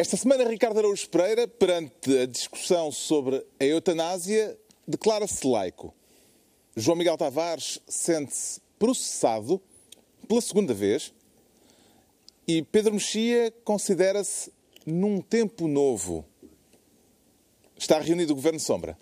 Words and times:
Esta 0.00 0.16
semana, 0.16 0.44
Ricardo 0.44 0.78
Araújo 0.78 1.06
Pereira, 1.10 1.46
perante 1.46 2.20
a 2.20 2.24
discussão 2.24 2.90
sobre 2.90 3.44
a 3.60 3.64
eutanásia, 3.66 4.58
declara-se 4.88 5.46
laico. 5.46 5.94
João 6.74 6.96
Miguel 6.96 7.18
Tavares 7.18 7.78
sente-se 7.86 8.62
processado 8.78 9.60
pela 10.26 10.40
segunda 10.40 10.72
vez 10.72 11.12
e 12.48 12.62
Pedro 12.62 12.94
Mexia 12.94 13.52
considera-se 13.62 14.50
num 14.86 15.20
tempo 15.20 15.68
novo. 15.68 16.24
Está 17.76 18.00
reunido 18.00 18.32
o 18.32 18.36
Governo 18.36 18.58
Sombra. 18.58 18.96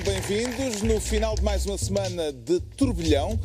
Sejam 0.00 0.04
bem-vindos 0.04 0.82
no 0.82 1.00
final 1.00 1.34
de 1.34 1.42
mais 1.42 1.66
uma 1.66 1.76
semana 1.78 2.32
de 2.32 2.60
turbilhão, 2.76 3.38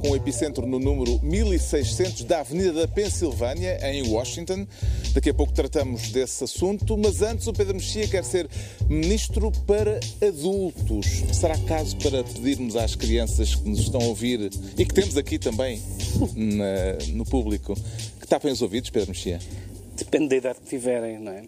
com 0.00 0.10
o 0.10 0.16
epicentro 0.16 0.66
no 0.66 0.78
número 0.78 1.20
1600 1.22 2.24
da 2.24 2.40
Avenida 2.40 2.72
da 2.72 2.88
Pensilvânia, 2.88 3.78
em 3.90 4.08
Washington. 4.08 4.66
Daqui 5.12 5.30
a 5.30 5.34
pouco 5.34 5.52
tratamos 5.52 6.10
desse 6.10 6.44
assunto, 6.44 6.96
mas 6.96 7.22
antes 7.22 7.46
o 7.46 7.52
Pedro 7.52 7.74
Mexia 7.74 8.06
quer 8.08 8.24
ser 8.24 8.48
ministro 8.88 9.50
para 9.66 10.00
adultos. 10.26 11.06
Será 11.32 11.56
caso 11.58 11.96
para 11.98 12.24
pedirmos 12.24 12.76
às 12.76 12.94
crianças 12.94 13.54
que 13.54 13.68
nos 13.68 13.80
estão 13.80 14.00
a 14.00 14.04
ouvir 14.04 14.50
e 14.78 14.84
que 14.84 14.94
temos 14.94 15.16
aqui 15.16 15.38
também 15.38 15.80
na- 16.34 17.12
no 17.12 17.24
público 17.24 17.74
que 18.20 18.26
tapem 18.26 18.50
os 18.52 18.62
ouvidos, 18.62 18.90
Pedro 18.90 19.10
Mexia? 19.10 19.38
Depende 19.96 20.28
da 20.28 20.36
idade 20.36 20.58
que 20.60 20.66
tiverem, 20.68 21.18
não 21.18 21.32
é? 21.32 21.44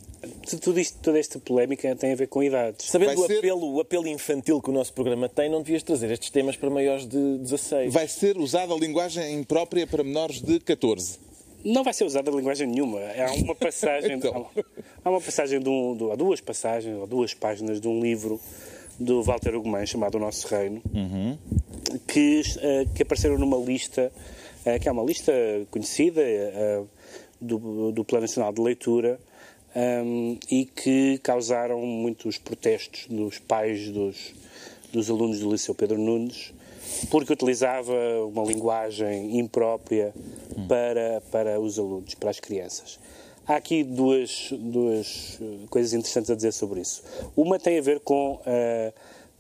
Tudo 0.61 0.79
isto, 0.79 0.99
toda 1.03 1.19
esta 1.19 1.39
polémica 1.39 1.95
tem 1.97 2.13
a 2.13 2.15
ver 2.17 2.29
com 2.29 2.43
idades. 2.43 2.87
Sabendo 2.87 3.21
o 3.23 3.27
ser- 3.27 3.39
apelo, 3.39 3.73
o 3.75 3.81
apelo 3.81 4.07
infantil 4.07 4.61
que 4.61 4.71
o 4.71 4.73
nosso 4.73 4.93
programa 4.93 5.29
tem, 5.29 5.49
não 5.51 5.63
devias 5.63 5.83
trazer 5.83 6.11
estes 6.11 6.31
temas 6.31 6.55
para 6.57 6.69
maiores 6.71 7.07
de 7.07 7.39
16. 7.39 7.93
Vai 7.93 8.07
ser 8.07 8.37
usada 8.37 8.75
a 8.75 8.77
linguagem 8.77 9.35
imprópria 9.35 9.87
para 9.87 10.05
menores 10.05 10.41
de 10.43 10.61
14. 10.61 11.19
Não 11.65 11.83
vai 11.83 11.95
ser 11.95 12.05
usada 12.05 12.31
linguagem 12.31 12.67
nenhuma. 12.67 13.01
Há 13.01 13.33
uma 13.35 13.55
passagem, 13.55 14.13
Então. 14.17 14.47
há 15.03 15.11
uma 15.11 15.21
passagem 15.21 15.59
de 15.61 15.69
um, 15.69 15.97
de- 15.97 16.11
há 16.13 16.15
duas 16.15 16.41
passagens 16.41 16.95
ou 16.99 17.07
duas 17.07 17.33
páginas 17.33 17.81
de 17.81 17.89
um 17.89 17.99
livro 18.01 18.39
do 19.01 19.23
Walter 19.23 19.55
Ugumãe 19.57 19.87
chamado 19.87 20.17
O 20.17 20.21
Nosso 20.21 20.47
Reino, 20.47 20.83
que, 22.07 22.43
eh, 22.61 22.87
que 22.95 23.03
apareceram 23.03 23.39
numa 23.39 23.57
lista, 23.57 24.13
eh, 24.65 24.79
que 24.79 24.89
é 24.89 24.93
uma 24.93 25.03
lista 25.03 25.33
conhecida 25.71 26.21
eh, 26.23 26.83
do, 27.45 27.93
do 27.93 28.05
Plano 28.05 28.23
Nacional 28.23 28.53
de 28.53 28.61
Leitura 28.61 29.21
ehm, 29.75 30.39
e 30.51 30.65
que 30.65 31.19
causaram 31.19 31.81
muitos 31.81 32.39
protestos 32.39 33.07
dos 33.09 33.39
pais 33.39 33.91
dos, 33.91 34.35
dos 34.93 35.11
alunos 35.11 35.41
do 35.41 35.51
Liceu 35.51 35.75
Pedro 35.75 35.99
Nunes 35.99 36.53
porque 37.11 37.33
utilizava 37.33 37.93
uma 38.27 38.45
linguagem 38.45 39.39
imprópria 39.39 40.15
para, 40.69 41.23
para 41.31 41.61
os 41.61 41.79
alunos, 41.79 42.15
para 42.15 42.31
as 42.31 42.41
crianças. 42.41 42.99
Há 43.47 43.57
aqui 43.57 43.85
duas, 43.85 44.49
duas 44.53 45.39
eh, 45.41 45.67
coisas 45.69 45.93
interessantes 45.93 46.31
a 46.31 46.35
dizer 46.35 46.53
sobre 46.53 46.81
isso. 46.81 47.03
Uma 47.37 47.59
tem 47.59 47.79
a 47.79 47.83
ver 47.83 48.01
com 48.01 48.41
eh, 48.47 48.93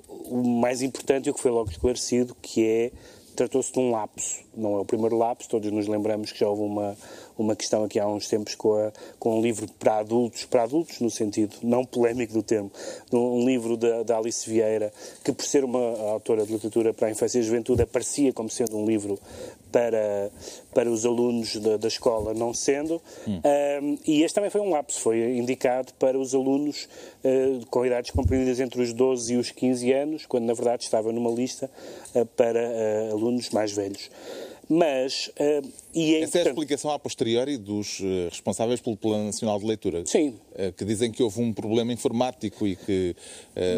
o 0.09 0.43
mais 0.43 0.83
importante 0.83 1.27
e 1.27 1.31
o 1.31 1.35
que 1.35 1.41
foi 1.41 1.51
logo 1.51 1.71
esclarecido, 1.71 2.37
que 2.43 2.67
é 2.67 2.93
tratou-se 3.35 3.73
de 3.73 3.79
um 3.79 3.91
lapso. 3.91 4.41
Não 4.57 4.77
é 4.77 4.81
o 4.81 4.85
primeiro 4.85 5.17
lapso, 5.17 5.49
todos 5.49 5.71
nos 5.71 5.87
lembramos 5.87 6.33
que 6.33 6.39
já 6.39 6.49
houve 6.49 6.63
uma, 6.63 6.97
uma 7.37 7.57
questão 7.57 7.85
aqui 7.85 7.99
há 7.99 8.07
uns 8.07 8.29
tempos 8.29 8.55
com, 8.55 8.75
a, 8.75 8.93
com 9.19 9.39
um 9.39 9.43
livro 9.43 9.67
para 9.79 9.99
adultos, 9.99 10.45
para 10.45 10.63
adultos 10.63 11.01
no 11.01 11.11
sentido 11.11 11.57
não 11.63 11.85
polémico 11.85 12.33
do 12.33 12.43
termo, 12.43 12.71
um 13.13 13.45
livro 13.45 13.77
da, 13.77 14.03
da 14.03 14.19
Alice 14.19 14.49
Vieira, 14.49 14.93
que 15.25 15.33
por 15.33 15.45
ser 15.45 15.65
uma 15.65 15.81
autora 16.11 16.47
de 16.47 16.53
literatura 16.53 16.95
para 16.95 17.09
a 17.09 17.11
infância 17.11 17.39
e 17.39 17.41
a 17.41 17.45
juventude 17.45 17.83
aparecia 17.83 18.33
como 18.33 18.49
sendo 18.49 18.77
um 18.77 18.87
livro 18.87 19.19
para, 19.75 20.31
para 20.73 20.89
os 20.89 21.05
alunos 21.05 21.57
da, 21.57 21.77
da 21.77 21.89
escola, 21.89 22.33
não 22.33 22.55
sendo. 22.55 23.03
Um, 23.27 23.99
e 24.07 24.23
este 24.23 24.37
também 24.37 24.49
foi 24.49 24.61
um 24.61 24.71
lapso, 24.71 25.01
foi 25.01 25.37
indicado 25.37 25.93
para 25.95 26.17
os 26.17 26.33
alunos 26.33 26.89
uh, 27.25 27.67
com 27.67 27.85
idades 27.85 28.13
compreendidas 28.13 28.61
entre 28.61 28.81
os 28.81 28.93
12 28.93 29.35
e 29.35 29.37
os 29.37 29.51
15 29.51 29.93
anos, 29.93 30.27
quando 30.27 30.45
na 30.45 30.55
verdade 30.55 30.85
estava 30.85 31.11
numa 31.11 31.29
lista 31.29 31.69
uh, 32.15 32.25
para 32.25 32.61
uh, 32.61 33.13
alunos 33.15 33.51
mais 33.51 33.73
velhos. 33.73 34.09
Mas, 34.69 35.31
uh, 35.39 35.69
e 35.95 36.15
é 36.17 36.21
Essa 36.23 36.39
é 36.39 36.43
a 36.43 36.47
explicação 36.49 36.91
a 36.91 36.99
posteriori 36.99 37.57
dos 37.57 38.01
eh, 38.03 38.29
responsáveis 38.31 38.81
pelo 38.81 38.97
Plano 38.97 39.25
Nacional 39.27 39.59
de 39.59 39.67
Leitura. 39.67 40.03
Sim. 40.07 40.35
Eh, 40.55 40.73
Que 40.73 40.85
dizem 40.85 41.11
que 41.13 41.23
houve 41.23 41.41
um 41.41 41.53
problema 41.53 41.93
informático 41.93 42.67
e 42.67 42.75
que 42.77 43.15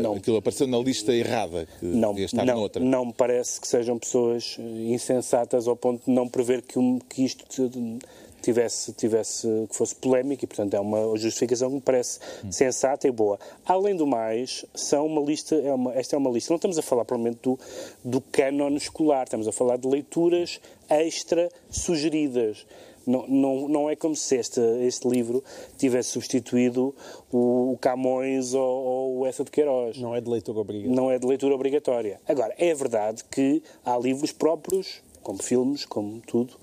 Não. 0.01 0.15
aquilo 0.15 0.37
apareceu 0.39 0.67
na 0.67 0.79
lista 0.79 1.13
errada, 1.13 1.67
que 1.79 1.85
não, 1.87 2.11
devia 2.11 2.27
estar 2.27 2.45
não, 2.45 2.55
noutra. 2.61 2.83
não 2.83 3.07
me 3.07 3.13
parece 3.13 3.61
que 3.61 3.67
sejam 3.69 3.99
pessoas 3.99 4.57
insensatas 4.59 5.69
ao 5.69 5.77
ponto 5.77 6.05
de 6.07 6.11
não 6.11 6.29
prever 6.29 6.63
que, 6.63 6.79
um- 6.79 6.99
que 6.99 7.25
isto 7.25 7.45
te- 7.49 7.99
tivesse, 8.43 8.93
tivesse, 8.93 9.49
que 9.69 9.75
fosse 9.75 9.95
polémico 9.97 10.45
e, 10.45 10.47
portanto, 10.47 10.73
é 10.75 10.79
uma 10.81 11.17
justificação 11.19 11.69
que 11.69 11.75
me 11.77 11.81
parece 11.81 12.21
sensata 12.51 13.09
e 13.09 13.11
boa. 13.11 13.39
Além 13.65 13.97
do 13.97 14.07
mais, 14.07 14.65
são 14.73 15.05
uma 15.07 15.21
lista, 15.21 15.57
é 15.57 15.73
uma, 15.75 15.93
esta 15.95 16.15
é 16.15 16.19
uma 16.19 16.31
lista, 16.31 16.53
não 16.53 16.57
estamos 16.57 16.79
a 16.79 16.83
falar 16.83 17.05
provavelmente 17.05 17.41
do, 17.43 17.59
do 18.05 18.21
cânon 18.21 18.77
escolar, 18.77 19.25
estamos 19.25 19.49
a 19.49 19.53
falar 19.53 19.77
de 19.79 19.89
leituras 19.89 20.61
extra 20.89 21.49
sugeridas. 21.71 22.67
Não, 23.07 23.25
não, 23.29 23.69
não 23.69 23.91
é 23.91 23.95
como 23.95 24.17
se 24.17 24.37
este, 24.37 24.61
este 24.85 25.07
livro 25.09 25.43
tivesse 25.79 26.11
substituído 26.11 26.93
o, 27.31 27.73
o 27.73 27.79
Camões 27.81 28.53
ou, 28.53 28.63
ou 28.63 29.19
o 29.19 29.27
Essa 29.27 29.45
de 29.45 29.51
Queiroz 29.53 29.97
Não 29.99 30.13
é 30.15 30.21
de 30.21 30.29
leitura 30.29 30.59
obrigatória. 30.59 30.97
não 30.97 31.11
é 31.11 31.19
de 31.19 31.25
leitura 31.25 31.55
obrigatória. 31.55 32.21
Agora, 32.27 32.53
é 32.59 32.75
verdade 32.75 33.23
que 33.31 33.63
há 33.85 33.97
livros 33.97 34.33
próprios, 34.33 35.03
como 35.23 35.41
filmes, 35.41 35.85
como 35.85 36.21
tudo, 36.27 36.55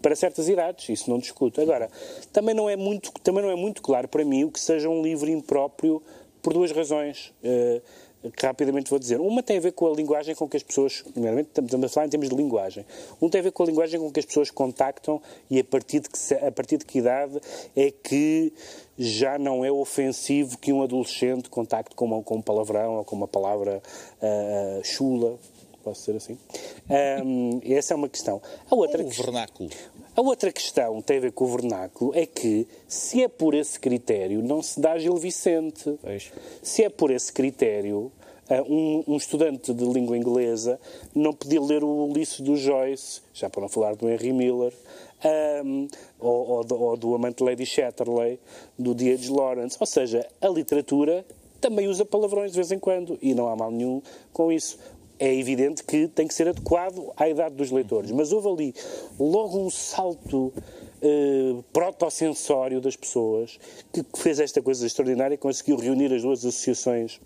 para 0.00 0.14
certas 0.14 0.48
idades, 0.48 0.88
isso 0.88 1.10
não 1.10 1.18
discuto. 1.18 1.60
Agora, 1.60 1.90
também 2.32 2.54
não 2.54 2.70
é 2.70 2.76
muito, 2.76 3.10
também 3.24 3.42
não 3.42 3.50
é 3.50 3.56
muito 3.56 3.82
claro 3.82 4.06
para 4.06 4.24
mim 4.24 4.44
o 4.44 4.50
que 4.50 4.60
seja 4.60 4.88
um 4.88 5.02
livro 5.02 5.28
impróprio 5.28 6.00
por 6.40 6.52
duas 6.52 6.70
razões. 6.70 7.32
que 7.42 7.82
rapidamente 8.40 8.90
vou 8.90 8.98
dizer. 8.98 9.20
Uma 9.20 9.42
tem 9.42 9.56
a 9.56 9.60
ver 9.60 9.72
com 9.72 9.86
a 9.86 9.94
linguagem 9.94 10.34
com 10.34 10.48
que 10.48 10.56
as 10.56 10.62
pessoas, 10.62 11.02
primeiramente 11.12 11.48
estamos 11.48 11.84
a 11.84 11.88
falar 11.88 12.06
em 12.06 12.10
termos 12.10 12.28
de 12.28 12.34
linguagem, 12.34 12.84
um 13.20 13.28
tem 13.28 13.40
a 13.40 13.44
ver 13.44 13.52
com 13.52 13.62
a 13.62 13.66
linguagem 13.66 13.98
com 13.98 14.10
que 14.10 14.20
as 14.20 14.26
pessoas 14.26 14.50
contactam 14.50 15.20
e 15.50 15.58
a 15.58 15.64
partir 15.64 16.00
de 16.00 16.08
que, 16.08 16.34
a 16.34 16.52
partir 16.52 16.76
de 16.76 16.84
que 16.84 16.98
idade 16.98 17.40
é 17.74 17.90
que 17.90 18.52
já 18.98 19.38
não 19.38 19.64
é 19.64 19.72
ofensivo 19.72 20.58
que 20.58 20.72
um 20.72 20.82
adolescente 20.82 21.48
contacte 21.48 21.94
com, 21.94 22.04
uma, 22.04 22.22
com 22.22 22.36
um 22.36 22.42
palavrão 22.42 22.96
ou 22.96 23.04
com 23.04 23.16
uma 23.16 23.28
palavra 23.28 23.82
ah, 24.20 24.80
chula, 24.82 25.38
posso 25.82 26.00
dizer 26.00 26.16
assim. 26.16 26.38
Ahm, 26.88 27.60
essa 27.64 27.94
é 27.94 27.96
uma 27.96 28.08
questão. 28.08 28.40
A 28.70 28.74
outra 28.74 29.02
Um 29.02 29.08
vernáculo. 29.08 29.70
A 30.20 30.22
outra 30.22 30.52
questão 30.52 31.00
tem 31.00 31.16
a 31.16 31.20
ver 31.20 31.32
com 31.32 31.46
o 31.46 31.48
vernáculo 31.48 32.12
é 32.14 32.26
que, 32.26 32.68
se 32.86 33.22
é 33.22 33.28
por 33.28 33.54
esse 33.54 33.80
critério, 33.80 34.42
não 34.42 34.62
se 34.62 34.78
dá 34.78 34.98
Gil 34.98 35.16
Vicente. 35.16 35.98
Pois. 36.02 36.30
Se 36.62 36.84
é 36.84 36.90
por 36.90 37.10
esse 37.10 37.32
critério, 37.32 38.12
ah, 38.46 38.62
um, 38.68 39.02
um 39.08 39.16
estudante 39.16 39.72
de 39.72 39.82
língua 39.82 40.18
inglesa 40.18 40.78
não 41.14 41.32
podia 41.32 41.58
ler 41.58 41.82
o 41.82 42.04
Ulisses 42.04 42.40
do 42.40 42.54
Joyce, 42.54 43.22
já 43.32 43.48
para 43.48 43.62
não 43.62 43.68
falar 43.70 43.96
do 43.96 44.10
Henry 44.10 44.30
Miller, 44.30 44.74
ahm, 45.24 45.88
ou, 46.18 46.48
ou 46.48 46.64
do, 46.64 46.82
ou 46.82 46.96
do 46.98 47.14
amante 47.14 47.42
Lady 47.42 47.64
Chatterley, 47.64 48.38
do 48.78 48.92
D.H. 48.92 49.32
Lawrence. 49.32 49.78
Ou 49.80 49.86
seja, 49.86 50.28
a 50.38 50.48
literatura 50.48 51.24
também 51.62 51.88
usa 51.88 52.04
palavrões 52.04 52.52
de 52.52 52.56
vez 52.56 52.70
em 52.70 52.78
quando 52.78 53.18
e 53.22 53.32
não 53.32 53.48
há 53.48 53.56
mal 53.56 53.70
nenhum 53.70 54.02
com 54.34 54.52
isso. 54.52 54.78
É 55.20 55.34
evidente 55.34 55.84
que 55.84 56.08
tem 56.08 56.26
que 56.26 56.32
ser 56.32 56.48
adequado 56.48 57.12
à 57.14 57.28
idade 57.28 57.54
dos 57.54 57.70
leitores, 57.70 58.10
mas 58.10 58.32
houve 58.32 58.48
ali 58.48 58.74
logo 59.18 59.58
um 59.58 59.68
salto 59.68 60.50
eh, 61.02 61.62
protosensório 61.72 62.80
das 62.80 62.96
pessoas 62.96 63.58
que 63.92 64.02
fez 64.16 64.40
esta 64.40 64.62
coisa 64.62 64.86
extraordinária 64.86 65.34
e 65.34 65.38
conseguiu 65.38 65.76
reunir 65.76 66.12
as 66.12 66.22
duas 66.22 66.40
associações 66.40 67.20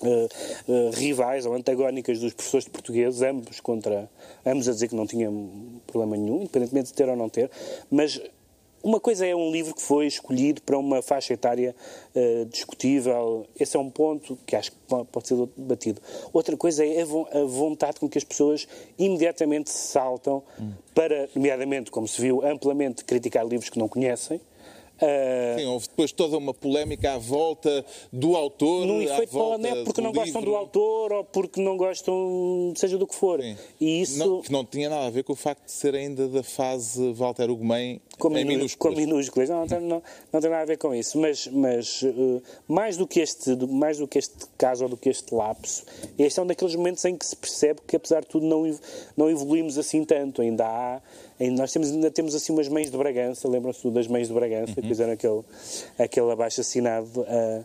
eh, 0.00 0.28
eh, 0.68 0.90
rivais 0.94 1.44
ou 1.44 1.54
antagónicas 1.54 2.20
dos 2.20 2.32
professores 2.32 2.66
de 2.66 2.70
português, 2.70 3.20
ambos 3.20 3.58
contra, 3.58 4.08
ambos 4.46 4.68
a 4.68 4.72
dizer 4.72 4.86
que 4.86 4.94
não 4.94 5.06
tinham 5.06 5.50
problema 5.88 6.16
nenhum, 6.16 6.42
independentemente 6.42 6.88
de 6.88 6.94
ter 6.94 7.08
ou 7.08 7.16
não 7.16 7.28
ter, 7.28 7.50
mas 7.90 8.20
uma 8.82 9.00
coisa 9.00 9.26
é 9.26 9.34
um 9.34 9.50
livro 9.50 9.74
que 9.74 9.82
foi 9.82 10.06
escolhido 10.06 10.62
para 10.62 10.78
uma 10.78 11.02
faixa 11.02 11.32
etária 11.34 11.74
eh, 12.14 12.46
discutível, 12.50 13.46
esse 13.58 13.76
é 13.76 13.80
um 13.80 13.90
ponto 13.90 14.38
que 14.46 14.54
acho 14.56 14.70
que 14.72 14.76
po- 14.86 15.04
pode 15.04 15.28
ser 15.28 15.36
debatido. 15.56 16.00
Outra 16.32 16.56
coisa 16.56 16.84
é 16.84 17.02
a 17.02 17.04
vo- 17.04 17.28
a 17.32 17.44
vontade 17.44 17.98
com 18.00 18.08
que 18.08 18.16
as 18.18 18.24
pessoas 18.24 18.66
imediatamente 18.98 19.70
saltam 19.70 20.42
para, 20.94 21.28
nomeadamente, 21.34 21.90
como 21.90 22.06
se 22.08 22.20
viu, 22.20 22.44
amplamente 22.46 23.04
criticar 23.04 23.46
livros 23.46 23.68
que 23.70 23.78
não 23.78 23.88
conhecem, 23.88 24.40
Uh, 25.00 25.58
Sim, 25.60 25.66
houve 25.66 25.88
depois 25.88 26.10
toda 26.10 26.36
uma 26.36 26.52
polémica 26.52 27.12
à 27.12 27.18
volta 27.18 27.84
do 28.12 28.34
autor. 28.34 28.84
num 28.84 28.98
à 28.98 29.04
efeito 29.04 29.58
net 29.58 29.84
porque 29.84 30.00
não 30.00 30.12
gostam 30.12 30.40
livro. 30.40 30.50
do 30.50 30.56
autor 30.56 31.12
ou 31.12 31.24
porque 31.24 31.60
não 31.60 31.76
gostam, 31.76 32.72
seja 32.76 32.98
do 32.98 33.06
que 33.06 33.14
for. 33.14 33.40
Sim. 33.40 33.56
E 33.80 34.00
isso. 34.02 34.18
Não, 34.18 34.42
que 34.42 34.50
não 34.52 34.64
tinha 34.64 34.88
nada 34.90 35.06
a 35.06 35.10
ver 35.10 35.22
com 35.22 35.32
o 35.32 35.36
facto 35.36 35.64
de 35.66 35.72
ser 35.72 35.94
ainda 35.94 36.26
da 36.28 36.42
fase 36.42 37.12
Walter 37.12 37.48
Ugumem 37.48 38.00
com, 38.18 38.28
em 38.30 38.44
minú- 38.44 38.56
minúsculas. 38.56 38.94
com 38.94 39.00
minúsculas. 39.00 39.48
Não, 39.48 39.60
não, 39.60 39.66
tem- 39.68 39.80
não, 39.80 40.02
não 40.32 40.40
tem 40.40 40.50
nada 40.50 40.62
a 40.62 40.66
ver 40.66 40.78
com 40.78 40.92
isso. 40.94 41.16
Mas, 41.18 41.46
mas 41.46 42.02
eh, 42.02 42.42
mais, 42.66 42.96
do 42.96 43.06
que 43.06 43.20
este, 43.20 43.54
mais 43.66 43.98
do 43.98 44.08
que 44.08 44.18
este 44.18 44.34
caso 44.58 44.82
ou 44.84 44.90
do 44.90 44.96
que 44.96 45.08
este 45.08 45.32
lapso, 45.32 45.84
este 46.18 46.40
é 46.40 46.42
um 46.42 46.46
daqueles 46.46 46.74
momentos 46.74 47.04
em 47.04 47.16
que 47.16 47.24
se 47.24 47.36
percebe 47.36 47.80
que, 47.86 47.94
apesar 47.94 48.20
de 48.22 48.26
tudo, 48.26 48.44
não, 48.46 48.68
não 49.16 49.30
evoluímos 49.30 49.78
assim 49.78 50.04
tanto. 50.04 50.42
Ainda 50.42 50.66
há. 50.66 51.00
Nós 51.52 51.72
temos, 51.72 51.90
ainda 51.90 52.10
temos 52.10 52.34
assim 52.34 52.52
umas 52.52 52.68
mães 52.68 52.90
de 52.90 52.96
Bragança, 52.96 53.48
lembram-se 53.48 53.88
das 53.90 54.08
mães 54.08 54.28
de 54.28 54.34
Bragança, 54.34 54.74
que 54.74 54.82
fizeram 54.82 55.12
aquele, 55.12 55.42
aquele 55.98 56.30
abaixo 56.32 56.60
assinado 56.60 57.24
eh, 57.28 57.64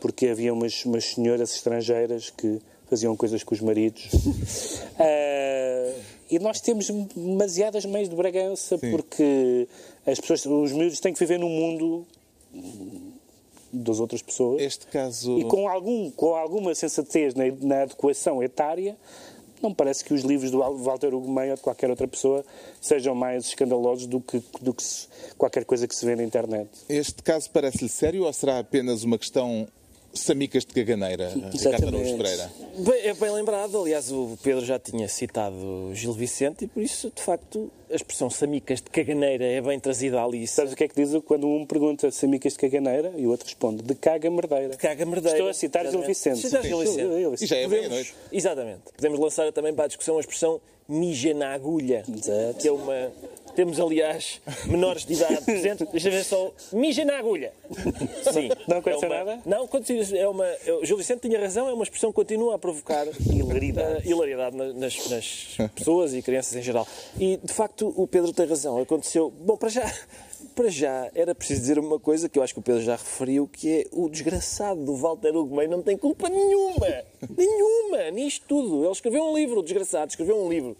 porque 0.00 0.26
havia 0.28 0.52
umas, 0.52 0.84
umas 0.84 1.04
senhoras 1.04 1.54
estrangeiras 1.54 2.30
que 2.30 2.58
faziam 2.90 3.16
coisas 3.16 3.44
com 3.44 3.54
os 3.54 3.60
maridos. 3.60 4.08
Eh, 4.98 5.94
e 6.30 6.38
nós 6.40 6.60
temos 6.60 6.90
demasiadas 7.14 7.84
mães 7.84 8.08
de 8.08 8.16
Bragança 8.16 8.76
porque 8.78 9.68
as 10.04 10.18
pessoas, 10.18 10.44
os 10.44 10.72
miúdos 10.72 10.98
têm 10.98 11.12
que 11.12 11.20
viver 11.20 11.38
no 11.38 11.48
mundo 11.48 12.04
das 13.72 14.00
outras 14.00 14.20
pessoas 14.20 14.60
Este 14.60 14.86
caso. 14.86 15.38
e 15.38 15.44
com, 15.44 15.66
algum, 15.68 16.10
com 16.10 16.34
alguma 16.34 16.74
sensatez 16.74 17.34
na, 17.34 17.44
na 17.60 17.82
adequação 17.82 18.42
etária, 18.42 18.96
não 19.62 19.72
parece 19.72 20.04
que 20.04 20.12
os 20.12 20.22
livros 20.22 20.50
do 20.50 20.62
Al- 20.62 20.76
Walter 20.76 21.14
Ugumem 21.14 21.50
ou 21.50 21.56
de 21.56 21.62
qualquer 21.62 21.88
outra 21.90 22.06
pessoa 22.08 22.44
sejam 22.80 23.14
mais 23.14 23.46
escandalosos 23.46 24.06
do 24.06 24.20
que, 24.20 24.42
do 24.60 24.74
que 24.74 24.82
se- 24.82 25.06
qualquer 25.38 25.64
coisa 25.64 25.86
que 25.86 25.94
se 25.94 26.04
vê 26.04 26.16
na 26.16 26.22
internet. 26.24 26.68
Este 26.88 27.22
caso 27.22 27.50
parece-lhe 27.50 27.88
sério 27.88 28.24
ou 28.24 28.32
será 28.32 28.58
apenas 28.58 29.04
uma 29.04 29.16
questão 29.18 29.66
samicas 30.14 30.64
de 30.64 30.74
caganeira, 30.74 31.28
Ricardo 31.30 31.54
Exatamente. 31.54 31.94
Araújo 31.96 32.16
Pereira? 32.16 32.50
Bem, 32.78 33.00
é 33.06 33.14
bem 33.14 33.30
lembrado, 33.30 33.80
aliás, 33.80 34.10
o 34.12 34.36
Pedro 34.42 34.64
já 34.64 34.78
tinha 34.78 35.08
citado 35.08 35.90
Gil 35.94 36.12
Vicente 36.12 36.64
e 36.64 36.68
por 36.68 36.82
isso, 36.82 37.10
de 37.14 37.22
facto, 37.22 37.70
a 37.90 37.94
expressão 37.94 38.28
samicas 38.30 38.80
de 38.80 38.90
caganeira 38.90 39.44
é 39.44 39.60
bem 39.60 39.78
trazida 39.80 40.22
ali. 40.22 40.46
Sabes 40.46 40.72
o 40.72 40.76
que 40.76 40.84
é 40.84 40.88
que 40.88 40.94
diz 40.94 41.10
quando 41.24 41.46
um 41.46 41.64
pergunta 41.66 42.10
se 42.10 42.24
amicas 42.26 42.52
de 42.54 42.58
caganeira 42.58 43.12
e 43.16 43.26
o 43.26 43.30
outro 43.30 43.46
responde 43.46 43.82
de 43.82 43.94
caga 43.94 44.30
merdeira? 44.30 44.76
Caga 44.76 45.04
merdeira. 45.06 45.36
Estou 45.36 45.50
a 45.50 45.54
citar 45.54 45.86
Gil. 45.90 46.02
Vicente. 46.02 46.38
Citar 46.40 46.62
Gil 46.62 46.78
Vicente. 46.80 47.44
E 47.44 47.46
já 47.46 47.56
é 47.56 47.62
Podemos- 47.64 47.70
meia-noite. 47.88 48.14
Exatamente. 48.30 48.80
Podemos 48.96 49.18
lançar 49.18 49.52
também 49.52 49.74
para 49.74 49.84
a 49.84 49.88
discussão 49.88 50.16
a 50.16 50.20
expressão 50.20 50.60
mija 50.88 51.32
na 51.32 51.52
agulha. 51.54 52.02
Exato. 52.08 52.58
Que 52.60 52.68
é 52.68 52.72
uma... 52.72 53.12
Temos, 53.54 53.78
aliás, 53.78 54.40
menores 54.66 55.04
de 55.04 55.12
idade 55.14 55.44
presentes. 55.44 55.86
Deixa 55.90 56.08
eu 56.08 56.12
ver 56.12 56.24
só. 56.24 56.50
Mija 56.72 57.04
na 57.04 57.18
agulha. 57.18 57.52
Sim. 58.32 58.48
Não 58.66 58.78
aconteceu 58.78 59.08
É 59.12 59.22
uma- 59.22 59.24
nada? 59.24 59.42
Não, 59.44 59.64
aconteceu- 59.64 60.16
é 60.18 60.28
uma... 60.28 60.46
O 60.80 60.84
Gil 60.86 60.96
Vicente 60.96 61.28
tinha 61.28 61.38
razão, 61.38 61.68
é 61.68 61.72
uma 61.72 61.84
expressão 61.84 62.10
que 62.10 62.16
continua 62.16 62.54
a 62.54 62.58
provocar 62.58 63.06
Hilaridade. 63.30 64.06
eh, 64.06 64.10
hilaridade 64.10 64.56
na- 64.56 64.72
nas, 64.72 65.08
nas 65.10 65.56
pessoas 65.74 66.14
e 66.14 66.22
crianças 66.22 66.56
em 66.56 66.62
geral. 66.62 66.86
E, 67.18 67.38
de 67.42 67.52
facto, 67.52 67.92
o 67.96 68.06
Pedro 68.06 68.32
tem 68.32 68.46
razão. 68.46 68.78
Aconteceu... 68.80 69.30
Bom, 69.30 69.56
para 69.56 69.68
já... 69.68 69.92
Para 70.54 70.68
já, 70.68 71.10
era 71.14 71.34
preciso 71.34 71.60
dizer 71.62 71.78
uma 71.78 71.98
coisa 71.98 72.28
que 72.28 72.38
eu 72.38 72.42
acho 72.42 72.52
que 72.52 72.60
o 72.60 72.62
Pedro 72.62 72.82
já 72.82 72.94
referiu, 72.96 73.48
que 73.50 73.70
é 73.70 73.84
o 73.90 74.06
desgraçado 74.06 74.84
do 74.84 74.94
Walter 74.94 75.34
Ugumem 75.34 75.66
não 75.66 75.80
tem 75.80 75.96
culpa 75.96 76.28
nenhuma. 76.28 76.86
nenhuma, 77.38 78.10
nisto 78.10 78.44
tudo. 78.46 78.82
Ele 78.84 78.92
escreveu 78.92 79.24
um 79.24 79.34
livro, 79.34 79.60
o 79.60 79.62
desgraçado, 79.62 80.10
escreveu 80.10 80.36
um 80.44 80.50
livro. 80.50 80.76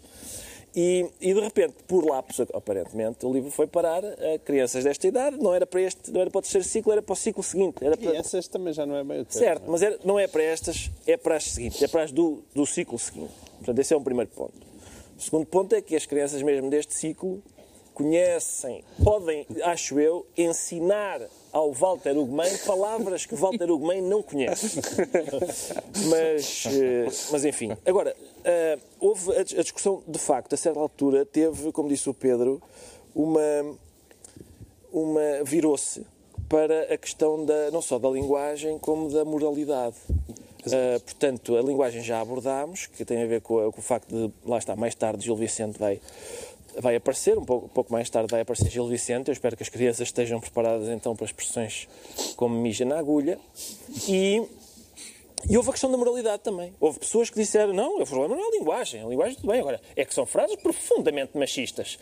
E, 0.74 1.06
e 1.20 1.34
de 1.34 1.40
repente, 1.40 1.74
por 1.86 2.02
lapso, 2.04 2.46
aparentemente, 2.54 3.26
o 3.26 3.32
livro 3.32 3.50
foi 3.50 3.66
parar 3.66 4.02
a 4.04 4.38
crianças 4.42 4.82
desta 4.84 5.06
idade. 5.06 5.36
Não 5.36 5.54
era 5.54 5.66
para 5.66 5.82
este, 5.82 6.10
não 6.10 6.20
era 6.22 6.30
para 6.30 6.38
o 6.38 6.42
terceiro 6.42 6.66
ciclo, 6.66 6.92
era 6.92 7.02
para 7.02 7.12
o 7.12 7.16
ciclo 7.16 7.42
seguinte. 7.42 7.84
Era 7.84 7.94
para... 7.96 8.12
E 8.12 8.16
essas 8.16 8.48
também 8.48 8.72
já 8.72 8.86
não 8.86 8.96
é 8.96 9.04
bem 9.04 9.20
o 9.20 9.24
termo, 9.24 9.38
Certo, 9.46 9.64
é? 9.64 9.70
mas 9.70 9.82
era- 9.82 9.98
não 10.04 10.18
é 10.18 10.26
para 10.26 10.42
estas, 10.42 10.90
é 11.06 11.16
para 11.16 11.36
as 11.36 11.44
seguintes, 11.44 11.82
é 11.82 11.88
para 11.88 12.02
as 12.04 12.10
do, 12.12 12.42
do 12.54 12.64
ciclo 12.64 12.98
seguinte. 12.98 13.32
Portanto, 13.58 13.78
esse 13.78 13.92
é 13.92 13.96
um 13.96 14.02
primeiro 14.02 14.30
ponto. 14.30 14.54
O 15.18 15.20
segundo 15.20 15.44
ponto 15.46 15.74
é 15.74 15.82
que 15.82 15.94
as 15.94 16.06
crianças 16.06 16.40
mesmo 16.42 16.70
deste 16.70 16.94
ciclo 16.94 17.42
conhecem, 17.92 18.82
podem, 19.04 19.46
acho 19.64 20.00
eu, 20.00 20.26
ensinar 20.36 21.20
ao 21.52 21.70
Walter 21.72 22.16
Ugumem 22.16 22.56
palavras 22.66 23.26
que 23.26 23.34
Walter 23.34 23.70
Ugumem 23.70 24.00
não 24.00 24.22
conhece. 24.22 24.80
Mas, 26.08 26.64
eh, 26.66 27.06
mas 27.30 27.44
enfim. 27.44 27.76
Agora, 27.84 28.16
eh, 28.44 28.78
houve 28.98 29.36
a 29.36 29.42
dis- 29.42 29.58
a 29.58 29.62
discussão, 29.62 30.02
de 30.08 30.18
facto, 30.18 30.54
a 30.54 30.56
certa 30.56 30.80
altura, 30.80 31.24
teve, 31.26 31.70
como 31.72 31.88
disse 31.88 32.08
o 32.08 32.14
Pedro, 32.14 32.60
uma, 33.14 33.40
uma 34.92 35.44
virou-se 35.44 36.04
para 36.48 36.92
a 36.92 36.98
questão 36.98 37.44
da, 37.44 37.70
não 37.70 37.80
só 37.82 37.98
da 37.98 38.08
linguagem 38.10 38.78
como 38.78 39.10
da 39.10 39.24
moralidade. 39.24 39.96
Ah, 40.66 41.00
portanto, 41.04 41.56
a 41.56 41.62
linguagem 41.62 42.02
já 42.02 42.20
abordámos, 42.20 42.86
que 42.86 43.04
tem 43.04 43.22
a 43.22 43.26
ver 43.26 43.40
com, 43.40 43.58
a- 43.58 43.72
com 43.72 43.78
o 43.80 43.82
facto 43.82 44.08
de, 44.08 44.32
lá 44.48 44.58
está, 44.58 44.76
mais 44.76 44.94
tarde 44.94 45.24
Gil 45.24 45.34
Vicente 45.36 45.78
vai, 45.78 46.00
vai 46.78 46.96
aparecer, 46.96 47.38
um 47.38 47.44
pouco, 47.44 47.68
pouco 47.68 47.92
mais 47.92 48.08
tarde 48.08 48.30
vai 48.30 48.40
aparecer 48.40 48.70
Gil 48.70 48.86
Vicente. 48.86 49.28
Eu 49.28 49.32
espero 49.32 49.56
que 49.56 49.62
as 49.62 49.68
crianças 49.68 50.08
estejam 50.08 50.40
preparadas 50.40 50.88
então 50.88 51.14
para 51.14 51.26
expressões 51.26 51.88
como 52.36 52.54
mija 52.54 52.84
na 52.84 52.98
agulha. 52.98 53.38
E, 54.08 54.42
e 55.48 55.56
houve 55.56 55.68
a 55.70 55.72
questão 55.72 55.90
da 55.90 55.96
moralidade 55.96 56.42
também. 56.42 56.72
Houve 56.80 56.98
pessoas 56.98 57.30
que 57.30 57.38
disseram, 57.38 57.72
não, 57.72 58.00
o 58.00 58.06
problema 58.06 58.36
não 58.36 58.44
é 58.44 58.48
a 58.48 58.58
linguagem, 58.58 59.02
a 59.02 59.06
linguagem 59.06 59.36
tudo 59.36 59.48
bem, 59.48 59.60
agora 59.60 59.80
é 59.96 60.04
que 60.04 60.14
são 60.14 60.26
frases 60.26 60.56
profundamente 60.56 61.36
machistas. 61.36 61.98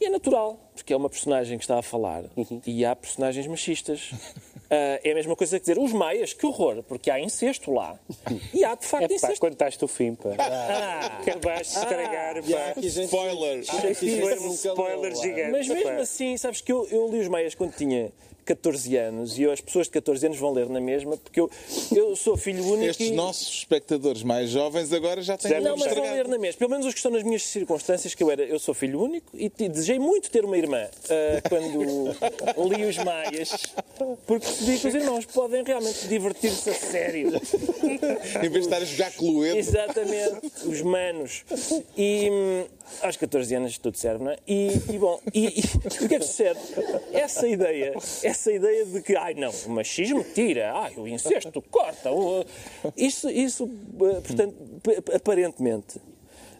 E 0.00 0.06
é 0.06 0.10
natural, 0.10 0.58
porque 0.74 0.92
é 0.92 0.96
uma 0.96 1.08
personagem 1.08 1.56
que 1.58 1.64
está 1.64 1.78
a 1.78 1.82
falar 1.82 2.24
e 2.66 2.84
há 2.84 2.94
personagens 2.96 3.46
machistas. 3.46 4.10
Ah, 4.68 4.98
é 5.04 5.12
a 5.12 5.14
mesma 5.14 5.36
coisa 5.36 5.60
que 5.60 5.64
dizer 5.64 5.78
os 5.78 5.92
maias, 5.92 6.32
que 6.32 6.44
horror, 6.44 6.82
porque 6.82 7.08
há 7.08 7.20
incesto 7.20 7.70
lá. 7.70 7.96
E 8.52 8.64
há 8.64 8.74
de 8.74 8.84
facto 8.84 9.04
É 9.04 9.08
pá, 9.10 9.14
incesto. 9.14 9.38
quando 9.38 9.52
estás 9.52 9.76
tu 9.76 9.86
fim, 9.86 10.16
pá. 10.16 10.30
Ah, 10.40 11.18
Acabaste 11.22 11.74
de 11.74 11.78
estragar, 11.78 12.36
E 12.44 12.52
há 12.52 12.58
pá. 12.58 12.68
aqui 12.70 12.88
gente- 12.90 13.04
Spoiler! 13.04 13.64
há 13.68 13.76
aqui 13.76 14.10
gente 14.10 14.20
Foi 14.22 14.32
que 14.34 14.40
um 14.40 14.42
nunca 14.48 14.54
spoiler 14.56 15.14
gigante. 15.14 15.50
mas 15.52 15.68
mesmo 15.68 15.84
pá. 15.84 15.96
assim, 15.98 16.36
sabes 16.36 16.60
que 16.62 16.72
eu, 16.72 16.84
eu 16.90 17.08
li 17.08 17.20
os 17.20 17.28
maias 17.28 17.54
quando 17.54 17.76
tinha 17.76 18.10
14 18.46 18.96
anos 18.96 19.38
e 19.38 19.44
as 19.44 19.60
pessoas 19.60 19.86
de 19.86 19.92
14 19.92 20.26
anos 20.26 20.38
vão 20.38 20.52
ler 20.52 20.68
na 20.68 20.80
mesma, 20.80 21.16
porque 21.16 21.40
eu, 21.40 21.50
eu 21.94 22.14
sou 22.16 22.36
filho 22.36 22.64
único 22.64 22.90
Estes 22.90 23.08
e... 23.08 23.12
nossos 23.12 23.48
espectadores 23.48 24.22
mais 24.22 24.50
jovens 24.50 24.92
agora 24.92 25.20
já 25.20 25.36
têm 25.36 25.60
Não, 25.60 25.76
mas 25.76 25.92
vão 25.92 26.04
ler 26.04 26.28
na 26.28 26.38
mesma. 26.38 26.58
Pelo 26.58 26.70
menos 26.70 26.86
os 26.86 26.92
que 26.92 26.98
estão 26.98 27.10
nas 27.10 27.22
minhas 27.22 27.42
circunstâncias, 27.42 28.14
que 28.14 28.22
eu 28.22 28.30
era, 28.30 28.42
eu 28.42 28.58
sou 28.58 28.72
filho 28.72 29.02
único 29.02 29.30
e 29.34 29.48
desejei 29.48 29.98
muito 29.98 30.30
ter 30.30 30.44
uma 30.44 30.56
irmã 30.56 30.86
ah, 31.10 31.48
quando 31.48 32.72
li 32.76 32.84
os 32.84 32.96
Maias, 32.98 33.74
porque 34.26 34.46
percebi 34.46 34.78
que 34.78 34.88
os 34.88 34.94
irmãos 34.94 35.26
podem 35.26 35.64
realmente 35.64 36.06
divertir-se 36.06 36.70
a 36.70 36.74
sério. 36.74 37.32
Em 38.42 38.48
vez 38.48 38.52
de 38.52 38.58
estar 38.60 38.76
a 38.76 38.84
jogar 38.84 39.12
cluedo. 39.12 39.58
Exatamente, 39.58 40.52
os 40.64 40.82
manos. 40.82 41.44
E 41.96 42.30
hum, 42.30 42.64
aos 43.02 43.16
14 43.16 43.54
anos 43.54 43.78
tudo 43.78 43.96
serve, 43.96 44.24
não 44.24 44.30
é? 44.30 44.36
E, 44.46 44.68
e 44.90 44.98
bom, 44.98 45.20
e, 45.32 45.60
e 45.60 45.62
o 46.04 46.08
que 46.08 46.14
é 46.14 46.18
que 46.18 46.24
sucede? 46.24 46.58
Essa 47.12 47.46
ideia, 47.46 47.94
essa 48.22 48.35
ideia 48.52 48.84
de 48.84 49.00
que, 49.02 49.16
ai 49.16 49.34
não, 49.34 49.50
o 49.66 49.70
machismo 49.70 50.24
tira, 50.34 50.72
ai, 50.74 50.94
o 50.96 51.06
incesto 51.08 51.62
corta, 51.62 52.10
isso, 52.96 53.28
isso 53.30 53.64
eh, 53.64 54.20
portanto, 54.20 54.54
aparentemente. 55.14 56.00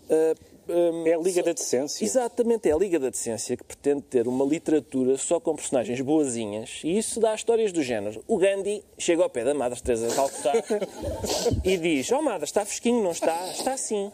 eh, 0.09 0.35
hum, 0.69 1.05
É 1.07 1.15
a 1.15 1.19
Liga 1.19 1.43
da 1.43 1.53
Decência. 1.53 2.05
Exatamente, 2.05 2.69
é 2.69 2.73
a 2.73 2.77
Liga 2.77 2.99
da 2.99 3.11
Decência 3.11 3.57
que 3.57 3.65
pretende 3.65 4.03
ter 4.03 4.29
uma 4.29 4.45
literatura 4.45 5.17
só 5.17 5.41
com 5.41 5.55
personagens 5.55 6.01
boazinhas 6.01 6.81
e 6.85 6.97
isso 6.97 7.21
dá 7.21 7.35
histórias 7.35 7.73
do 7.73 7.83
género. 7.83 8.23
O 8.27 8.37
Gandhi 8.37 8.83
chega 8.99 9.23
ao 9.23 9.31
pé 9.31 9.45
da 9.45 9.55
Madre 9.55 9.81
Teresa 9.81 10.09
de 10.09 10.15
Calcutá 10.15 10.53
e 11.65 11.77
diz: 11.77 12.11
Oh 12.13 12.23
Madre, 12.23 12.45
está 12.45 12.65
fresquinho, 12.65 13.03
não 13.03 13.13
está? 13.13 13.51
Está 13.51 13.73
assim. 13.73 14.11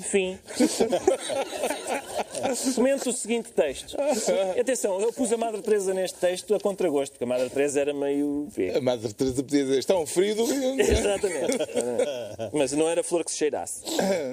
Fim. 0.00 0.38
Comente 2.74 3.08
o 3.08 3.12
seguinte 3.12 3.52
texto. 3.52 3.96
Atenção, 4.58 5.00
eu 5.00 5.12
pus 5.12 5.32
a 5.32 5.36
Madre 5.36 5.62
Teresa 5.62 5.94
neste 5.94 6.18
texto 6.18 6.54
a 6.54 6.60
contragosto, 6.60 7.12
porque 7.12 7.24
a 7.24 7.26
Madre 7.26 7.48
Teresa 7.48 7.80
era 7.80 7.94
meio. 7.94 8.48
A 8.76 8.80
Madre 8.80 9.12
Teresa 9.12 9.42
podia 9.42 9.64
dizer, 9.64 9.78
está 9.78 9.96
um 9.96 10.06
frio 10.06 10.34
do 10.34 10.44
Exatamente. 10.80 11.58
Mas 12.52 12.72
não 12.72 12.88
era 12.88 13.02
flor 13.02 13.24
que 13.24 13.30
se 13.30 13.38
cheirasse. 13.38 13.82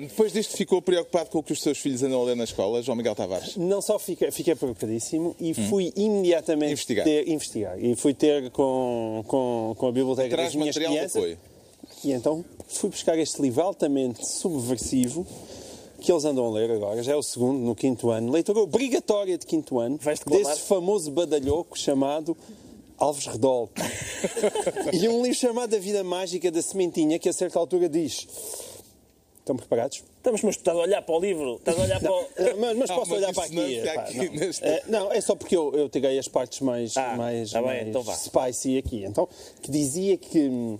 Depois 0.01 0.33
disto 0.33 0.57
ficou 0.57 0.81
preocupado 0.81 1.29
com 1.29 1.40
que 1.43 1.53
os 1.53 1.61
seus 1.61 1.77
filhos 1.77 2.03
andam 2.03 2.21
a 2.21 2.25
ler 2.25 2.35
na 2.35 2.43
escola, 2.43 2.81
João 2.81 2.95
Miguel 2.95 3.15
Tavares? 3.15 3.55
Não 3.55 3.81
só 3.81 3.97
fiquei, 3.99 4.29
fiquei 4.31 4.55
preocupadíssimo 4.55 5.35
e 5.39 5.53
fui 5.53 5.91
imediatamente 5.95 6.71
Investigar. 6.71 7.05
ter- 7.05 7.27
investigar. 7.29 7.83
E 7.83 7.95
fui 7.95 8.13
ter 8.13 8.49
com, 8.51 9.23
com, 9.27 9.75
com 9.77 9.87
a 9.87 9.91
biblioteca 9.91 10.29
Traz 10.29 10.49
das 10.49 10.55
minhas 10.55 10.75
material 10.75 10.91
de 10.91 10.97
crianças. 10.97 11.21
apoio. 11.21 11.37
E 12.03 12.11
então 12.11 12.43
fui 12.67 12.89
buscar 12.89 13.17
este 13.17 13.41
livro 13.41 13.61
altamente 13.61 14.25
subversivo 14.25 15.25
que 15.99 16.11
eles 16.11 16.25
andam 16.25 16.45
a 16.47 16.49
ler 16.51 16.71
agora, 16.71 17.03
já 17.03 17.13
é 17.13 17.15
o 17.15 17.21
segundo, 17.21 17.59
no 17.59 17.75
quinto 17.75 18.09
ano. 18.09 18.31
Leitura 18.31 18.59
obrigatória 18.59 19.37
de 19.37 19.45
quinto 19.45 19.79
ano, 19.79 19.99
desse 20.25 20.61
famoso 20.61 21.11
badalhoco 21.11 21.77
chamado 21.77 22.35
Alves 22.97 23.27
Redol. 23.27 23.69
e 24.93 25.07
um 25.07 25.21
livro 25.21 25.37
chamado 25.37 25.75
A 25.75 25.79
Vida 25.79 26.03
Mágica 26.03 26.49
da 26.49 26.61
Sementinha, 26.61 27.19
que 27.19 27.29
a 27.29 27.33
certa 27.33 27.59
altura 27.59 27.87
diz 27.87 28.27
Estão 29.41 29.55
preparados? 29.55 30.03
Estamos, 30.17 30.41
mas 30.43 30.55
estás 30.55 30.77
a 30.77 30.81
olhar 30.81 31.01
para 31.01 31.15
o 31.15 31.19
livro, 31.19 31.55
estás 31.55 31.77
a 31.77 31.81
olhar 31.81 31.99
para 31.99 32.11
o... 32.13 32.25
Mas, 32.59 32.77
mas 32.77 32.91
posso 32.91 33.15
olhar 33.15 33.33
para 33.33 33.43
aqui? 33.45 33.55
dissonância 33.55 33.91
epá, 33.91 34.01
aqui 34.03 34.17
não. 34.29 34.33
neste- 34.35 34.63
Eh, 34.65 34.83
não, 34.87 35.11
é 35.11 35.19
só 35.19 35.35
porque 35.35 35.57
eu, 35.57 35.73
eu 35.73 35.89
tirei 35.89 36.19
as 36.19 36.27
partes 36.27 36.59
mais, 36.61 36.95
Ah, 36.95 37.15
mais, 37.17 37.51
tá 37.51 37.57
bem, 37.59 37.67
mais 37.67 37.87
então 37.87 38.03
vá. 38.03 38.13
spicy 38.13 38.77
aqui. 38.77 39.03
Então, 39.03 39.27
que 39.63 39.71
dizia 39.71 40.15
que 40.17 40.47
hum, 40.47 40.77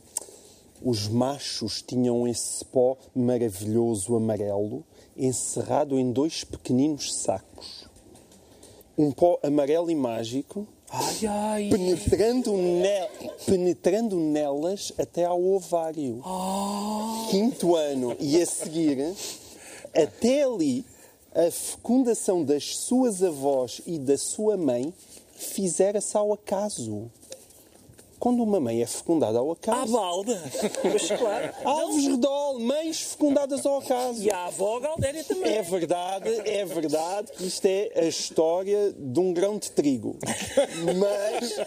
os 0.84 1.08
machos 1.08 1.82
tinham 1.82 2.28
esse 2.28 2.64
pó 2.66 2.96
maravilhoso 3.16 4.16
amarelo 4.16 4.84
encerrado 5.18 5.98
em 5.98 6.12
dois 6.12 6.44
pequeninos 6.44 7.12
sacos. 7.16 7.88
Um 8.96 9.12
pó 9.12 9.40
amarelo 9.42 9.90
e 9.90 9.96
mágico 9.96 10.68
Ai, 10.94 11.28
ai. 11.28 11.70
penetrando, 11.70 12.52
ne- 12.58 13.10
penetrando 13.46 14.20
nelas 14.20 14.92
até 14.98 15.24
ao 15.24 15.42
ovário. 15.42 16.22
Quinto 17.30 17.76
ano. 17.76 18.16
E 18.20 18.42
a 18.42 18.46
seguir, 18.46 19.16
até 19.96 20.44
ali, 20.44 20.86
a 21.34 21.50
fecundação 21.50 22.44
das 22.44 22.76
suas 22.76 23.24
avós 23.24 23.82
e 23.86 23.98
da 23.98 24.18
sua 24.18 24.58
mãe 24.58 24.94
fizera-se 25.34 26.16
ao 26.18 26.34
acaso. 26.34 27.10
Quando 28.22 28.44
uma 28.44 28.60
mãe 28.60 28.84
é 28.84 28.86
fecundada 28.86 29.40
ao 29.40 29.50
À 29.50 29.54
acaso. 29.54 29.94
balda. 29.94 30.40
Mas 30.84 31.08
claro. 31.10 31.54
Alves 31.66 32.06
Redol, 32.06 32.60
mães 32.60 33.02
fecundadas 33.02 33.66
ao 33.66 33.80
acaso. 33.80 34.22
E 34.24 34.30
a 34.30 34.46
avó 34.46 34.80
Galdéria 34.80 35.24
também. 35.24 35.56
É 35.58 35.62
verdade, 35.64 36.30
é 36.48 36.64
verdade 36.64 37.32
que 37.32 37.48
isto 37.48 37.66
é 37.66 37.90
a 37.96 38.04
história 38.06 38.94
de 38.96 39.20
um 39.20 39.34
grão 39.34 39.58
de 39.58 39.72
trigo. 39.72 40.18
Mas, 41.00 41.58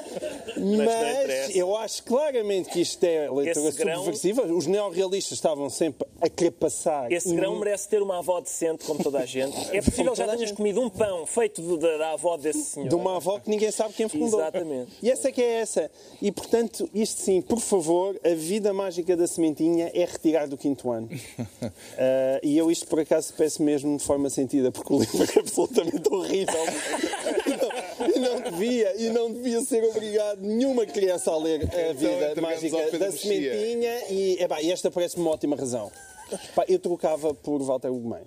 mas 0.57 1.57
eu 1.57 1.77
acho 1.77 2.03
claramente 2.05 2.71
que 2.71 2.81
isto 2.81 3.03
é 3.03 3.29
leitura 3.31 3.69
Esse 3.69 3.79
grão- 3.79 3.99
subversiva. 4.05 4.43
Os 4.43 4.67
neorrealistas 4.67 5.33
estavam 5.37 5.69
sempre 5.69 6.07
a 6.21 6.29
crepassar. 6.29 7.11
Esse 7.13 7.33
e- 7.33 7.37
grão 7.37 7.59
merece 7.59 7.89
ter 7.89 8.01
uma 8.01 8.19
avó 8.19 8.41
decente, 8.41 8.85
como 8.85 9.03
toda 9.03 9.19
a 9.19 9.27
gente. 9.27 9.57
É 9.77 9.83
possível 9.83 10.15
já 10.15 10.23
toda 10.25 10.33
a 10.35 10.37
tenhas 10.37 10.51
gente. 10.51 10.57
comido 10.57 10.81
um 10.81 10.89
pão 10.89 11.27
feito 11.27 11.77
da, 11.79 11.97
da 11.97 12.13
avó 12.13 12.37
desse 12.37 12.63
senhor. 12.65 12.89
de 12.89 12.95
uma 12.95 13.17
avó 13.17 13.41
que 13.41 13.51
ninguém 13.51 13.71
sabe 13.71 13.93
quem 13.95 14.09
fecundou. 14.09 14.39
Exatamente. 14.41 14.93
E 15.03 15.11
essa 15.11 15.29
é 15.29 15.33
que 15.33 15.43
é 15.43 15.55
essa. 15.61 15.91
E, 16.23 16.31
portanto, 16.45 16.89
isto 16.95 17.21
sim, 17.23 17.41
por 17.41 17.59
favor, 17.59 18.19
a 18.23 18.35
vida 18.35 18.73
mágica 18.73 19.17
da 19.17 19.27
sementinha 19.27 19.91
é 19.95 20.05
retirar 20.05 20.47
do 20.47 20.57
quinto 20.57 20.91
ano. 20.91 21.09
Ah, 21.99 22.39
e 22.45 22.57
eu 22.59 22.71
isto, 22.71 22.87
por 22.87 23.01
acaso, 23.01 23.33
peço 23.35 23.63
mesmo 23.63 23.97
de 23.97 24.05
forma 24.05 24.29
sentida, 24.29 24.71
porque 24.71 24.93
o 24.93 24.99
livro 25.01 25.25
é 25.25 25.41
absolutamente 25.41 26.13
horrível. 26.13 26.65
E 28.15 28.19
não, 28.19 28.41
devia, 28.41 28.95
e 28.97 29.11
não 29.11 29.33
devia 29.33 29.61
ser 29.63 29.85
obrigado 29.85 30.41
nenhuma 30.41 30.85
criança 30.85 31.31
a 31.31 31.39
ler 31.39 31.63
a 31.63 31.65
Então, 31.65 31.95
vida 31.95 32.35
ao 32.37 32.43
mágica 32.43 32.99
da 32.99 33.11
sementinha. 33.11 34.11
E, 34.11 34.37
epá, 34.41 34.63
esta 34.63 34.91
parece-me 34.91 35.23
uma 35.23 35.33
ótima 35.33 35.57
razão. 35.57 35.91
Pá, 36.55 36.65
eu 36.69 36.79
trocava 36.79 37.33
por 37.35 37.63
Walter 37.63 37.91
Ugumem. 37.91 38.23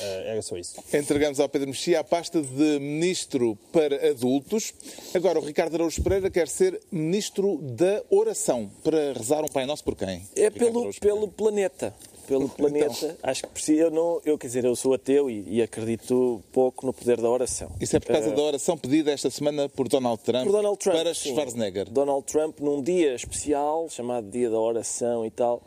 Ah, 0.00 0.04
era 0.26 0.42
só 0.42 0.56
isso. 0.56 0.76
Entregamos 0.92 1.40
ao 1.40 1.48
Pedro 1.48 1.68
Mexia 1.68 2.00
a 2.00 2.04
pasta 2.04 2.40
de 2.42 2.78
Ministro 2.78 3.56
para 3.72 4.10
Adultos. 4.10 4.72
Agora, 5.14 5.38
o 5.38 5.42
Ricardo 5.42 5.74
Araújo 5.74 6.02
Pereira 6.02 6.30
quer 6.30 6.48
ser 6.48 6.80
Ministro 6.90 7.58
da 7.62 8.02
Oração, 8.10 8.70
para 8.82 9.12
rezar 9.12 9.42
um 9.44 9.48
Pai 9.48 9.64
Nosso 9.66 9.84
por 9.84 9.96
quem? 9.96 10.22
É 10.36 10.50
pelo, 10.50 10.90
pelo 11.00 11.28
planeta. 11.28 11.94
Pelo 12.26 12.48
planeta. 12.48 13.16
Acho 13.22 13.42
que 13.44 13.48
precisa. 13.50 13.82
Eu, 13.82 13.90
não, 13.92 14.20
eu, 14.24 14.36
quer 14.36 14.48
dizer, 14.48 14.64
eu 14.64 14.74
sou 14.74 14.92
ateu 14.94 15.30
e, 15.30 15.44
e 15.46 15.62
acredito 15.62 16.42
pouco 16.50 16.84
no 16.84 16.92
poder 16.92 17.20
da 17.20 17.30
oração. 17.30 17.70
Isso 17.80 17.96
é 17.96 18.00
por 18.00 18.08
causa 18.08 18.30
Eh, 18.30 18.34
da 18.34 18.42
oração 18.42 18.76
pedida 18.76 19.12
esta 19.12 19.30
semana 19.30 19.68
por 19.68 19.86
Donald 19.88 20.20
Trump, 20.24 20.42
por 20.44 20.50
Donald 20.50 20.76
Trump. 20.76 20.96
para 20.96 21.14
sim. 21.14 21.30
Schwarzenegger. 21.32 21.88
Donald 21.88 22.26
Trump, 22.26 22.58
num 22.58 22.82
dia 22.82 23.14
especial, 23.14 23.88
chamado 23.88 24.28
Dia 24.28 24.50
da 24.50 24.58
Oração 24.58 25.24
e 25.24 25.30
tal. 25.30 25.62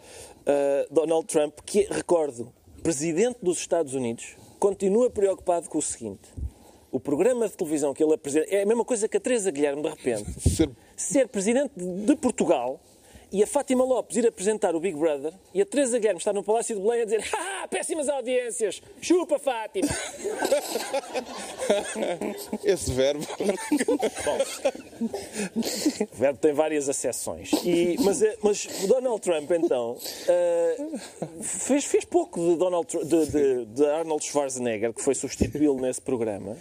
uh, 0.45 0.93
Donald 0.93 1.27
Trump, 1.27 1.59
que, 1.65 1.83
recordo, 1.89 2.51
presidente 2.79 3.37
dos 3.41 3.59
Estados 3.59 3.93
Unidos, 3.93 4.35
continua 4.59 5.09
preocupado 5.09 5.69
com 5.69 5.77
o 5.77 5.81
seguinte. 5.81 6.29
O 6.91 6.99
programa 6.99 7.47
de 7.47 7.55
televisão 7.55 7.93
que 7.93 8.03
ele 8.03 8.13
apresenta 8.13 8.47
é 8.49 8.63
a 8.63 8.65
mesma 8.65 8.83
coisa 8.83 9.07
que 9.07 9.15
a 9.15 9.19
Teresa 9.19 9.51
Guilherme, 9.51 9.81
de 9.83 9.89
repente, 9.89 10.25
Ser- 10.49 10.69
ser 10.95 11.27
presidente 11.27 11.71
de 11.75 12.15
Portugal 12.15 12.79
e 13.31 13.43
a 13.43 13.47
Fátima 13.47 13.83
Lopes 13.83 14.17
ir 14.17 14.27
apresentar 14.27 14.75
o 14.75 14.79
Big 14.79 14.97
Brother 14.97 15.33
e 15.53 15.61
a 15.61 15.65
Teresa 15.65 15.97
Guilherme 15.99 16.17
estar 16.19 16.33
no 16.33 16.43
Palácio 16.43 16.75
de 16.75 16.81
Belém 16.81 17.01
a 17.01 17.05
dizer 17.05 17.23
ah, 17.33 17.67
péssimas 17.67 18.09
audiências, 18.09 18.81
chupa 19.01 19.37
Fátima. 19.37 19.87
Esse 22.63 22.91
verbo. 22.91 23.25
O 26.11 26.15
verbo 26.15 26.39
tem 26.39 26.53
várias 26.53 26.89
acessões. 26.89 27.51
E, 27.63 27.95
mas, 27.99 28.21
eh, 28.21 28.37
mas 28.41 28.65
o 28.83 28.87
Donald 28.87 29.21
Trump, 29.21 29.49
então, 29.51 29.97
eh, 30.27 30.77
fez, 31.41 31.85
fez 31.85 32.05
pouco 32.05 32.39
de, 32.39 32.55
Donald, 32.57 32.87
de, 33.05 33.25
de- 33.27 33.65
de 33.65 33.85
Arnold 33.85 34.23
Schwarzenegger, 34.25 34.93
que 34.93 35.01
foi 35.01 35.15
substituí-lo 35.15 35.79
nesse 35.79 36.01
programa. 36.01 36.57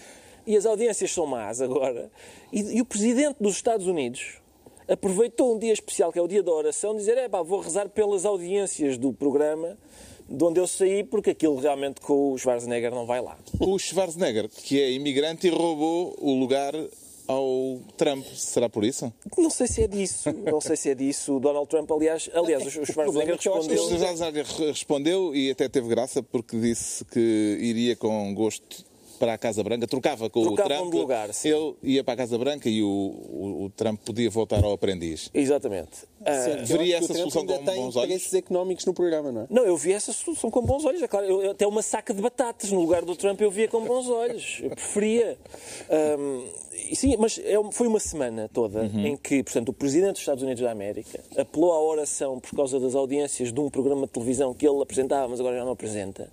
E 0.47 0.57
as 0.57 0.65
audiências 0.67 1.13
são 1.13 1.27
más 1.27 1.61
agora. 1.61 2.11
E, 2.53 2.79
e 2.79 2.81
o 2.81 2.85
presidente 2.85 3.37
dos 3.41 3.55
Estados 3.55 3.87
Unidos 3.87 4.39
aproveitou 4.89 5.55
um 5.55 5.59
dia 5.59 5.73
especial, 5.73 6.13
que 6.13 6.19
é 6.19 6.23
o 6.23 6.29
dia 6.29 6.43
da 6.43 6.53
oração, 6.53 6.97
dizer: 6.97 7.17
é 7.19 7.29
pá, 7.29 7.43
vou 7.43 7.61
rezar 7.61 7.89
pelas 7.89 8.25
audiências 8.25 8.97
do 8.97 9.13
programa 9.13 9.77
de 10.29 10.45
onde 10.45 10.61
eu 10.61 10.67
saí, 10.67 11.03
porque 11.03 11.31
aquilo 11.31 11.57
realmente 11.57 12.01
com 12.01 12.33
o 12.33 12.39
Schwarzenegger 12.39 12.91
não 12.91 13.07
vai 13.07 13.21
lá. 13.21 13.39
O 13.59 13.79
Schwarzenegger, 13.79 14.49
que 14.49 14.81
é 14.81 14.93
imigrante 14.93 15.47
e 15.47 15.51
roubou 15.51 16.15
o 16.21 16.35
lugar 16.35 16.75
ao 17.27 17.81
Trump. 17.97 18.25
Será 18.35 18.69
por 18.69 18.85
isso? 18.85 19.13
Não 19.37 19.51
sei 19.51 19.67
se 19.67 19.83
é 19.83 19.87
disso. 19.87 20.31
Não 20.33 20.61
sei 20.61 20.77
se 20.77 20.91
é 20.91 20.95
disso. 20.95 21.37
O 21.37 21.41
Donald 21.41 21.69
Trump, 21.69 21.91
aliás, 21.91 22.29
aliás 22.35 22.65
o 22.65 22.85
Schwarzenegger 22.85 23.35
é 23.35 23.37
respondeu. 23.37 23.85
O 23.85 23.89
Schwarzenegger 23.89 24.47
respondeu 24.47 25.35
e 25.35 25.51
até 25.51 25.69
teve 25.69 25.89
graça 25.89 26.23
porque 26.23 26.59
disse 26.59 27.05
que 27.07 27.59
iria 27.61 27.97
com 27.97 28.35
gosto 28.35 28.85
para 29.19 29.35
a 29.35 29.39
Casa 29.39 29.63
Branca, 29.63 29.87
trocava 29.87 30.31
com 30.31 30.43
Trocavam 30.43 30.77
o 30.77 30.81
Trump. 30.91 30.95
lugar, 30.95 31.35
sim. 31.35 31.49
Ele 31.49 31.75
ia 31.83 32.05
para 32.05 32.15
a 32.15 32.17
Casa 32.17 32.39
Branca 32.39 32.69
e 32.69 32.83
o, 32.83 32.87
o- 32.89 33.65
o 33.65 33.71
Trump 33.71 34.01
podia 34.05 34.31
voltar 34.31 34.65
ao 34.65 34.73
aprendiz. 34.73 35.31
Exatamente. 35.35 36.07
Ah, 36.25 36.35
Eu 36.61 36.67
veria 36.67 36.97
essa 36.99 37.13
solução 37.15 37.43
ainda 37.43 37.59
com 37.59 37.65
tem 37.65 37.75
bons 37.77 37.97
olhos? 37.97 38.05
interesses 38.11 38.35
económicos 38.35 38.85
no 38.87 38.93
programa, 38.95 39.31
não 39.33 39.43
é? 39.43 39.47
não, 39.51 39.65
eu 39.65 39.77
vi 39.77 39.93
essa 39.93 40.13
solução 40.13 40.51
com 40.51 40.63
bons 40.63 40.85
olhos. 40.85 41.03
É 41.03 41.09
claro, 41.09 41.27
eu, 41.27 41.51
até 41.51 41.67
uma 41.67 41.83
saca 41.83 42.13
de 42.15 42.21
batatas 42.23 42.71
no 42.73 42.81
lugar 42.81 43.05
do 43.05 43.15
Trump 43.17 43.41
eu 43.41 43.51
via 43.51 43.69
com 43.69 43.81
bons 43.85 44.09
olhos. 44.09 44.59
Eu 44.63 44.71
preferia. 44.71 45.37
E 46.91 46.95
sim, 46.97 47.17
mas 47.19 47.41
é 47.45 47.59
um- 47.59 47.73
foi 47.73 47.87
uma 47.89 47.99
semana 48.01 48.49
toda 48.53 48.83
Uhum. 48.83 49.07
em 49.07 49.17
que, 49.17 49.43
portanto, 49.43 49.69
o 49.71 49.73
Presidente 49.73 50.13
dos 50.13 50.21
Estados 50.21 50.43
Unidos 50.43 50.63
da 50.63 50.71
América 50.71 51.21
apelou 51.37 51.73
à 51.73 51.81
oração 51.83 52.39
por 52.39 52.55
causa 52.57 52.79
das 52.79 52.95
audiências 52.95 53.53
de 53.53 53.61
um 53.61 53.69
programa 53.69 54.07
de 54.07 54.13
televisão 54.13 54.55
que 54.55 54.67
ele 54.67 54.81
apresentava, 54.83 55.27
mas 55.29 55.41
agora 55.41 55.57
já 55.57 55.65
não 55.65 55.73
apresenta. 55.73 56.31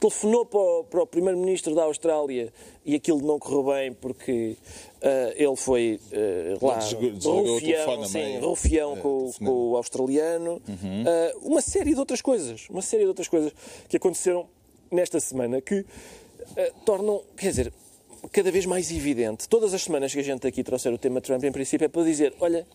Telefonou 0.00 0.44
para 0.44 0.60
o, 0.60 0.84
para 0.84 1.02
o 1.02 1.06
Primeiro-Ministro 1.06 1.74
da 1.74 1.84
Austrália 1.84 2.52
e 2.84 2.94
aquilo 2.94 3.20
não 3.20 3.38
correu 3.38 3.62
bem 3.74 3.92
porque 3.92 4.56
ah, 5.02 5.32
ele 5.36 5.56
foi 5.56 6.00
ah, 6.12 6.58
lá 6.66 6.78
rufião, 6.78 8.04
sim, 8.04 8.38
rufião 8.38 8.92
É, 8.94 9.00
com, 9.00 9.32
com 9.38 9.70
o 9.70 9.76
australiano, 9.76 10.60
Ah, 10.68 11.36
uma 11.42 11.60
série 11.60 11.94
de 11.94 12.00
outras 12.00 12.20
coisas, 12.20 12.68
uma 12.68 12.82
série 12.82 13.02
de 13.02 13.08
outras 13.08 13.28
coisas 13.28 13.52
que 13.88 13.96
aconteceram 13.96 14.46
nesta 14.90 15.18
semana 15.20 15.60
que 15.60 15.84
tornam, 16.84 17.22
quer 17.36 17.48
dizer, 17.48 17.72
cada 18.30 18.50
vez 18.50 18.66
mais 18.66 18.90
evidente. 18.90 19.48
Todas 19.48 19.74
as 19.74 19.82
semanas 19.82 20.12
que 20.12 20.20
a 20.20 20.22
gente 20.22 20.46
aqui 20.46 20.62
trouxer 20.62 20.92
o 20.92 20.98
tema 20.98 21.20
Trump, 21.20 21.42
em 21.44 21.52
princípio, 21.52 21.84
é 21.84 21.88
para 21.88 22.02
dizer, 22.02 22.34
olha, 22.40 22.66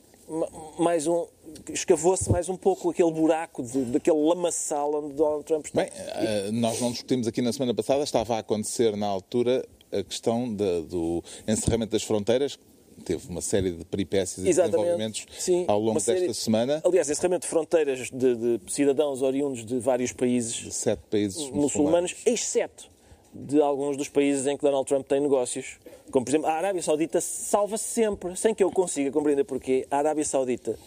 mais 0.77 1.07
um, 1.07 1.25
escavou-se 1.69 2.29
mais 2.31 2.49
um 2.49 2.55
pouco 2.55 2.89
aquele 2.91 3.11
buraco, 3.11 3.63
de, 3.63 3.83
daquele 3.85 4.17
lamaçal 4.17 4.93
onde 4.95 5.13
Donald 5.15 5.43
Trump 5.43 5.65
está. 5.65 5.81
Bem, 5.81 5.91
eh, 5.95 6.49
nós 6.51 6.79
não 6.79 6.91
discutimos 6.91 7.27
aqui 7.27 7.41
na 7.41 7.51
semana 7.51 7.73
passada, 7.73 8.03
estava 8.03 8.35
a 8.35 8.39
acontecer 8.39 8.95
na 8.95 9.07
altura 9.07 9.65
a 9.91 10.03
questão 10.03 10.53
da- 10.53 10.81
do 10.81 11.23
encerramento 11.47 11.91
das 11.91 12.03
fronteiras. 12.03 12.59
Teve 13.05 13.27
uma 13.29 13.41
série 13.41 13.71
de 13.71 13.85
peripécias 13.85 14.45
e 14.45 14.49
desenvolvimentos 14.49 15.25
Sim, 15.39 15.63
ao 15.67 15.79
longo 15.79 15.99
série- 16.01 16.19
desta 16.27 16.33
semana. 16.33 16.81
Aliás, 16.83 17.09
encerramento 17.09 17.43
de 17.45 17.49
fronteiras 17.49 18.09
de, 18.11 18.35
de 18.35 18.59
cidadãos 18.71 19.21
oriundos 19.21 19.65
de 19.65 19.79
vários 19.79 20.11
países 20.11 20.75
Sete 20.75 20.99
países 21.09 21.37
muçulmanos, 21.49 21.63
muçulmanos. 22.11 22.15
exceto 22.25 22.89
de 23.33 23.61
alguns 23.61 23.95
dos 23.97 24.09
países 24.09 24.47
em 24.47 24.55
que 24.57 24.63
Donald 24.63 24.87
Trump 24.87 25.05
tem 25.07 25.19
negócios. 25.19 25.77
Como, 26.11 26.25
por 26.25 26.31
exemplo, 26.31 26.47
a 26.47 26.53
Arábia 26.53 26.81
Saudita 26.81 27.21
salva-se 27.21 27.83
sempre, 27.83 28.35
sem 28.35 28.53
que 28.55 28.63
eu 28.63 28.71
consiga 28.71 29.11
compreender 29.11 29.43
porquê. 29.43 29.85
A 29.91 29.97
Arábia 29.97 30.25
Saudita, 30.25 30.77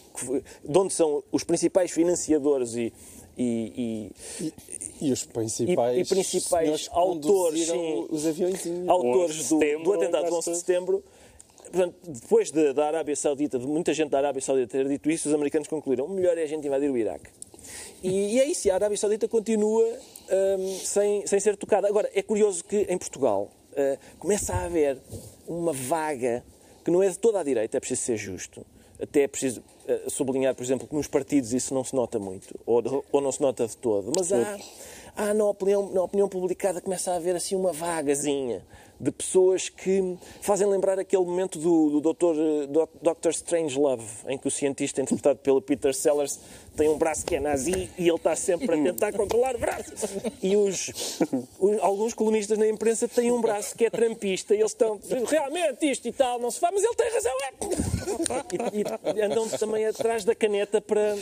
de 0.63 0.77
onde 0.77 0.93
são 0.93 1.23
os 1.31 1.43
principais 1.43 1.91
financiadores 1.91 2.75
e, 2.75 2.91
e- 3.37 4.11
e- 4.41 4.53
E 5.01 5.11
os 5.11 5.23
principais, 5.25 5.97
E- 5.97 6.01
e 6.01 6.05
principais 6.05 6.87
autores, 6.91 7.67
sim. 7.67 8.07
os 8.09 8.25
aviõezinhos. 8.27 8.87
autores 8.87 9.37
do, 9.37 9.43
setembro, 9.59 9.83
do 9.83 9.93
atentado 9.93 10.23
de 10.25 10.29
quase 10.29 10.49
11 10.49 10.51
de 10.51 10.57
setembro. 10.57 11.03
Portanto, 11.71 11.95
depois 12.07 12.51
de- 12.51 12.73
da 12.73 12.85
Arábia 12.87 13.15
Saudita, 13.15 13.57
de 13.57 13.65
muita 13.65 13.93
gente 13.93 14.09
da 14.11 14.19
Arábia 14.19 14.41
Saudita 14.41 14.67
ter 14.77 14.87
dito 14.87 15.09
isso, 15.09 15.27
os 15.27 15.33
americanos 15.33 15.67
concluíram 15.67 16.05
o 16.05 16.09
melhor 16.09 16.37
é 16.37 16.43
a 16.43 16.45
gente 16.45 16.67
invadir 16.67 16.89
o 16.91 16.97
Iraque. 16.97 17.29
E, 18.01 18.35
e 18.35 18.39
é 18.39 18.45
isso, 18.45 18.67
e 18.67 18.71
a 18.71 18.75
Arábia 18.75 18.97
Saudita 18.97 19.27
continua 19.27 19.83
hum, 19.85 20.79
sem, 20.83 21.25
sem 21.27 21.39
ser 21.39 21.57
tocada. 21.57 21.87
Agora, 21.87 22.09
é 22.13 22.21
curioso 22.21 22.63
que 22.63 22.85
em 22.89 22.97
Portugal 22.97 23.49
uh, 23.71 24.17
começa 24.19 24.53
a 24.53 24.65
haver 24.65 24.97
uma 25.47 25.73
vaga 25.73 26.43
que 26.83 26.91
não 26.91 27.01
é 27.01 27.09
de 27.09 27.17
toda 27.17 27.39
a 27.39 27.43
direita, 27.43 27.77
é 27.77 27.79
preciso 27.79 28.01
ser 28.01 28.17
justo. 28.17 28.65
Até 29.01 29.21
é 29.21 29.27
preciso 29.27 29.61
uh, 29.61 30.09
sublinhar, 30.09 30.55
por 30.55 30.63
exemplo, 30.63 30.87
que 30.87 30.95
nos 30.95 31.07
partidos 31.07 31.53
isso 31.53 31.73
não 31.73 31.83
se 31.83 31.95
nota 31.95 32.19
muito, 32.19 32.59
ou, 32.65 33.05
ou 33.11 33.21
não 33.21 33.31
se 33.31 33.41
nota 33.41 33.65
de 33.67 33.75
todo. 33.77 34.11
Mas 34.15 34.31
há, 34.31 34.57
Ah, 35.15 35.33
na 35.33 35.45
opinião, 35.45 35.91
na 35.91 36.01
opinião 36.01 36.27
publicada 36.27 36.81
começa 36.81 37.11
a 37.11 37.15
haver 37.15 37.35
assim 37.35 37.55
uma 37.55 37.71
vagazinha 37.71 38.65
de 38.99 39.11
pessoas 39.11 39.69
que 39.69 40.17
fazem 40.41 40.67
lembrar 40.67 40.97
aquele 40.97 41.23
momento 41.23 41.59
do, 41.59 41.99
do 41.99 42.13
Dr. 42.13 42.89
Dr. 43.01 43.29
Strangelove, 43.29 44.05
em 44.27 44.37
que 44.37 44.47
o 44.47 44.51
cientista 44.51 45.01
interpretado 45.01 45.39
pelo 45.39 45.61
Peter 45.61 45.93
Sellers 45.93 46.39
tem 46.75 46.89
um 46.89 46.97
braço 46.97 47.25
que 47.25 47.35
é 47.35 47.39
nazi 47.39 47.89
e 47.97 48.07
ele 48.07 48.15
está 48.15 48.35
sempre 48.35 48.73
a 48.73 48.83
tentar 48.83 49.13
controlar 49.13 49.55
o 49.55 49.59
braço. 49.59 49.91
E 50.41 50.55
os, 50.55 51.19
os, 51.59 51.79
alguns 51.81 52.13
colunistas 52.13 52.57
na 52.57 52.67
imprensa 52.67 53.07
têm 53.07 53.31
um 53.31 53.41
braço 53.41 53.75
que 53.75 53.85
é 53.85 53.89
trampista 53.89 54.55
e 54.55 54.59
eles 54.59 54.71
estão 54.71 54.99
realmente 55.27 55.89
isto 55.89 56.07
e 56.07 56.11
tal, 56.11 56.39
não 56.39 56.51
se 56.51 56.59
faz, 56.59 56.73
mas 56.73 56.83
ele 56.83 56.95
tem 56.95 57.11
razão. 57.11 57.33
É. 57.41 59.13
E, 59.13 59.17
e 59.17 59.21
andam 59.21 59.47
também 59.49 59.85
atrás 59.85 60.23
da 60.23 60.35
caneta 60.35 60.81
para, 60.81 61.15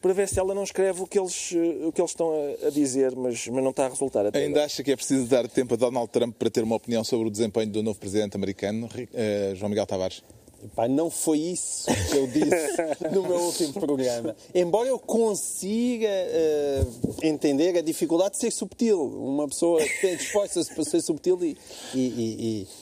para 0.00 0.12
ver 0.12 0.28
se 0.28 0.38
ela 0.38 0.54
não 0.54 0.64
escreve 0.64 1.02
o 1.02 1.06
que 1.06 1.18
eles, 1.18 1.52
o 1.52 1.92
que 1.92 2.00
eles 2.00 2.10
estão 2.10 2.30
a, 2.62 2.66
a 2.66 2.70
dizer, 2.70 3.14
mas, 3.16 3.46
mas 3.48 3.62
não 3.62 3.70
está 3.70 3.86
a 3.86 3.88
resultar. 3.88 4.24
Ainda 4.34 4.64
acha 4.64 4.82
que 4.82 4.92
é 4.92 4.96
preciso 4.96 5.26
dar 5.26 5.48
tempo 5.48 5.74
a 5.74 5.76
Donald 5.76 6.10
Trump 6.10 6.34
para 6.36 6.50
ter 6.50 6.62
uma 6.62 6.76
opinião 6.76 7.02
sobre 7.04 7.28
o 7.28 7.30
desempenho 7.30 7.70
do 7.70 7.82
novo 7.82 7.98
presidente 7.98 8.36
americano, 8.36 8.86
uh, 8.86 9.54
João 9.56 9.68
Miguel 9.68 9.86
Tavares? 9.86 10.22
Epá, 10.64 10.86
não 10.86 11.08
foi 11.08 11.38
isso 11.38 11.86
que 12.10 12.16
eu 12.16 12.26
disse 12.26 12.50
no 13.12 13.22
meu 13.22 13.40
último 13.40 13.72
programa. 13.72 14.36
Embora 14.54 14.88
eu 14.88 14.98
consiga 14.98 16.08
uh, 16.08 17.14
entender 17.22 17.78
a 17.78 17.82
dificuldade 17.82 18.32
de 18.32 18.40
ser 18.40 18.50
subtil. 18.50 19.00
Uma 19.00 19.48
pessoa 19.48 19.82
que 19.82 20.00
tem 20.00 20.16
disposta 20.16 20.62
para 20.74 20.84
ser 20.84 21.00
subtil 21.00 21.38
e, 21.42 21.56
e, 21.94 21.98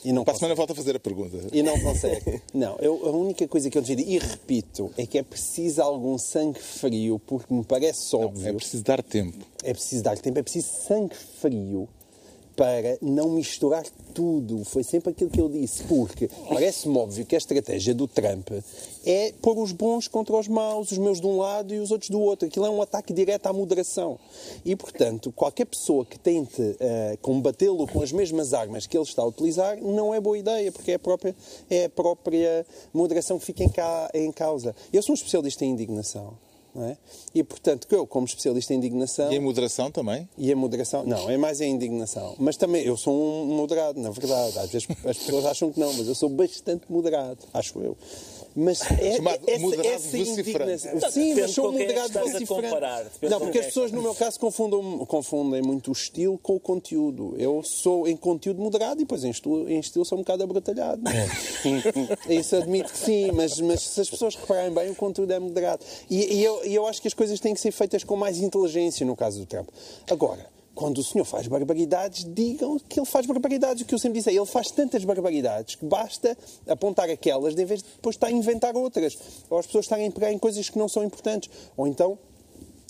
e, 0.03 0.09
e 0.09 0.11
não 0.11 0.23
Para 0.23 0.33
a 0.33 0.37
semana 0.37 0.55
volta 0.55 0.73
a 0.73 0.75
fazer 0.75 0.95
a 0.95 0.99
pergunta. 0.99 1.37
E 1.53 1.63
não 1.63 1.79
consegue. 1.79 2.41
Não, 2.53 2.75
eu, 2.79 3.05
a 3.05 3.11
única 3.11 3.47
coisa 3.47 3.69
que 3.69 3.77
eu 3.77 3.81
digo, 3.81 4.01
e 4.01 4.17
repito, 4.17 4.91
é 4.97 5.05
que 5.05 5.17
é 5.17 5.23
preciso 5.23 5.81
algum 5.81 6.17
sangue 6.17 6.59
frio, 6.59 7.19
porque 7.25 7.53
me 7.53 7.63
parece 7.63 8.15
óbvio. 8.15 8.43
Não, 8.43 8.49
é 8.49 8.53
preciso 8.53 8.83
dar 8.83 9.01
tempo. 9.01 9.37
É 9.63 9.73
preciso 9.73 10.03
dar 10.03 10.17
tempo, 10.17 10.39
é 10.39 10.43
preciso 10.43 10.67
sangue 10.85 11.15
frio 11.15 11.87
para 12.59 12.97
não 13.01 13.29
misturar 13.29 13.85
tudo. 14.13 14.65
Foi 14.65 14.83
sempre 14.83 15.11
aquilo 15.11 15.29
que 15.29 15.39
eu 15.39 15.47
disse, 15.47 15.81
porque 15.85 16.29
parece-me 16.49 16.97
óbvio 16.97 17.25
que 17.25 17.33
a 17.33 17.37
estratégia 17.37 17.93
do 17.93 18.05
Trump 18.05 18.49
é 19.05 19.31
pôr 19.41 19.57
os 19.57 19.71
bons 19.71 20.09
contra 20.09 20.35
os 20.35 20.49
maus, 20.49 20.91
os 20.91 20.97
meus 20.97 21.21
de 21.21 21.25
um 21.25 21.37
lado 21.37 21.73
e 21.73 21.79
os 21.79 21.89
outros 21.89 22.09
do 22.09 22.19
outro. 22.19 22.49
Aquilo 22.49 22.65
é 22.65 22.69
um 22.69 22.81
ataque 22.81 23.13
direto 23.13 23.47
à 23.47 23.53
moderação. 23.53 24.19
E, 24.65 24.75
portanto, 24.75 25.31
qualquer 25.31 25.67
pessoa 25.67 26.03
que 26.03 26.19
tente 26.19 26.61
uh, 26.61 27.17
combatê-lo 27.21 27.87
com 27.87 28.03
as 28.03 28.11
mesmas 28.11 28.53
armas 28.53 28.85
que 28.85 28.97
ele 28.97 29.05
está 29.05 29.21
a 29.21 29.27
utilizar 29.27 29.81
não 29.81 30.13
é 30.13 30.19
boa 30.19 30.37
ideia, 30.37 30.69
porque 30.69 30.91
é 30.91 30.95
a 30.95 30.99
própria, 30.99 31.33
é 31.69 31.85
a 31.85 31.89
própria 31.89 32.65
moderação 32.93 33.39
que 33.39 33.45
fica 33.45 33.63
em, 33.63 33.69
ca 33.69 34.11
em 34.13 34.33
causa. 34.33 34.75
Eu 34.91 35.01
sou 35.01 35.13
um 35.13 35.15
especialista 35.15 35.63
em 35.63 35.69
indignação. 35.69 36.48
É? 36.81 36.97
E, 37.33 37.43
portanto, 37.43 37.87
eu, 37.91 38.07
como 38.07 38.25
especialista 38.25 38.73
em 38.73 38.77
indignação. 38.77 39.31
E 39.31 39.35
em 39.35 39.39
moderação 39.39 39.91
também? 39.91 40.27
E 40.37 40.51
em 40.51 40.55
moderação. 40.55 41.03
Não, 41.05 41.29
é 41.29 41.37
mais 41.37 41.61
em 41.61 41.71
indignação. 41.71 42.35
Mas 42.37 42.57
também, 42.57 42.83
eu 42.83 42.95
sou 42.95 43.13
um 43.13 43.45
moderado, 43.55 43.99
na 43.99 44.09
verdade. 44.09 44.57
Às 44.59 44.71
vezes 44.71 44.87
as 45.05 45.17
pessoas 45.17 45.45
acham 45.45 45.71
que 45.71 45.79
não, 45.79 45.93
mas 45.93 46.07
eu 46.07 46.15
sou 46.15 46.29
bastante 46.29 46.83
moderado, 46.89 47.39
acho 47.53 47.79
eu. 47.79 47.97
Mas 48.55 48.81
é, 48.91 49.15
Chamado 49.15 49.41
essa, 49.47 49.61
moderado 49.61 49.87
essa 49.87 50.17
indignação. 50.17 50.95
Não, 50.95 51.11
Sim, 51.11 51.33
mas 51.35 51.51
sou 51.51 51.69
é 51.69 51.71
moderado 51.71 52.19
comparar, 52.45 53.03
depende 53.03 53.31
Não, 53.31 53.39
porque 53.39 53.59
as 53.59 53.65
é 53.65 53.67
pessoas, 53.67 53.91
no 53.91 54.01
meu 54.01 54.15
caso, 54.15 54.39
confundem, 54.39 55.05
confundem 55.05 55.61
muito 55.61 55.89
o 55.89 55.91
estilo 55.93 56.37
com 56.37 56.55
o 56.55 56.59
conteúdo. 56.59 57.35
Eu 57.37 57.61
sou 57.63 58.07
em 58.07 58.17
conteúdo 58.17 58.61
moderado 58.61 59.01
e 59.01 59.03
depois 59.03 59.23
em 59.23 59.29
estilo, 59.29 59.69
em 59.69 59.79
estilo 59.79 60.03
sou 60.03 60.17
um 60.17 60.21
bocado 60.21 60.43
abrutalhado. 60.43 61.01
Isso 62.27 62.55
admito 62.55 62.91
que 62.91 62.97
sim, 62.97 63.31
mas, 63.31 63.59
mas 63.61 63.81
se 63.81 64.01
as 64.01 64.09
pessoas 64.09 64.35
repararem 64.35 64.73
bem, 64.73 64.89
o 64.89 64.95
conteúdo 64.95 65.31
é 65.31 65.39
moderado. 65.39 65.85
E, 66.09 66.35
e 66.35 66.43
eu, 66.43 66.65
e 66.69 66.75
eu 66.75 66.85
acho 66.85 67.01
que 67.01 67.07
as 67.07 67.13
coisas 67.13 67.39
têm 67.39 67.53
que 67.53 67.59
ser 67.59 67.71
feitas 67.71 68.03
com 68.03 68.15
mais 68.15 68.37
inteligência 68.37 69.05
no 69.05 69.15
caso 69.15 69.39
do 69.39 69.45
Trump. 69.45 69.67
Agora, 70.09 70.45
quando 70.75 70.99
o 70.99 71.03
senhor 71.03 71.25
faz 71.25 71.47
barbaridades, 71.47 72.23
digam 72.23 72.79
que 72.79 72.99
ele 72.99 73.05
faz 73.05 73.25
barbaridades. 73.25 73.83
O 73.83 73.85
que 73.85 73.93
eu 73.93 73.99
sempre 73.99 74.19
disse 74.19 74.29
é 74.29 74.33
ele 74.33 74.45
faz 74.45 74.71
tantas 74.71 75.03
barbaridades 75.03 75.75
que 75.75 75.85
basta 75.85 76.37
apontar 76.67 77.09
aquelas 77.09 77.55
de 77.55 77.65
vez 77.65 77.81
de 77.81 77.89
depois 77.89 78.15
estar 78.15 78.27
a 78.27 78.31
inventar 78.31 78.77
outras. 78.77 79.17
Ou 79.49 79.57
as 79.57 79.65
pessoas 79.65 79.85
estarem 79.85 80.07
a 80.07 80.11
pegar 80.11 80.31
em 80.31 80.37
coisas 80.37 80.69
que 80.69 80.77
não 80.77 80.87
são 80.87 81.03
importantes. 81.03 81.49
Ou 81.75 81.85
então, 81.87 82.17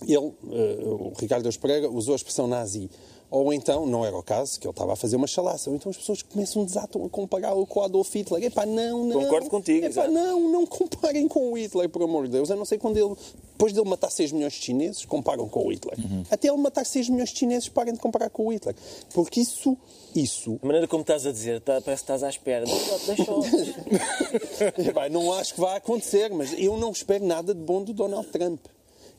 ele, 0.03 0.17
uh, 0.17 0.33
o 0.43 1.13
Ricardo 1.17 1.49
Pereira, 1.57 1.89
usou 1.89 2.13
a 2.13 2.17
expressão 2.17 2.47
nazi. 2.47 2.89
Ou 3.31 3.53
então, 3.53 3.85
não 3.85 4.03
era 4.03 4.17
o 4.17 4.23
caso, 4.23 4.59
que 4.59 4.65
ele 4.65 4.71
estava 4.71 4.93
a 4.93 4.95
fazer 4.95 5.15
uma 5.15 5.27
chalaça. 5.27 5.69
Ou 5.69 5.75
então 5.75 5.89
as 5.91 5.97
pessoas 5.97 6.23
começam 6.23 6.65
desatam 6.65 7.05
a 7.05 7.09
compará-lo 7.09 7.65
com 7.67 7.79
o 7.79 7.83
Adolf 7.83 8.11
Hitler. 8.15 8.43
Epá, 8.43 8.65
não, 8.65 9.05
não. 9.05 9.21
Concordo 9.21 9.49
contigo, 9.51 9.79
Epá, 9.85 9.87
exato. 9.87 10.11
não, 10.11 10.49
não 10.51 10.65
comparem 10.65 11.27
com 11.27 11.51
o 11.51 11.57
Hitler, 11.57 11.87
por 11.89 12.01
amor 12.01 12.25
de 12.25 12.31
Deus. 12.31 12.49
A 12.49 12.55
não 12.55 12.65
ser 12.65 12.79
quando 12.79 12.97
ele, 12.97 13.15
depois 13.51 13.71
dele 13.71 13.87
matar 13.87 14.09
6 14.09 14.31
milhões 14.31 14.53
de 14.53 14.63
chineses, 14.63 15.05
comparam 15.05 15.47
com 15.47 15.63
o 15.67 15.71
Hitler. 15.71 15.95
Até 16.31 16.47
ele 16.47 16.57
matar 16.57 16.83
6 16.83 17.07
milhões 17.09 17.29
de 17.29 17.37
chineses, 17.37 17.69
parem 17.69 17.93
de 17.93 17.99
comparar 17.99 18.31
com 18.31 18.47
o 18.47 18.51
Hitler. 18.51 18.75
Porque 19.13 19.41
isso, 19.41 19.77
isso... 20.15 20.59
A 20.63 20.65
maneira 20.65 20.87
como 20.87 21.01
estás 21.01 21.27
a 21.27 21.31
dizer, 21.31 21.61
tá- 21.61 21.81
parece 21.81 22.03
que 22.03 22.11
estás 22.11 22.23
à 22.23 22.29
espera. 22.29 22.65
Deixa, 22.65 22.97
deixa, 23.05 24.73
Epá, 24.89 25.07
não 25.07 25.31
acho 25.33 25.53
que 25.53 25.59
vai 25.61 25.77
acontecer, 25.77 26.29
mas 26.33 26.51
eu 26.57 26.77
não 26.77 26.91
espero 26.91 27.23
nada 27.23 27.53
de 27.53 27.61
bom 27.61 27.83
do 27.83 27.93
Donald 27.93 28.27
Trump. 28.29 28.59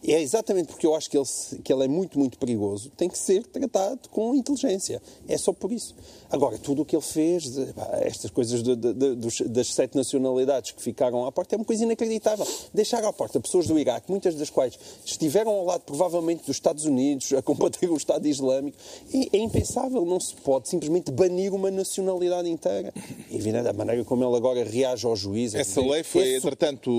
E 0.03 0.15
é 0.15 0.21
exatamente 0.23 0.69
porque 0.69 0.87
eu 0.87 0.95
acho 0.95 1.11
que 1.11 1.19
ele, 1.19 1.27
que 1.63 1.71
ele 1.73 1.85
é 1.85 1.89
muito, 1.89 2.19
muito 2.19 2.39
perigoso, 2.39 2.91
tem 2.97 3.09
que 3.09 3.19
ser 3.19 3.45
tratado 3.47 4.09
com 4.09 4.35
inteligência. 4.35 5.01
É 5.29 5.37
só 5.37 5.53
por 5.53 5.71
isso. 5.71 5.95
Agora, 6.31 6.57
tudo 6.59 6.83
o 6.83 6.85
que 6.87 6.97
ele 6.97 7.03
fez, 7.03 7.53
de- 7.53 7.73
pá, 7.75 7.87
estas 8.01 8.31
coisas 8.31 8.63
de- 8.63 8.77
de- 8.77 8.95
de- 8.95 9.15
dos- 9.17 9.41
das 9.43 9.75
sete 9.75 9.97
nacionalidades 9.97 10.71
que 10.71 10.81
ficaram 10.83 11.27
à 11.27 11.33
porta, 11.33 11.55
é 11.55 11.57
uma 11.57 11.65
coisa 11.65 11.85
inacreditável. 11.85 12.47
Deixar 12.73 13.05
à 13.05 13.13
porta 13.13 13.39
pessoas 13.41 13.67
do 13.67 13.79
Iraque, 13.79 14.11
muitas 14.11 14.35
das 14.37 14.49
quais 14.49 14.79
estiveram 15.05 15.51
ao 15.53 15.65
lado, 15.67 15.83
provavelmente, 15.83 16.47
dos 16.47 16.57
Estados 16.57 16.87
Unidos, 16.87 17.33
a 17.35 17.43
combater 17.43 17.91
o 17.91 17.97
Estado 17.97 18.27
Islâmico, 18.27 18.79
é, 19.13 19.37
é 19.37 19.41
impensável. 19.41 20.05
Não 20.07 20.19
se 20.21 20.35
pode 20.37 20.69
simplesmente 20.69 21.11
banir 21.11 21.53
uma 21.53 21.71
nacionalidade 21.71 22.49
inteira. 22.49 22.93
E, 23.31 23.37
evidente, 23.37 23.69
a 23.69 23.73
maneira 23.75 24.03
como 24.05 24.25
ele 24.25 24.35
agora 24.37 24.65
reage 24.65 25.05
ao 25.05 25.15
juiz... 25.15 25.55
é 25.55 25.61
Essa 25.61 25.81
dizer, 25.83 25.93
lei 25.93 26.03
foi, 26.03 26.23
esse 26.29 26.37
entretanto, 26.39 26.91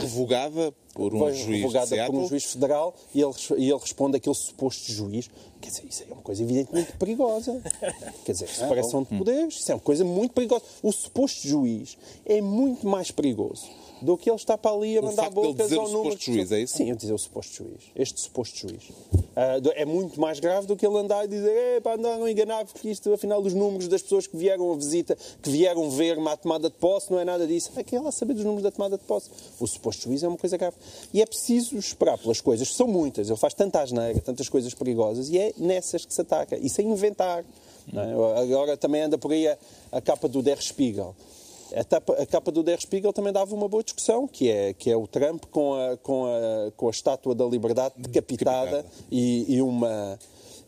revogada 0.00 0.74
por 0.98 1.14
um 1.14 1.18
foi 1.20 1.32
juiz 1.32 1.60
revogada 1.60 2.06
por 2.06 2.14
um 2.16 2.28
juiz 2.28 2.44
federal 2.44 2.92
e 3.14 3.22
ele, 3.22 3.32
e 3.56 3.70
ele 3.70 3.78
responde 3.78 4.16
àquele 4.16 4.34
suposto 4.34 4.90
juiz. 4.90 5.30
Quer 5.60 5.68
dizer, 5.70 5.84
isso 5.88 6.04
é 6.08 6.12
uma 6.12 6.22
coisa 6.22 6.42
evidentemente 6.42 6.92
perigosa. 6.92 7.60
Quer 8.24 8.32
dizer, 8.32 8.48
separação 8.48 9.02
de 9.02 9.16
poderes, 9.18 9.54
isso 9.60 9.70
é 9.72 9.74
uma 9.74 9.80
coisa 9.80 10.04
muito 10.04 10.32
perigosa. 10.32 10.62
O 10.82 10.92
suposto 10.92 11.46
juiz 11.46 11.96
é 12.24 12.40
muito 12.40 12.86
mais 12.86 13.10
perigoso 13.10 13.66
do 14.00 14.16
que 14.16 14.30
ele 14.30 14.36
está 14.36 14.56
para 14.56 14.70
ali 14.70 14.96
a 14.96 15.02
mandar 15.02 15.28
bocas 15.28 15.72
ao 15.72 15.86
o 15.86 15.88
número 15.88 16.12
suposto 16.12 16.32
juiz, 16.32 16.52
é 16.52 16.60
isso? 16.60 16.76
Sim, 16.76 16.90
eu 16.90 16.94
dizer 16.94 17.12
o 17.12 17.18
suposto 17.18 17.52
juiz. 17.52 17.82
Este 17.96 18.20
suposto 18.20 18.56
juiz. 18.56 18.84
Do- 19.60 19.72
é 19.72 19.84
muito 19.84 20.20
mais 20.20 20.38
grave 20.38 20.68
do 20.68 20.76
que 20.76 20.86
ele 20.86 20.96
andar 20.96 21.24
e 21.24 21.28
dizer 21.28 21.50
é 21.50 21.80
para 21.80 21.96
andar 21.98 22.22
a 22.22 22.30
enganar 22.30 22.64
porque 22.64 22.88
isto, 22.90 23.12
afinal, 23.12 23.40
os 23.42 23.54
números 23.54 23.88
das 23.88 24.00
pessoas 24.00 24.26
que 24.28 24.36
vieram 24.36 24.72
a 24.72 24.76
visita, 24.76 25.18
que 25.42 25.50
vieram 25.50 25.90
ver 25.90 26.16
uma 26.16 26.36
tomada 26.36 26.70
de 26.70 26.76
posse, 26.76 27.10
não 27.10 27.18
é 27.18 27.24
nada 27.24 27.44
disso. 27.44 27.72
É 27.74 27.82
que 27.82 27.96
é 27.96 28.00
lá 28.00 28.12
saber 28.12 28.34
dos 28.34 28.44
números 28.44 28.62
da 28.62 28.70
tomada 28.70 28.96
de 28.96 29.02
posse. 29.02 29.30
O 29.58 29.66
suposto 29.66 30.04
juiz 30.04 30.22
é 30.22 30.28
uma 30.28 30.38
coisa 30.38 30.56
grave. 30.56 30.76
E 31.12 31.20
é 31.20 31.26
preciso 31.26 31.76
esperar 31.76 32.18
pelas 32.18 32.40
coisas, 32.40 32.72
são 32.72 32.86
muitas. 32.86 33.28
Ele 33.28 33.36
faz 33.38 33.52
tanta 33.52 33.80
asneira, 33.82 34.20
tantas 34.20 34.48
coisas 34.48 34.72
perigosas, 34.74 35.28
e 35.28 35.38
é 35.38 35.47
nessas 35.56 36.04
que 36.04 36.12
se 36.12 36.20
ataca. 36.20 36.56
E 36.56 36.68
sem 36.68 36.88
inventar. 36.90 37.44
é? 37.94 38.40
Agora 38.42 38.76
também 38.76 39.02
anda 39.02 39.16
por 39.18 39.32
aí 39.32 39.48
a, 39.48 39.56
a 39.92 40.00
capa 40.00 40.28
do 40.28 40.42
Der 40.42 40.60
Spiegel. 40.62 41.14
A, 41.76 41.84
tapa- 41.84 42.14
a 42.14 42.24
capa 42.26 42.50
do 42.50 42.62
Der 42.62 42.80
Spiegel 42.80 43.12
também 43.12 43.32
dava 43.32 43.54
uma 43.54 43.68
boa 43.68 43.82
discussão, 43.82 44.26
que 44.26 44.48
é, 44.50 44.72
que 44.72 44.90
é 44.90 44.96
o 44.96 45.06
Trump 45.06 45.44
com 45.50 45.74
a, 45.74 45.96
com 45.98 46.24
a, 46.26 46.70
com 46.76 46.86
a 46.88 46.90
estátua 46.90 47.34
da 47.34 47.44
liberdade 47.44 47.94
decapitada 47.98 48.78
Decapitada. 48.82 48.86
e, 49.10 49.54
e 49.56 49.62
uma 49.62 50.18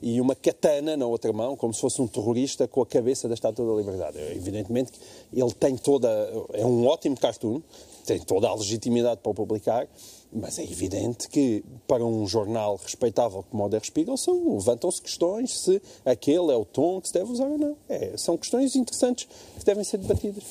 e 0.03 0.19
uma 0.19 0.35
katana 0.35 0.97
na 0.97 1.07
outra 1.07 1.31
mão, 1.31 1.55
como 1.55 1.75
se 1.75 1.81
fosse 1.83 2.01
um 2.01 2.07
terrorista 2.07 2.67
com 2.67 2.81
a 2.81 2.87
cabeça 2.87 3.29
da 3.29 3.35
Estátua 3.35 3.67
da 3.67 3.75
Liberdade. 3.75 4.19
Evidentemente 4.35 4.93
que 4.93 4.99
ele 5.39 5.53
tem 5.53 5.77
toda. 5.77 6.09
É 6.55 6.65
um 6.65 6.87
ótimo 6.87 7.19
cartoon, 7.21 7.61
tem 8.07 8.19
toda 8.19 8.49
a 8.49 8.55
legitimidade 8.55 9.21
para 9.23 9.31
o 9.31 9.35
publicar, 9.35 9.87
mas 10.33 10.59
é 10.59 10.63
evidente 10.65 11.29
que 11.29 11.65
para 11.87 12.05
um 12.05 12.27
jornal 12.27 12.77
respeitável 12.83 13.43
como 13.51 13.65
o 13.65 13.69
Der 13.69 13.85
Spiegel 13.85 14.17
são- 14.17 14.55
levantam-se 14.57 15.01
questões 15.03 15.59
se 15.61 15.81
aquele 16.05 16.53
é 16.53 16.57
o 16.57 16.65
tom 16.65 17.01
que 17.01 17.09
se 17.09 17.15
deve 17.15 17.33
usar 17.33 17.47
ou 17.47 17.59
não. 17.59 17.77
É, 17.89 18.17
são 18.17 18.37
questões 18.37 18.77
interessantes 18.77 19.27
que 19.59 19.65
devem 19.65 19.83
ser 19.85 19.99
debatidas. 19.99 20.45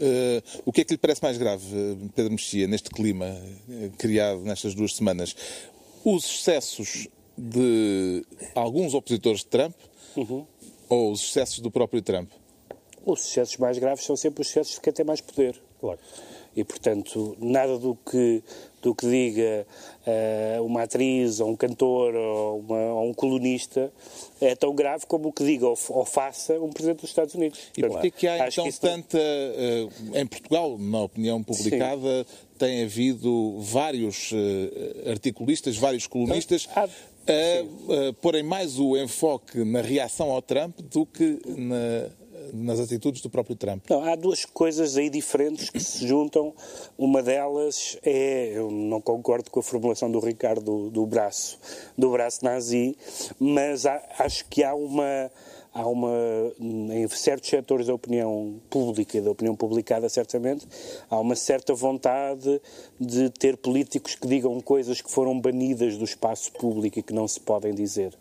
Eh, 0.00 0.42
o 0.64 0.72
que 0.72 0.80
é 0.80 0.84
que 0.84 0.94
lhe 0.94 0.98
parece 0.98 1.22
mais 1.22 1.36
grave, 1.38 1.64
eh, 1.74 2.08
Pedro 2.14 2.32
Mexia, 2.32 2.66
neste 2.66 2.90
clima 2.90 3.26
eh, 3.70 3.90
criado 3.98 4.40
nestas 4.40 4.74
duas 4.74 4.94
semanas? 4.96 5.34
Os 6.04 6.24
excessos 6.24 7.08
de 7.36 8.24
alguns 8.54 8.94
opositores 8.94 9.40
de 9.40 9.46
Trump 9.46 9.74
ou 10.88 11.12
os 11.12 11.22
excessos 11.22 11.60
do 11.60 11.70
próprio 11.70 12.02
Trump? 12.02 12.30
Os 13.04 13.20
sucessos 13.22 13.56
mais 13.56 13.78
graves 13.78 14.04
são 14.04 14.16
sempre 14.16 14.42
os 14.42 14.48
sucessos 14.48 14.74
de 14.74 14.80
quem 14.80 14.92
tem 14.92 15.04
mais 15.04 15.20
poder. 15.20 15.60
Claro. 15.80 15.98
E, 16.54 16.62
portanto, 16.64 17.36
nada 17.40 17.78
do 17.78 17.94
que, 17.96 18.42
do 18.82 18.94
que 18.94 19.06
diga 19.08 19.66
eh, 20.06 20.58
uma 20.60 20.82
atriz, 20.82 21.38
ou 21.40 21.50
um 21.50 21.56
cantor, 21.56 22.14
ou, 22.14 22.58
uma- 22.58 22.94
ou 22.94 23.08
um 23.10 23.14
colunista 23.14 23.92
é 24.40 24.54
tão 24.56 24.74
grave 24.74 25.06
como 25.06 25.28
o 25.28 25.32
que 25.32 25.44
diga 25.44 25.66
ou, 25.68 25.78
ou 25.90 26.04
faça 26.04 26.58
um 26.60 26.68
Presidente 26.70 27.00
dos 27.02 27.10
Estados 27.10 27.34
Unidos. 27.34 27.60
E 27.76 27.82
porquê 27.86 28.10
que 28.10 28.26
há 28.26 28.48
então 28.48 28.64
não- 28.64 28.72
tanta. 28.72 29.18
eh, 29.18 29.88
em 30.20 30.26
Portugal, 30.26 30.76
na 30.78 31.02
opinião 31.02 31.42
publicada, 31.42 32.26
tem 32.58 32.82
havido 32.82 33.58
vários 33.60 34.30
eh, 34.34 35.10
articulistas, 35.10 35.76
vários 35.76 36.06
colunistas 36.06 36.68
Há- 36.74 36.82
a, 36.84 38.08
a 38.08 38.12
porem 38.14 38.42
mais 38.42 38.78
o 38.80 38.96
enfoque 38.96 39.62
na 39.64 39.80
reação 39.80 40.30
ao 40.32 40.42
Trump 40.42 40.76
do 40.80 41.06
que 41.06 41.38
na, 41.46 42.10
nas 42.52 42.80
atitudes 42.80 43.20
do 43.20 43.30
próprio 43.30 43.56
Trump. 43.56 43.84
Não, 43.88 44.04
há 44.04 44.14
duas 44.14 44.44
coisas 44.44 44.96
aí 44.96 45.08
diferentes 45.08 45.70
que 45.70 45.80
se 45.80 46.06
juntam. 46.06 46.52
Uma 46.96 47.22
delas 47.22 47.98
é, 48.02 48.52
eu 48.54 48.70
não 48.70 49.00
concordo 49.00 49.50
com 49.50 49.60
a 49.60 49.62
formulação 49.62 50.10
do 50.10 50.18
Ricardo 50.18 50.90
do 50.90 51.06
braço, 51.06 51.58
do 51.96 52.10
braço 52.10 52.44
nazi, 52.44 52.96
mas 53.38 53.86
há, 53.86 54.02
acho 54.18 54.44
que 54.46 54.62
há 54.62 54.74
uma 54.74 55.30
há 55.74 55.86
uma, 55.86 56.10
em 56.58 57.08
certos 57.08 57.48
setores 57.48 57.86
da 57.86 57.94
opinião 57.94 58.60
pública 58.68 59.20
da 59.22 59.30
opinião 59.30 59.56
publicada, 59.56 60.08
certamente, 60.08 60.66
há 61.08 61.18
uma 61.18 61.34
certa 61.34 61.74
vontade 61.74 62.60
de 63.00 63.30
ter 63.30 63.56
políticos 63.56 64.14
que 64.14 64.26
digam 64.26 64.60
coisas 64.60 65.00
que 65.00 65.10
foram 65.10 65.38
banidas 65.40 65.96
do 65.96 66.04
espaço 66.04 66.52
público 66.52 66.98
e 66.98 67.02
que 67.02 67.12
não 67.12 67.26
se 67.26 67.40
podem 67.40 67.74
dizer. 67.74 68.12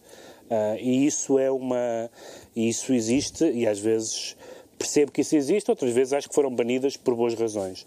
Uh, 0.51 0.77
e 0.81 1.05
isso 1.05 1.39
é 1.39 1.49
uma. 1.49 2.11
Isso 2.53 2.93
existe 2.93 3.49
e 3.49 3.65
às 3.65 3.79
vezes 3.79 4.35
percebo 4.77 5.11
que 5.11 5.21
isso 5.21 5.35
existe, 5.35 5.69
outras 5.69 5.93
vezes 5.93 6.11
acho 6.11 6.27
que 6.27 6.35
foram 6.35 6.53
banidas 6.53 6.97
por 6.97 7.15
boas 7.15 7.35
razões. 7.35 7.85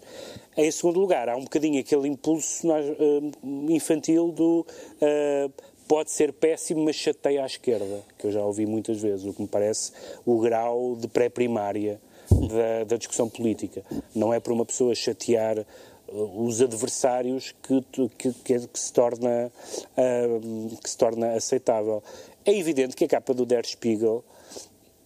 Em 0.57 0.71
segundo 0.71 0.99
lugar, 0.99 1.29
há 1.29 1.35
um 1.35 1.43
bocadinho 1.43 1.79
aquele 1.79 2.07
impulso 2.07 2.67
uh, 2.69 3.31
infantil 3.69 4.31
do 4.31 4.65
uh, 5.01 5.51
pode 5.87 6.09
ser 6.09 6.33
péssimo, 6.33 6.83
mas 6.83 6.95
chateia 6.95 7.43
à 7.43 7.45
esquerda, 7.45 8.01
que 8.17 8.25
eu 8.25 8.31
já 8.31 8.41
ouvi 8.41 8.65
muitas 8.65 8.99
vezes, 8.99 9.25
o 9.25 9.33
que 9.33 9.41
me 9.41 9.47
parece 9.47 9.91
o 10.25 10.39
grau 10.39 10.95
de 10.95 11.07
pré-primária 11.07 11.99
da, 12.31 12.85
da, 12.85 12.97
discussão 12.97 13.29
política. 13.29 13.83
Não 14.15 14.33
é 14.33 14.39
para 14.39 14.53
uma 14.53 14.65
pessoa 14.65 14.95
chatear 14.95 15.65
os 16.07 16.61
adversários 16.61 17.53
que, 17.63 17.81
que, 18.17 18.33
que 18.33 18.79
se 18.79 18.93
torna, 18.93 19.51
uh, 19.97 20.77
que 20.77 20.89
se 20.89 20.97
torna 20.97 21.33
aceitável. 21.33 22.01
É 22.45 22.57
evidente 22.57 22.95
que 22.95 23.05
a 23.05 23.07
capa 23.07 23.33
do 23.33 23.45
Der 23.45 23.65
Spiegel 23.65 24.23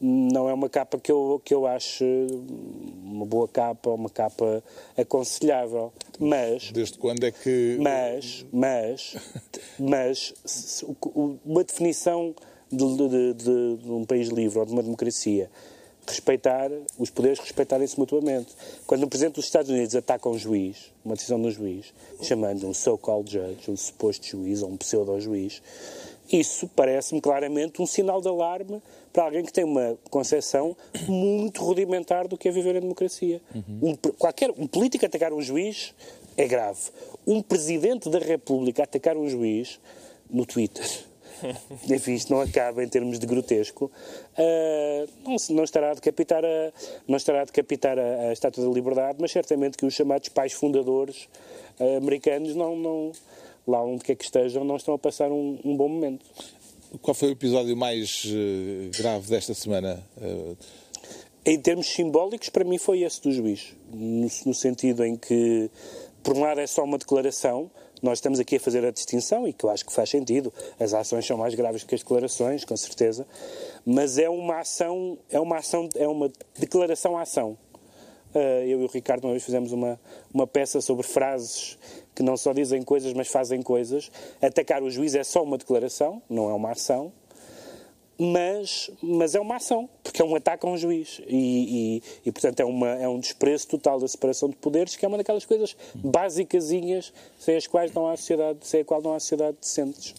não 0.02 0.50
é 0.50 0.54
uma 0.54 0.70
capa 0.70 1.00
que 1.00 1.12
eu, 1.12 1.42
que 1.44 1.54
eu 1.54 1.68
acho 1.68 2.04
uma 3.04 3.26
boa 3.26 3.48
capa, 3.48 3.90
uma 3.90 4.10
capa 4.10 4.64
aconselhável. 4.98 5.92
Mas. 6.20 6.72
Desde 6.72 6.98
quando 6.98 7.24
é 7.26 7.32
que. 7.32 7.78
Mas, 7.80 8.46
mas, 8.52 9.16
mas, 9.80 10.34
uma 11.46 11.64
definição 11.64 12.34
de, 12.72 12.98
de, 12.98 13.34
de, 13.34 13.78
de 13.78 13.92
um 13.92 14.06
país 14.06 14.30
livre 14.30 14.60
ou 14.60 14.66
de 14.66 14.74
uma 14.74 14.84
democracia 14.84 15.50
respeitar, 16.08 16.72
os 16.98 17.10
poderes 17.10 17.40
respeitarem-se 17.40 17.98
mutuamente. 18.00 18.56
Quando 18.88 19.04
o 19.04 19.08
Presidente 19.08 19.36
dos 19.36 19.46
Estados 19.46 19.70
Unidos 19.70 19.96
ataca 19.96 20.28
um 20.28 20.38
juiz, 20.38 20.92
uma 21.06 21.16
decisão 21.16 21.40
de 21.40 21.48
um 21.48 21.52
juiz, 21.52 21.94
chamando 22.22 22.68
um 22.68 22.74
so-called 22.74 23.32
judge, 23.32 23.70
um 23.70 23.78
suposto 23.78 24.26
juiz 24.26 24.64
ou 24.64 24.70
um 24.70 24.78
pseudo-juiz, 24.78 25.62
isso 26.32 26.70
parece-me 26.76 27.22
claramente 27.22 27.82
um 27.82 27.86
sinal 27.86 28.22
de 28.22 28.28
alarme 28.28 28.82
para 29.12 29.24
alguém 29.24 29.44
que 29.44 29.52
tem 29.52 29.64
uma 29.64 29.98
concepção 30.10 30.76
muito 31.08 31.64
rudimentar 31.64 32.28
do 32.28 32.38
que 32.38 32.48
é 32.48 32.52
viver 32.52 32.76
em 32.76 32.82
democracia. 32.82 33.42
Uhum. 33.54 33.90
Um, 33.90 33.96
qualquer, 34.14 34.52
um 34.52 34.68
político 34.68 35.06
atacar 35.06 35.34
um 35.34 35.42
juiz 35.42 35.94
é 36.38 36.48
grave. 36.48 36.80
Um 37.26 37.42
presidente 37.42 38.10
da 38.10 38.20
República 38.20 38.84
atacar 38.84 39.18
um 39.18 39.28
juiz 39.28 39.80
no 40.30 40.46
Twitter. 40.46 40.86
Enfim, 41.90 42.14
isto 42.14 42.34
não 42.34 42.42
acaba 42.42 42.84
em 42.84 42.88
termos 42.88 43.20
de 43.20 43.26
grotesco. 43.26 43.92
Uh, 44.38 45.10
não, 45.24 45.36
não, 45.56 45.64
estará 45.64 45.92
a 45.92 45.94
decapitar, 45.94 46.44
a, 46.44 46.72
não 47.08 47.18
estará 47.18 47.42
a, 47.42 47.46
decapitar 47.46 47.98
a, 47.98 48.30
a 48.30 48.34
Estátua 48.34 48.64
da 48.64 48.72
Liberdade, 48.72 49.18
mas 49.20 49.32
certamente 49.32 49.78
que 49.78 49.86
os 49.86 49.94
chamados 49.94 50.30
pais 50.30 50.54
fundadores 50.54 51.28
uh, 51.80 51.98
americanos 51.98 52.56
não, 52.56 52.76
não, 52.76 53.12
lá 53.70 53.84
onde 53.84 54.04
quer 54.04 54.16
que 54.16 54.26
estejam, 54.26 54.64
não 54.64 54.76
estão 54.76 54.94
a 54.94 55.00
passar 55.00 55.32
um, 55.32 55.60
um 55.64 55.78
bom 55.78 55.88
momento. 55.88 56.26
Qual 57.02 57.14
foi 57.14 57.30
o 57.30 57.32
episódio 57.32 57.78
mais 57.78 58.26
uh, 58.26 58.98
grave 58.98 59.30
desta 59.30 59.54
semana? 59.54 60.04
Uh... 60.18 60.58
Em 61.46 61.60
termos 61.60 61.88
simbólicos, 61.88 62.50
para 62.50 62.64
mim 62.64 62.78
foi 62.78 63.04
esse 63.04 63.22
do 63.22 63.32
juiz. 63.32 63.76
No, 63.94 64.28
no, 64.46 64.54
sentido 64.54 65.06
em 65.06 65.16
que, 65.16 65.70
por 66.22 66.36
um 66.36 66.42
lado, 66.42 66.60
é 66.60 66.68
só 66.68 66.84
uma 66.84 66.98
declaração. 66.98 67.72
Nós 68.02 68.18
estamos 68.18 68.40
aqui 68.40 68.58
a 68.58 68.60
fazer 68.60 68.84
a 68.86 68.92
distinção 68.92 69.48
e 69.48 69.54
que 69.54 69.64
eu 69.64 69.70
acho 69.70 69.86
que 69.86 69.94
faz 69.94 70.10
sentido. 70.10 70.52
As 70.80 70.94
ações 70.94 71.26
são 71.26 71.38
mais 71.38 71.54
graves 71.56 71.84
que 71.84 71.96
as 71.96 72.02
declarações, 72.02 72.66
com 72.66 72.76
certeza. 72.76 73.26
Mas 73.86 74.18
é 74.18 74.30
uma 74.30 74.60
ação, 74.60 75.18
é 75.30 75.40
uma 75.40 75.58
ação, 75.58 75.88
é 75.96 76.08
uma 76.08 76.32
declaração-ação. 76.58 77.58
Uh, 78.34 78.64
eu 78.66 78.82
e 78.82 78.86
o 78.86 78.88
Ricardo 78.88 79.26
uma 79.26 79.32
vez 79.32 79.44
fizemos 79.44 79.72
uma, 79.72 80.00
uma 80.34 80.46
peça 80.46 80.82
sobre 80.82 81.06
frases 81.06 81.78
que 82.14 82.22
não 82.22 82.38
só 82.38 82.54
dizem 82.54 82.84
coisas, 82.84 83.14
mas 83.14 83.28
fazem 83.28 83.62
coisas. 83.62 84.12
Atacar 84.42 84.84
o 84.84 84.90
juiz 84.90 85.16
é 85.16 85.24
só 85.24 85.42
uma 85.44 85.58
declaração, 85.58 86.22
não 86.30 86.50
é 86.50 86.54
uma 86.54 86.72
ação 86.72 87.12
mas, 88.20 88.92
mas 89.02 89.34
é 89.34 89.40
uma 89.40 89.56
ação, 89.56 89.90
porque 90.04 90.22
é 90.22 90.26
um 90.26 90.36
ataque 90.36 90.66
a 90.66 90.70
um 90.70 90.78
juiz. 90.78 91.22
E, 91.26 92.02
e, 92.04 92.04
e, 92.26 92.32
portanto, 92.34 92.60
é, 92.60 92.66
uma, 92.66 92.90
é 92.90 93.08
um 93.08 93.18
desprezo 93.18 93.68
total 93.68 93.98
da 93.98 94.08
separação 94.08 94.50
de 94.50 94.58
poderes, 94.58 94.98
que 94.98 95.06
é 95.06 95.08
uma 95.08 95.18
daquelas 95.18 95.46
coisas 95.46 95.76
básicasinhas 95.96 97.14
sem 97.40 97.56
as 97.56 97.66
quais 97.66 97.94
não 97.94 98.10
há 98.10 98.18
sociedade, 98.18 98.60
sem 98.64 98.82
a 98.82 98.86
qual 98.86 99.02
não 99.02 99.14
há 99.14 99.20
sociedade 99.20 99.58
decentes. 99.62 100.14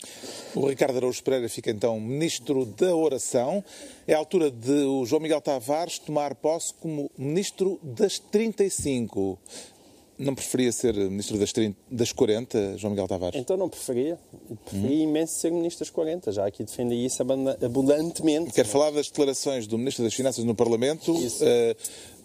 O 0.55 0.67
Ricardo 0.67 0.97
Araújo 0.97 1.23
Pereira 1.23 1.49
fica 1.49 1.71
então 1.71 2.01
ministro 2.01 2.65
da 2.65 2.97
oração. 2.97 3.63
É 4.07 4.15
a 4.15 4.19
altura 4.19 4.51
de 4.51 4.73
o 4.73 5.05
João 5.05 5.21
Miguel 5.21 5.41
Tavares 5.41 5.99
tomar 5.99 6.35
posse 6.35 6.73
como 6.75 7.11
ministro 7.19 7.79
das 7.83 8.19
35. 8.19 9.39
Não 10.21 10.35
preferia 10.35 10.71
ser 10.71 10.95
ministro 10.95 11.39
das, 11.39 11.51
30, 11.51 11.79
das 11.91 12.13
40, 12.13 12.77
João 12.77 12.91
Miguel 12.91 13.09
Tavares? 13.09 13.41
Então 13.41 13.57
não 13.57 13.71
preferia. 13.71 14.19
Preferia 14.67 14.99
hum. 14.99 15.09
imenso 15.09 15.33
ser 15.41 15.51
ministro 15.51 15.81
das 15.81 15.89
40. 15.89 16.31
Já 16.31 16.47
aqui 16.47 16.63
defendi 16.63 16.95
isso 16.95 17.23
abundantemente. 17.23 18.53
Quero 18.53 18.69
falar 18.69 18.91
das 18.91 19.09
declarações 19.09 19.67
do 19.67 19.79
Ministro 19.79 20.05
das 20.05 20.13
Finanças 20.13 20.45
no 20.45 20.55
Parlamento. 20.55 21.11
Isso. 21.15 21.43
Uh, 21.43 21.75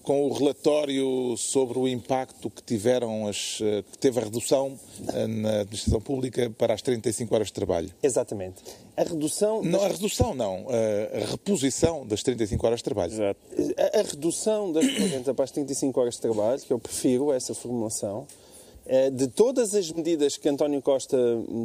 com 0.05 0.27
o 0.27 0.31
relatório 0.31 1.35
sobre 1.35 1.79
o 1.79 1.87
impacto 1.87 2.49
que 2.49 2.61
tiveram 2.61 3.27
as, 3.27 3.59
eh, 3.61 3.83
que 3.91 3.97
teve 3.97 4.19
a 4.19 4.23
redução 4.23 4.79
eh, 5.13 5.27
na 5.27 5.61
administração 5.61 5.99
pública 5.99 6.49
para 6.55 6.73
as 6.73 6.81
35 6.81 7.33
horas 7.33 7.47
de 7.47 7.53
trabalho. 7.53 7.91
Exatamente. 8.03 8.63
A 8.95 9.03
redução. 9.03 9.63
Não, 9.63 9.83
a 9.83 9.87
redução 9.87 10.35
não. 10.35 10.67
A 10.69 11.25
reposição 11.31 12.05
das 12.05 12.21
35 12.23 12.65
horas 12.65 12.79
de 12.79 12.83
trabalho. 12.83 13.11
Exato. 13.11 13.39
A, 13.77 13.99
a 13.99 14.03
redução 14.03 14.71
das 14.71 14.85
40 14.85 15.33
para 15.33 15.43
as 15.43 15.51
35 15.51 15.99
horas 15.99 16.13
de 16.13 16.21
trabalho, 16.21 16.61
que 16.61 16.71
eu 16.71 16.79
prefiro 16.79 17.33
essa 17.33 17.53
formulação, 17.53 18.27
eh, 18.85 19.09
de 19.09 19.27
todas 19.27 19.73
as 19.73 19.91
medidas 19.91 20.37
que 20.37 20.47
António 20.47 20.81
Costa 20.81 21.17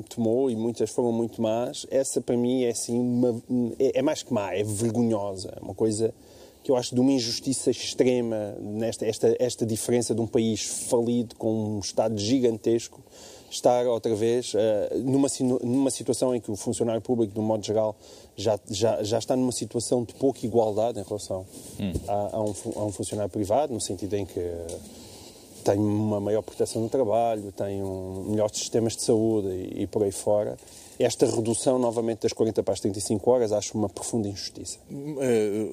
tomou, 0.09 0.50
e 0.50 0.57
muitas 0.57 0.90
foram 0.90 1.12
muito 1.12 1.42
más, 1.42 1.87
essa 1.90 2.20
para 2.20 2.37
mim 2.37 2.64
é 2.64 2.70
assim 2.70 2.98
uma, 2.98 3.42
é, 3.79 3.98
é 3.98 4.03
mais 4.03 4.22
que 4.22 4.33
má, 4.33 4.55
é 4.55 4.64
vergonhosa. 4.64 5.53
É 5.57 5.62
uma 5.62 5.74
coisa 5.74 6.14
que 6.62 6.70
eu 6.70 6.77
acho 6.77 6.94
de 6.94 7.01
uma 7.01 7.12
injustiça 7.12 7.70
extrema 7.70 8.55
nesta 8.61 9.07
esta, 9.07 9.37
esta 9.38 9.66
diferença 9.66 10.14
de 10.14 10.20
um 10.20 10.27
país 10.27 10.62
falido 10.88 11.35
com 11.37 11.77
um 11.77 11.81
Estado 11.81 12.18
gigantesco 12.18 13.01
estar 13.51 13.87
outra 13.87 14.14
vez 14.14 14.55
uh, 14.55 14.59
numa, 14.99 15.29
numa 15.62 15.90
situação 15.90 16.35
em 16.35 16.40
que 16.40 16.51
o 16.51 16.57
funcionário 16.57 17.03
público, 17.03 17.35
de 17.35 17.40
um 17.40 17.42
modo 17.42 17.64
geral, 17.64 17.96
já, 18.37 18.59
já, 18.70 19.03
já 19.03 19.18
está 19.18 19.37
numa 19.37 19.53
situação 19.53 20.05
de 20.05 20.14
pouca 20.14 20.46
igualdade 20.46 21.01
em 21.01 21.03
relação 21.03 21.44
hum. 21.79 21.92
a, 22.07 22.37
a, 22.37 22.40
um, 22.40 22.55
a, 22.77 22.85
um, 22.85 22.92
funcionário 22.92 23.31
privado, 23.31 23.73
no 23.73 23.81
sentido 23.81 24.14
em 24.14 24.25
que 24.25 24.40
tem 25.64 25.79
uma 25.79 26.20
maior 26.20 26.42
proteção 26.42 26.81
no 26.81 26.88
trabalho, 26.88 27.53
tem 27.53 27.83
um, 27.83 28.27
melhores 28.31 28.57
sistemas 28.57 28.94
de 28.94 29.03
saúde 29.03 29.49
e, 29.49 29.83
e 29.83 29.87
por 29.87 30.05
aí 30.05 30.12
fora. 30.12 30.57
Esta 31.01 31.25
redução, 31.25 31.79
novamente, 31.79 32.21
das 32.21 32.35
40 32.35 32.63
para 32.63 32.75
as 32.75 32.81
35 32.81 33.31
horas, 33.31 33.53
acho 33.53 33.77
uma 33.77 33.89
profunda 33.89 34.29
injustiça. 34.29 34.79
Eh, 34.91 35.69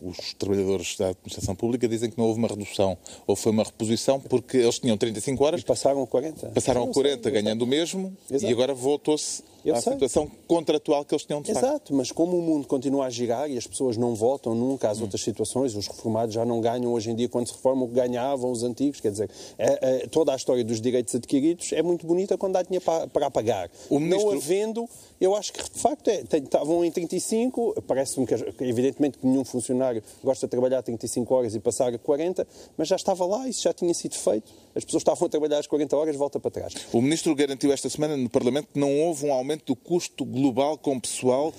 os 0.00 0.32
trabalhadores 0.34 0.96
da 0.96 1.08
administração 1.08 1.56
pública 1.56 1.88
dizem 1.88 2.08
que 2.08 2.16
não 2.16 2.26
houve 2.26 2.38
uma 2.38 2.46
redução, 2.46 2.96
ou 3.26 3.34
foi 3.34 3.50
uma 3.50 3.64
reposição, 3.64 4.20
porque 4.20 4.58
eles 4.58 4.78
tinham 4.78 4.96
35 4.96 5.44
horas. 5.44 5.60
E 5.60 5.64
passaram 5.64 6.04
a 6.04 6.06
40. 6.06 6.50
Passaram 6.50 6.84
a 6.84 6.86
40, 6.86 7.22
sei, 7.24 7.32
ganhando 7.32 7.62
o 7.62 7.66
mesmo, 7.66 8.16
Exato. 8.30 8.48
e 8.48 8.54
agora 8.54 8.72
voltou-se 8.72 9.42
à 9.72 9.80
sei. 9.80 9.94
situação 9.94 10.30
contratual 10.46 11.04
que 11.04 11.14
eles 11.14 11.24
tinham 11.24 11.40
de 11.40 11.50
Exato, 11.50 11.66
facto. 11.66 11.94
mas 11.94 12.12
como 12.12 12.38
o 12.38 12.42
mundo 12.42 12.66
continua 12.68 13.06
a 13.06 13.10
girar 13.10 13.50
e 13.50 13.56
as 13.56 13.66
pessoas 13.66 13.96
não 13.96 14.14
voltam 14.14 14.54
nunca 14.54 14.90
às 14.90 15.00
hum. 15.00 15.02
outras 15.02 15.22
situações, 15.22 15.74
os 15.74 15.88
reformados 15.88 16.34
já 16.34 16.44
não 16.44 16.60
ganham 16.60 16.92
hoje 16.92 17.10
em 17.10 17.14
dia 17.16 17.28
quando 17.28 17.46
se 17.48 17.54
reformam 17.54 17.86
o 17.86 17.88
que 17.88 17.94
ganhavam 17.94 18.52
os 18.52 18.62
antigos, 18.62 19.00
quer 19.00 19.10
dizer, 19.10 19.30
é, 19.58 20.02
é, 20.02 20.06
toda 20.06 20.32
a 20.32 20.36
história 20.36 20.62
dos 20.62 20.80
direitos 20.80 21.14
adquiridos 21.14 21.72
é 21.72 21.82
muito 21.82 22.06
bonita 22.06 22.36
quando 22.36 22.56
há 22.56 22.62
dinheiro 22.62 22.84
para, 22.84 23.06
para 23.08 23.30
pagar. 23.30 23.70
O 23.88 23.98
ministro... 23.98 24.43
Não 24.44 24.54
havendo, 24.54 24.88
eu 25.20 25.34
acho 25.34 25.52
que 25.52 25.62
de 25.62 25.80
facto 25.80 26.08
é, 26.08 26.22
estavam 26.36 26.84
em 26.84 26.90
35, 26.90 27.82
parece-me 27.86 28.26
que 28.26 28.34
evidentemente 28.60 29.18
que 29.18 29.26
nenhum 29.26 29.44
funcionário 29.44 30.02
gosta 30.22 30.46
de 30.46 30.50
trabalhar 30.50 30.82
35 30.82 31.34
horas 31.34 31.54
e 31.54 31.60
passar 31.60 31.92
a 31.92 31.98
40, 31.98 32.46
mas 32.76 32.88
já 32.88 32.96
estava 32.96 33.24
lá, 33.24 33.48
isso 33.48 33.62
já 33.62 33.72
tinha 33.72 33.94
sido 33.94 34.14
feito. 34.14 34.52
As 34.74 34.84
pessoas 34.84 35.00
estavam 35.00 35.26
a 35.26 35.30
trabalhar 35.30 35.58
às 35.58 35.66
40 35.66 35.96
horas, 35.96 36.16
volta 36.16 36.38
para 36.38 36.50
trás. 36.50 36.74
O 36.92 37.00
Ministro 37.00 37.34
garantiu 37.34 37.72
esta 37.72 37.88
semana 37.88 38.16
no 38.16 38.28
Parlamento 38.28 38.68
que 38.72 38.78
não 38.78 39.00
houve 39.00 39.26
um 39.26 39.32
aumento 39.32 39.64
do 39.66 39.76
custo 39.76 40.24
global 40.24 40.76
com 40.76 41.00
pessoal 41.00 41.52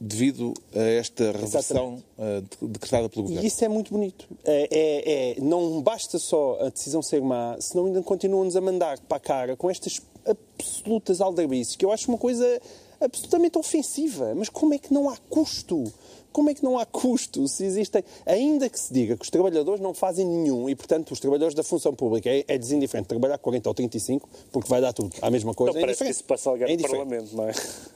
devido 0.00 0.52
a 0.74 0.80
esta 0.80 1.32
reversão 1.32 2.02
uh, 2.18 2.66
decretada 2.66 3.08
pelo 3.08 3.22
Governo. 3.22 3.44
E 3.44 3.46
isso 3.46 3.64
é 3.64 3.68
muito 3.68 3.92
bonito. 3.92 4.26
É, 4.44 4.68
é, 4.70 5.30
é, 5.38 5.40
não 5.40 5.80
basta 5.80 6.18
só 6.18 6.58
a 6.60 6.68
decisão 6.68 7.00
ser 7.00 7.22
má, 7.22 7.56
senão 7.60 7.86
ainda 7.86 8.02
continuam-nos 8.02 8.56
a 8.56 8.60
mandar 8.60 8.98
para 9.00 9.16
a 9.16 9.20
cara 9.20 9.56
com 9.56 9.70
estas 9.70 10.00
absolutas 10.26 11.20
aldrabices, 11.20 11.76
que 11.76 11.84
eu 11.84 11.92
acho 11.92 12.08
uma 12.08 12.18
coisa 12.18 12.60
absolutamente 13.00 13.58
ofensiva. 13.58 14.34
Mas 14.34 14.48
como 14.48 14.74
é 14.74 14.78
que 14.78 14.92
não 14.92 15.08
há 15.08 15.16
custo? 15.28 15.84
Como 16.32 16.50
é 16.50 16.54
que 16.54 16.64
não 16.64 16.76
há 16.76 16.84
custo 16.84 17.46
se 17.46 17.64
existem, 17.64 18.02
ainda 18.26 18.68
que 18.68 18.78
se 18.78 18.92
diga 18.92 19.16
que 19.16 19.22
os 19.22 19.30
trabalhadores 19.30 19.80
não 19.80 19.94
fazem 19.94 20.26
nenhum 20.26 20.68
e, 20.68 20.74
portanto, 20.74 21.12
os 21.12 21.20
trabalhadores 21.20 21.54
da 21.54 21.62
função 21.62 21.94
pública 21.94 22.28
é, 22.28 22.44
é 22.48 22.58
desindiferente 22.58 23.06
trabalhar 23.06 23.38
40 23.38 23.68
ou 23.68 23.72
35 23.74 24.28
porque 24.50 24.68
vai 24.68 24.80
dar 24.80 24.92
tudo 24.92 25.14
à 25.22 25.30
mesma 25.30 25.54
coisa. 25.54 25.70
Então, 25.70 25.78
é 25.78 25.84
parece 25.84 26.02
que 26.02 26.10
isso 26.10 26.24
passa 26.24 26.50
alguém 26.50 26.72
É 26.72 26.76
no. 26.76 26.82
Parlamento, 26.82 27.36
não 27.36 27.48
é? 27.48 27.52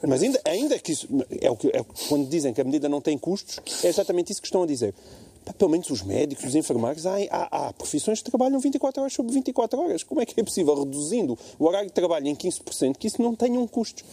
Mas 0.07 0.23
ainda, 0.23 0.39
ainda 0.45 0.79
que 0.79 0.93
isso. 0.93 1.05
É 1.41 1.51
o 1.51 1.57
que, 1.57 1.67
é, 1.67 1.83
quando 2.07 2.29
dizem 2.29 2.53
que 2.53 2.61
a 2.61 2.63
medida 2.63 2.87
não 2.87 3.01
tem 3.01 3.17
custos, 3.17 3.59
é 3.83 3.89
exatamente 3.89 4.31
isso 4.31 4.41
que 4.41 4.47
estão 4.47 4.63
a 4.63 4.65
dizer. 4.65 4.93
Pá, 5.49 5.53
Pelo 5.53 5.71
menos 5.71 5.89
os 5.89 6.03
médicos, 6.03 6.45
os 6.45 6.55
enfermeiros, 6.55 7.05
há, 7.05 7.15
há, 7.31 7.67
há 7.67 7.73
profissões 7.73 8.21
que 8.21 8.29
trabalham 8.29 8.59
24 8.59 9.01
horas 9.01 9.13
sobre 9.13 9.33
24 9.33 9.79
horas. 9.79 10.03
Como 10.03 10.21
é 10.21 10.25
que 10.25 10.39
é 10.39 10.43
possível, 10.43 10.75
reduzindo 10.75 11.37
o 11.57 11.65
horário 11.65 11.87
de 11.87 11.93
trabalho 11.93 12.27
em 12.27 12.35
15%, 12.35 12.97
que 12.97 13.07
isso 13.07 13.21
não 13.21 13.35
tenha 13.35 13.59
um 13.59 13.67
custo? 13.67 14.03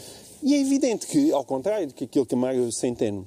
E 0.42 0.54
é 0.54 0.58
evidente 0.60 1.06
que, 1.06 1.32
ao 1.32 1.44
contrário 1.44 1.88
do 1.88 1.94
que 1.94 2.04
aquilo 2.04 2.26
que 2.26 2.34
Mário 2.34 2.70
Centeno 2.72 3.26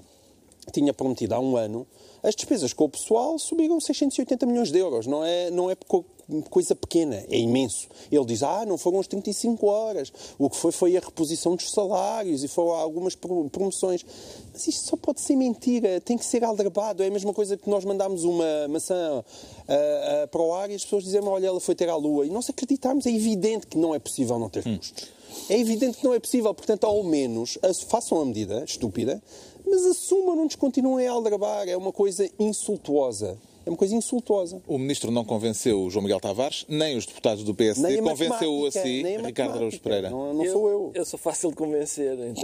tinha 0.72 0.94
prometido 0.94 1.36
há 1.36 1.40
um 1.40 1.56
ano, 1.56 1.86
as 2.24 2.36
despesas 2.36 2.74
com 2.74 2.86
o 2.86 2.90
pessoal 2.90 3.38
subiram 3.40 3.80
680 3.80 4.46
milhões 4.46 4.72
de 4.72 4.78
euros. 4.80 5.08
Não 5.08 5.24
é, 5.24 5.50
não 5.52 5.70
é 5.72 5.76
co- 5.76 6.06
coisa 6.50 6.76
pequena, 6.76 7.24
é 7.30 7.38
imenso. 7.40 7.88
Ele 8.12 8.24
diz, 8.26 8.44
ah, 8.44 8.64
não 8.66 8.78
foram 8.78 9.00
as 9.00 9.08
35 9.08 9.66
horas. 9.66 10.12
O 10.38 10.50
que 10.50 10.56
foi 10.58 10.72
foi 10.72 10.96
a 10.98 11.00
reposição 11.00 11.56
dos 11.56 11.72
salários 11.72 12.44
e 12.44 12.48
foram 12.48 12.72
algumas 12.74 13.16
pro- 13.16 13.50
promoções. 13.50 14.06
Mas 14.54 14.68
isto 14.68 14.86
só 14.86 14.96
pode 14.98 15.22
ser 15.22 15.36
mentira, 15.36 16.00
tem 16.02 16.18
que 16.18 16.26
ser 16.26 16.44
aldrabado. 16.44 17.02
É 17.02 17.08
a 17.08 17.12
mesma 17.12 17.34
coisa 17.34 17.58
que 17.58 17.70
nós 17.70 17.84
mandámos 17.86 18.24
uma 18.24 18.68
maçã 18.68 19.24
ah, 19.68 20.24
ah, 20.24 20.28
para 20.28 20.42
o 20.42 20.54
ar 20.54 20.70
e 20.70 20.76
as 20.76 20.84
pessoas 20.84 21.04
dizem, 21.04 21.22
olha, 21.24 21.48
ela 21.48 21.60
foi 21.60 21.74
ter 21.74 21.90
à 21.90 21.96
lua. 21.96 22.26
E 22.26 22.30
nós 22.30 22.50
acreditamos, 22.50 23.06
é 23.06 23.12
evidente 23.12 23.66
que 23.68 23.78
não 23.78 23.96
é 23.96 24.00
possível 24.00 24.38
não 24.38 24.50
ter 24.50 24.64
custos. 24.64 25.08
É 25.48 25.58
evidente 25.60 25.98
que 25.98 26.04
não 26.04 26.14
é 26.14 26.20
possível, 26.20 26.54
portanto, 26.54 26.84
ao 26.86 27.04
menos 27.04 27.58
façam 27.88 28.20
a 28.20 28.26
medida 28.26 28.64
estúpida, 28.68 29.22
mas 29.70 29.86
assumam, 29.86 30.36
não 30.36 30.46
nos 30.46 30.56
continuem 30.56 31.08
a 31.08 31.12
aldrabar. 31.12 31.68
É 31.68 31.78
uma 31.78 31.92
coisa 31.92 32.30
insultuosa. 32.40 33.38
É 33.66 33.70
uma 33.70 33.78
coisa 33.78 33.94
insultuosa. 33.94 34.62
O 34.68 34.78
ministro 34.78 35.12
não 35.12 35.24
convenceu 35.24 35.84
o 35.84 35.90
João 35.90 36.04
Miguel 36.04 36.20
Tavares, 36.20 36.66
nem 36.68 36.98
os 36.98 37.06
deputados 37.06 37.44
do 37.44 37.54
PSD, 37.54 37.88
Nem 37.88 38.00
a 38.00 38.04
convenceu-o 38.04 38.66
assim 38.66 39.04
nem 39.04 39.18
a 39.18 39.22
Ricardo 39.22 39.58
Araújo. 39.58 39.80
Pereira. 39.80 40.10
Não, 40.10 40.34
não 40.34 40.46
sou 40.46 40.70
eu. 40.70 40.92
Eu 40.96 41.06
sou 41.06 41.20
fácil 41.20 41.50
de 41.52 41.56
convencer. 41.56 42.18
Então, 42.20 42.44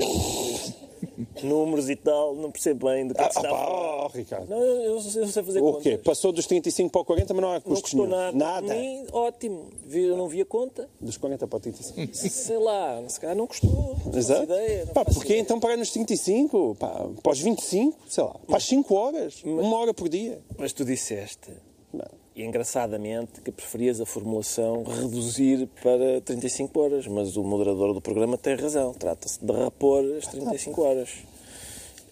números 1.44 1.90
e 1.90 1.96
tal, 1.96 2.36
não 2.36 2.52
percebo 2.52 2.88
bem 2.88 3.08
do 3.08 3.14
que 3.14 3.22
é 3.22 3.24
Ah, 3.24 3.28
que 3.28 3.34
se 3.34 3.40
está 3.40 3.50
pá, 3.50 3.56
a 3.56 3.66
falar. 3.66 4.06
oh, 4.06 4.08
Ricardo. 4.10 4.50
Não, 4.50 4.58
eu, 4.58 4.96
eu 4.96 5.02
sei 5.28 5.44
fazer 5.44 5.60
O 5.62 5.64
contas. 5.72 5.84
quê? 5.84 5.98
Passou 5.98 6.32
dos 6.32 6.46
35 6.48 6.90
para 6.92 7.02
o 7.02 7.06
40, 7.06 7.34
mas 7.34 7.42
não 7.42 7.50
há 7.50 7.54
Não 7.56 7.62
custos 7.62 7.82
custou 7.94 8.08
nenhum. 8.08 8.18
nada. 8.38 8.62
Nada. 8.62 8.76
Ótimo. 9.12 9.70
Eu 9.92 10.18
não 10.18 10.28
vi 10.28 10.42
a 10.42 10.46
conta. 10.46 10.90
Dos 11.00 11.18
40 11.18 11.48
para 11.48 11.58
o 11.58 11.60
35. 11.60 12.16
Sei 12.16 12.58
lá, 12.58 13.04
se 13.08 13.20
calhar 13.20 13.36
não 13.36 13.48
custou. 13.48 13.96
Não 14.06 14.18
Exato. 14.18 14.44
ideia. 14.44 14.86
não 14.86 14.94
Pá, 14.94 15.06
porquê 15.06 15.26
ideia. 15.34 15.40
então 15.42 15.60
parar 15.60 15.78
nos 15.78 15.92
35? 15.92 16.76
Pá, 16.80 17.08
para 17.22 17.32
os 17.32 17.40
25? 17.40 17.98
Sei 18.08 18.24
lá. 18.24 18.36
Para 18.48 18.58
as 18.58 18.64
5 18.66 18.94
horas? 18.96 19.44
Uma 19.44 19.78
hora 19.78 19.94
por 19.94 20.10
dia? 20.10 20.40
Mas 20.58 20.74
tu 20.74 20.84
disseste, 20.86 21.52
Não. 21.94 22.06
E 22.36 22.44
engraçadamente, 22.44 23.40
que 23.42 23.52
preferias 23.52 24.02
a 24.02 24.06
formulação 24.06 24.84
reduzir 24.84 25.70
para 25.82 26.20
35 26.22 26.80
horas. 26.80 27.08
Mas 27.08 27.38
o 27.38 27.44
moderador 27.44 27.94
do 27.94 28.02
programa 28.02 28.38
tem 28.38 28.56
razão. 28.56 28.94
Trata-se 28.94 29.44
de 29.44 29.54
repor 29.54 30.04
as 30.18 30.28
35 30.28 30.82
horas. 30.82 31.10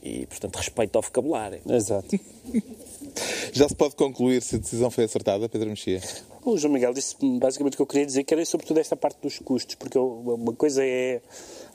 E, 0.02 0.26
portanto, 0.26 0.56
respeito 0.56 0.96
ao 0.96 1.02
vocabulário. 1.02 1.62
Exato. 1.70 2.18
Já 3.52 3.68
se 3.68 3.76
pode 3.76 3.96
concluir 3.96 4.42
se 4.42 4.56
a 4.56 4.60
decisão 4.60 4.90
foi 4.90 5.04
acertada, 5.04 5.48
Pedro 5.48 5.70
Mexia? 5.70 6.02
O 6.44 6.58
João 6.58 6.74
Miguel 6.74 6.94
disse 6.94 7.16
basicamente 7.40 7.74
o 7.74 7.78
que 7.78 7.82
eu 7.82 7.88
queria 7.88 8.06
dizer, 8.06 8.24
que 8.24 8.34
era 8.34 8.44
sobretudo 8.46 8.80
esta 8.80 8.96
parte 8.96 9.22
dos 9.22 9.40
custos, 9.40 9.76
porque 9.76 9.98
uma 9.98 10.54
coisa 10.54 10.84
é. 10.84 11.22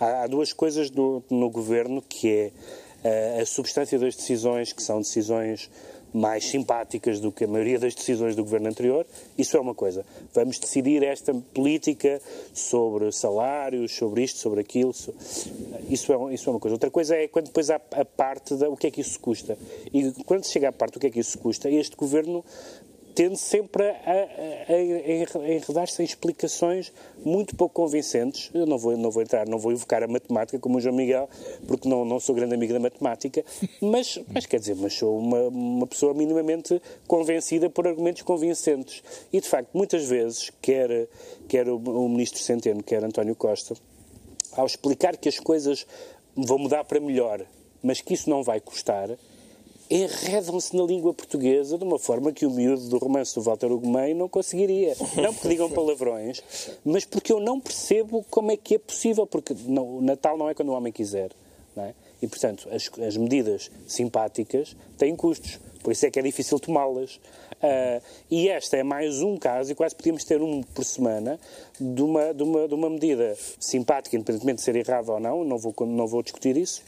Há, 0.00 0.24
há 0.24 0.26
duas 0.26 0.52
coisas 0.52 0.90
no, 0.90 1.22
no 1.30 1.48
governo 1.48 2.02
que 2.02 2.28
é 2.28 2.52
eh, 3.04 3.40
a 3.40 3.46
substância 3.46 3.98
das 3.98 4.16
decisões, 4.16 4.72
que 4.72 4.82
são 4.82 4.98
decisões 5.00 5.70
mais 6.12 6.44
simpáticas 6.44 7.20
do 7.20 7.30
que 7.30 7.44
a 7.44 7.46
maioria 7.46 7.78
das 7.78 7.94
decisões 7.94 8.34
do 8.34 8.42
governo 8.42 8.68
anterior. 8.68 9.06
Isso 9.36 9.56
é 9.56 9.60
uma 9.60 9.74
coisa. 9.74 10.04
Vamos 10.34 10.58
decidir 10.58 11.02
esta 11.02 11.34
política 11.54 12.20
sobre 12.54 13.12
salários, 13.12 13.92
sobre 13.94 14.22
isto, 14.24 14.38
sobre 14.38 14.60
aquilo. 14.60 14.92
so- 14.92 15.14
Isso 15.90 16.12
é, 16.12 16.34
isso 16.34 16.48
é 16.48 16.52
uma 16.52 16.60
coisa. 16.60 16.74
Outra 16.74 16.90
coisa 16.90 17.16
é 17.16 17.28
quando 17.28 17.46
depois 17.46 17.70
há 17.70 17.76
a 17.92 18.04
parte 18.04 18.54
da 18.56 18.68
o 18.68 18.76
que 18.76 18.86
é 18.86 18.90
que 18.90 19.00
isso 19.00 19.18
custa. 19.20 19.56
E 19.92 20.10
quando 20.24 20.44
chega 20.46 20.68
à 20.68 20.72
parte 20.72 20.94
do 20.94 21.00
que 21.00 21.06
é 21.06 21.10
que 21.10 21.20
isso 21.20 21.38
custa, 21.38 21.70
este 21.70 21.96
governo 21.96 22.44
tende 23.18 23.36
sempre 23.36 23.82
a, 23.82 23.90
a- 23.90 24.72
a- 24.74 25.52
enredar-se 25.52 26.00
em 26.00 26.04
explicações 26.04 26.92
muito 27.24 27.56
pouco 27.56 27.74
convincentes. 27.74 28.48
Eu 28.54 28.64
não 28.64 28.78
vou, 28.78 28.96
não 28.96 29.10
vou 29.10 29.20
entrar, 29.20 29.44
não 29.48 29.58
vou 29.58 29.72
invocar 29.72 30.04
a 30.04 30.06
matemática 30.06 30.56
como 30.60 30.78
o 30.78 30.80
João 30.80 30.94
Miguel, 30.94 31.28
porque 31.66 31.88
não, 31.88 32.04
não 32.04 32.20
sou 32.20 32.32
grande 32.32 32.54
amigo 32.54 32.72
da 32.72 32.78
matemática, 32.78 33.44
mas, 33.80 34.20
mas 34.32 34.46
quer 34.46 34.60
dizer, 34.60 34.76
mas 34.76 34.94
sou 34.94 35.18
uma, 35.18 35.48
uma 35.48 35.86
pessoa 35.88 36.14
minimamente 36.14 36.80
convencida 37.08 37.68
por 37.68 37.88
argumentos 37.88 38.22
convincentes. 38.22 39.02
E, 39.32 39.40
de 39.40 39.48
facto, 39.48 39.70
muitas 39.74 40.04
vezes, 40.04 40.52
quer, 40.62 41.08
quer 41.48 41.68
o, 41.68 41.76
o 41.76 42.08
ministro 42.08 42.40
Centeno, 42.40 42.84
quer 42.84 43.02
António 43.02 43.34
Costa, 43.34 43.74
ao 44.52 44.64
explicar 44.64 45.16
que 45.16 45.28
as 45.28 45.40
coisas 45.40 45.84
vão 46.36 46.56
mudar 46.56 46.84
para 46.84 47.00
melhor, 47.00 47.44
mas 47.82 48.00
que 48.00 48.14
isso 48.14 48.30
não 48.30 48.44
vai 48.44 48.60
custar, 48.60 49.10
enredam-se 49.90 50.76
na 50.76 50.82
língua 50.82 51.14
portuguesa 51.14 51.78
de 51.78 51.84
uma 51.84 51.98
forma 51.98 52.32
que 52.32 52.44
o 52.44 52.50
miúdo 52.50 52.88
do 52.88 52.98
romance 52.98 53.34
do 53.34 53.40
Walter 53.40 53.72
Ugumem 53.72 54.14
não 54.14 54.28
conseguiria. 54.28 54.94
Não 55.16 55.32
porque 55.32 55.48
digam 55.48 55.70
palavrões, 55.70 56.42
mas 56.84 57.04
porque 57.04 57.32
eu 57.32 57.40
não 57.40 57.58
percebo 57.58 58.24
como 58.30 58.50
é 58.50 58.56
que 58.56 58.74
é 58.74 58.78
possível, 58.78 59.26
porque 59.26 59.54
não, 59.66 59.98
o 59.98 60.02
Natal 60.02 60.36
não 60.36 60.48
é 60.48 60.54
quando 60.54 60.68
o 60.68 60.72
homem 60.72 60.92
quiser. 60.92 61.30
Não 61.74 61.84
é? 61.84 61.94
E, 62.20 62.26
portanto, 62.26 62.68
as, 62.70 62.90
as 63.00 63.16
medidas 63.16 63.70
simpáticas 63.86 64.76
têm 64.96 65.14
custos, 65.14 65.58
por 65.82 65.92
isso 65.92 66.04
é 66.04 66.10
que 66.10 66.18
é 66.18 66.22
difícil 66.22 66.58
tomá-las. 66.58 67.20
Ah, 67.62 68.00
e 68.30 68.48
esta 68.48 68.76
é 68.76 68.82
mais 68.82 69.22
um 69.22 69.36
caso, 69.36 69.72
e 69.72 69.74
quase 69.74 69.94
podíamos 69.94 70.24
ter 70.24 70.40
um 70.42 70.62
por 70.62 70.84
semana, 70.84 71.38
de 71.80 72.02
uma, 72.02 72.34
de 72.34 72.42
uma, 72.42 72.68
de 72.68 72.74
uma 72.74 72.90
medida 72.90 73.36
simpática, 73.58 74.16
independentemente 74.16 74.58
de 74.58 74.64
ser 74.64 74.76
errada 74.76 75.12
ou 75.12 75.20
não, 75.20 75.44
não 75.44 75.58
vou, 75.58 75.74
não 75.86 76.06
vou 76.06 76.22
discutir 76.22 76.56
isso, 76.56 76.82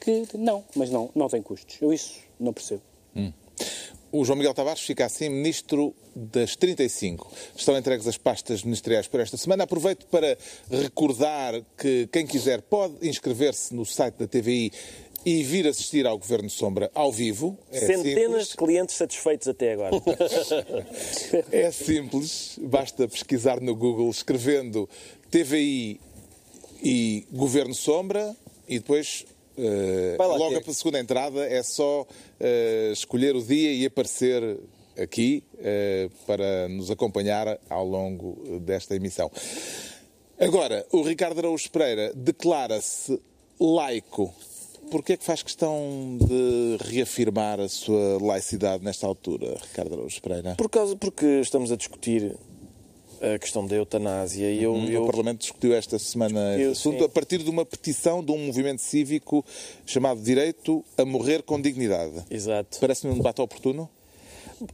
que 0.00 0.26
não, 0.34 0.64
mas 0.74 0.90
não, 0.90 1.10
não 1.14 1.28
tem 1.28 1.42
custos. 1.42 1.76
Eu 1.80 1.92
isso 1.92 2.29
não 2.40 2.52
percebo. 2.52 2.82
O 4.12 4.24
João 4.24 4.36
Miguel 4.36 4.52
Tavares 4.52 4.80
fica 4.80 5.06
assim 5.06 5.28
ministro 5.28 5.94
das 6.16 6.56
35. 6.56 7.30
Estão 7.54 7.78
entregues 7.78 8.08
as 8.08 8.16
pastas 8.16 8.64
ministeriais 8.64 9.06
por 9.06 9.20
esta 9.20 9.36
semana. 9.36 9.62
Aproveito 9.62 10.04
para 10.06 10.36
recordar 10.68 11.62
que 11.78 12.08
quem 12.10 12.26
quiser 12.26 12.60
pode 12.60 13.08
inscrever-se 13.08 13.72
no 13.72 13.86
site 13.86 14.16
da 14.16 14.26
TVI 14.26 14.72
e 15.24 15.44
vir 15.44 15.66
assistir 15.68 16.06
ao 16.08 16.18
Governo 16.18 16.50
Sombra 16.50 16.90
ao 16.92 17.12
vivo. 17.12 17.56
É 17.70 17.78
Centenas 17.78 18.04
simples. 18.04 18.48
de 18.48 18.56
clientes 18.56 18.96
satisfeitos 18.96 19.46
até 19.46 19.74
agora. 19.74 19.92
É 21.52 21.70
simples, 21.70 22.58
basta 22.62 23.06
pesquisar 23.06 23.60
no 23.60 23.76
Google 23.76 24.10
escrevendo 24.10 24.88
TVI 25.30 26.00
e 26.82 27.26
Governo 27.30 27.74
Sombra 27.74 28.34
e 28.66 28.78
depois 28.78 29.24
logo 30.38 30.54
ter. 30.54 30.60
para 30.62 30.70
a 30.70 30.74
segunda 30.74 30.98
entrada 31.00 31.46
é 31.46 31.62
só 31.62 32.06
eh, 32.38 32.90
escolher 32.92 33.34
o 33.36 33.42
dia 33.42 33.72
e 33.72 33.86
aparecer 33.86 34.58
aqui 34.98 35.42
eh, 35.58 36.08
para 36.26 36.68
nos 36.68 36.90
acompanhar 36.90 37.58
ao 37.68 37.86
longo 37.86 38.60
desta 38.60 38.94
emissão. 38.94 39.30
Agora, 40.38 40.86
o 40.90 41.02
Ricardo 41.02 41.38
Araújo 41.38 41.70
Pereira 41.70 42.12
declara-se 42.14 43.20
laico. 43.60 44.32
Porquê 44.90 45.12
é 45.12 45.16
que 45.16 45.24
faz 45.24 45.42
questão 45.42 46.18
de 46.18 46.78
reafirmar 46.80 47.60
a 47.60 47.68
sua 47.68 48.18
laicidade 48.20 48.82
nesta 48.82 49.06
altura, 49.06 49.58
Ricardo 49.60 49.94
Araújo 49.94 50.20
Pereira? 50.20 50.54
Por 50.56 50.68
causa, 50.68 50.96
porque 50.96 51.26
estamos 51.40 51.70
a 51.70 51.76
discutir 51.76 52.34
a 53.20 53.38
questão 53.38 53.66
da 53.66 53.76
eutanásia 53.76 54.50
e 54.50 54.62
eu, 54.62 54.72
O 54.74 54.88
eu 54.90 55.04
Parlamento 55.06 55.40
discutiu 55.40 55.74
esta 55.74 55.98
semana 55.98 56.50
Discutiu, 56.56 56.72
assunto 56.72 56.98
sim. 56.98 57.04
a 57.04 57.08
partir 57.08 57.38
de 57.38 57.50
uma 57.50 57.64
petição 57.66 58.22
de 58.24 58.32
um 58.32 58.38
movimento 58.46 58.80
cívico 58.80 59.44
chamado 59.86 60.20
Direito 60.20 60.84
a 60.96 61.04
Morrer 61.04 61.42
com 61.42 61.60
Dignidade. 61.60 62.24
Exato. 62.30 62.78
Parece-me 62.80 63.12
um 63.12 63.16
debate 63.16 63.40
oportuno? 63.40 63.88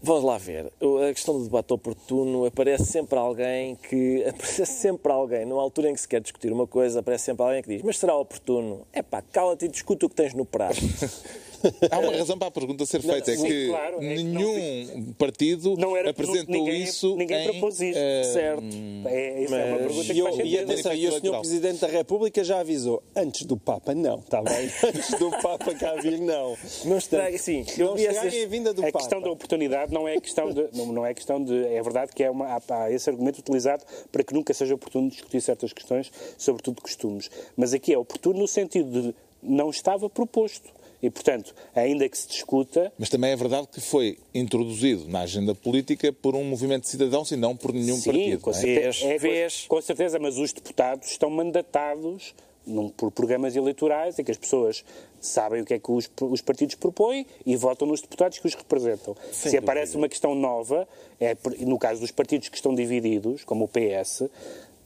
Vamos 0.02 0.24
lá 0.24 0.36
ver. 0.36 0.72
O- 0.80 0.98
A 0.98 1.12
questão 1.14 1.38
do 1.38 1.44
debate 1.44 1.72
oportuno 1.72 2.44
aparece 2.44 2.86
sempre 2.86 3.16
alguém 3.18 3.76
que. 3.88 4.24
Aparece 4.26 4.66
sempre 4.66 5.12
alguém, 5.12 5.44
numa 5.46 5.62
altura 5.62 5.88
em 5.90 5.94
que 5.94 6.00
se 6.00 6.08
quer 6.08 6.20
discutir 6.20 6.52
uma 6.52 6.66
coisa, 6.66 6.98
aparece 7.00 7.24
sempre 7.26 7.44
alguém 7.44 7.62
que 7.62 7.68
diz: 7.68 7.82
Mas 7.82 7.96
será 7.98 8.16
oportuno? 8.16 8.84
É 8.92 9.00
pá, 9.00 9.22
cala-te 9.22 9.66
e 9.66 9.68
discute 9.68 10.04
o 10.04 10.08
que 10.08 10.14
tens 10.16 10.34
no 10.34 10.44
prato. 10.44 10.76
Há 11.90 11.98
uma 11.98 12.12
razão 12.16 12.38
para 12.38 12.48
a 12.48 12.50
pergunta 12.50 12.84
ser 12.86 13.00
feita, 13.02 13.30
é 13.32 13.36
sim, 13.36 13.46
que 13.46 13.68
claro, 13.68 13.96
é 14.02 14.14
que 14.14 14.22
nenhum 14.22 15.12
partido 15.18 15.76
Não 15.76 15.96
era, 15.96 16.10
apresentou 16.10 16.54
ninguém, 16.54 16.82
isso 16.82 17.16
ninguém 17.16 17.42
em, 17.46 17.50
propôs 17.50 17.80
isto. 17.80 17.98
eh, 17.98 18.24
Certo. 18.24 18.62
É, 19.06 19.42
isso 19.42 19.54
é 19.54 19.64
uma 19.64 19.78
pergunta 19.78 20.12
que 20.14 20.18
eu- 20.18 20.24
faz 20.26 20.38
e 20.48 20.58
atenção, 20.58 20.94
e 20.94 21.08
o 21.08 21.12
Sr. 21.12 21.38
Presidente 21.40 21.80
da 21.80 21.86
República 21.86 22.44
já 22.44 22.60
avisou. 22.60 23.02
Antes 23.14 23.42
do 23.46 23.56
Papa, 23.56 23.94
não. 23.94 24.18
Está 24.18 24.42
bem? 24.42 24.70
Antes 24.84 25.10
do 25.18 25.30
Papa 25.30 25.74
cá 25.74 25.94
vir, 25.94 26.18
não. 26.20 26.56
Não 26.84 26.98
estrague, 26.98 27.38
sim. 27.38 27.64
Eu 27.78 27.88
Não 27.88 27.96
essas... 27.98 28.34
a 28.34 28.46
vinda 28.46 28.72
do 28.74 28.82
a 28.82 28.86
Papa. 28.86 28.98
questão 28.98 29.20
da 29.20 29.30
oportunidade 29.30 29.92
não 29.92 30.06
é 30.08 30.20
questão 30.20 30.50
de 30.52 30.66
não, 30.74 30.86
não 30.86 31.06
é 31.06 31.14
questão 31.14 31.42
de 31.42 31.54
é 31.66 31.82
verdade 31.82 32.12
que 32.14 32.22
é 32.22 32.30
uma 32.30 32.46
há, 32.46 32.60
há 32.70 32.90
esse 32.92 33.08
argumento 33.08 33.38
utilizado 33.38 33.84
para 34.12 34.22
que 34.22 34.32
nunca 34.34 34.52
seja 34.54 34.74
oportuno 34.74 35.08
discutir 35.10 35.40
certas 35.40 35.72
questões 35.72 36.10
sobretudo 36.38 36.80
costumes 36.82 37.30
mas 37.56 37.72
aqui 37.72 37.92
é 37.92 37.98
oportuno 37.98 38.38
no 38.38 38.48
sentido 38.48 39.02
de 39.02 39.14
não 39.42 39.70
estava 39.70 40.08
proposto 40.08 40.68
e 41.02 41.10
portanto 41.10 41.54
ainda 41.74 42.08
que 42.08 42.16
se 42.16 42.26
discuta 42.28 42.92
Mas 42.98 43.08
também 43.08 43.30
é 43.30 43.36
verdade 43.36 43.68
que 43.72 43.80
foi 43.80 44.18
introduzido 44.34 45.08
na 45.08 45.20
agenda 45.20 45.54
política 45.54 46.12
por 46.12 46.34
um 46.34 46.44
movimento 46.44 46.82
de 46.84 46.88
cidadãos 46.88 47.30
e 47.30 47.36
não 47.36 47.56
por 47.56 47.72
nenhum 47.72 47.96
Sim, 47.96 48.10
partido. 48.12 48.40
com 48.40 48.50
não 48.50 48.58
é? 48.58 49.14
é, 49.14 49.18
vês. 49.18 49.64
com 49.68 49.80
certeza, 49.80 50.18
mas 50.18 50.36
os 50.38 50.52
deputados 50.52 51.08
estão 51.10 51.28
mandatados 51.30 52.34
num- 52.66 52.88
por 52.88 53.10
programas 53.12 53.54
eleitorais 53.56 54.18
em 54.18 54.24
que 54.24 54.30
as 54.30 54.36
pessoas 54.36 54.84
sabem 55.20 55.62
o 55.62 55.64
que 55.64 55.74
é 55.74 55.78
que 55.78 55.90
os, 55.90 56.08
os 56.20 56.40
partidos 56.40 56.74
propõem 56.74 57.26
e 57.44 57.56
votam 57.56 57.86
nos 57.86 58.00
deputados 58.00 58.38
que 58.38 58.46
os 58.46 58.54
representam. 58.54 59.16
Se 59.32 59.56
aparece 59.56 59.96
uma 59.96 60.08
questão 60.08 60.34
nova, 60.34 60.86
é, 61.20 61.36
no 61.60 61.78
caso 61.78 62.00
dos 62.00 62.10
partidos 62.10 62.48
que 62.48 62.56
estão 62.56 62.74
divididos, 62.74 63.44
como 63.44 63.64
o 63.64 63.68
PS, 63.68 64.22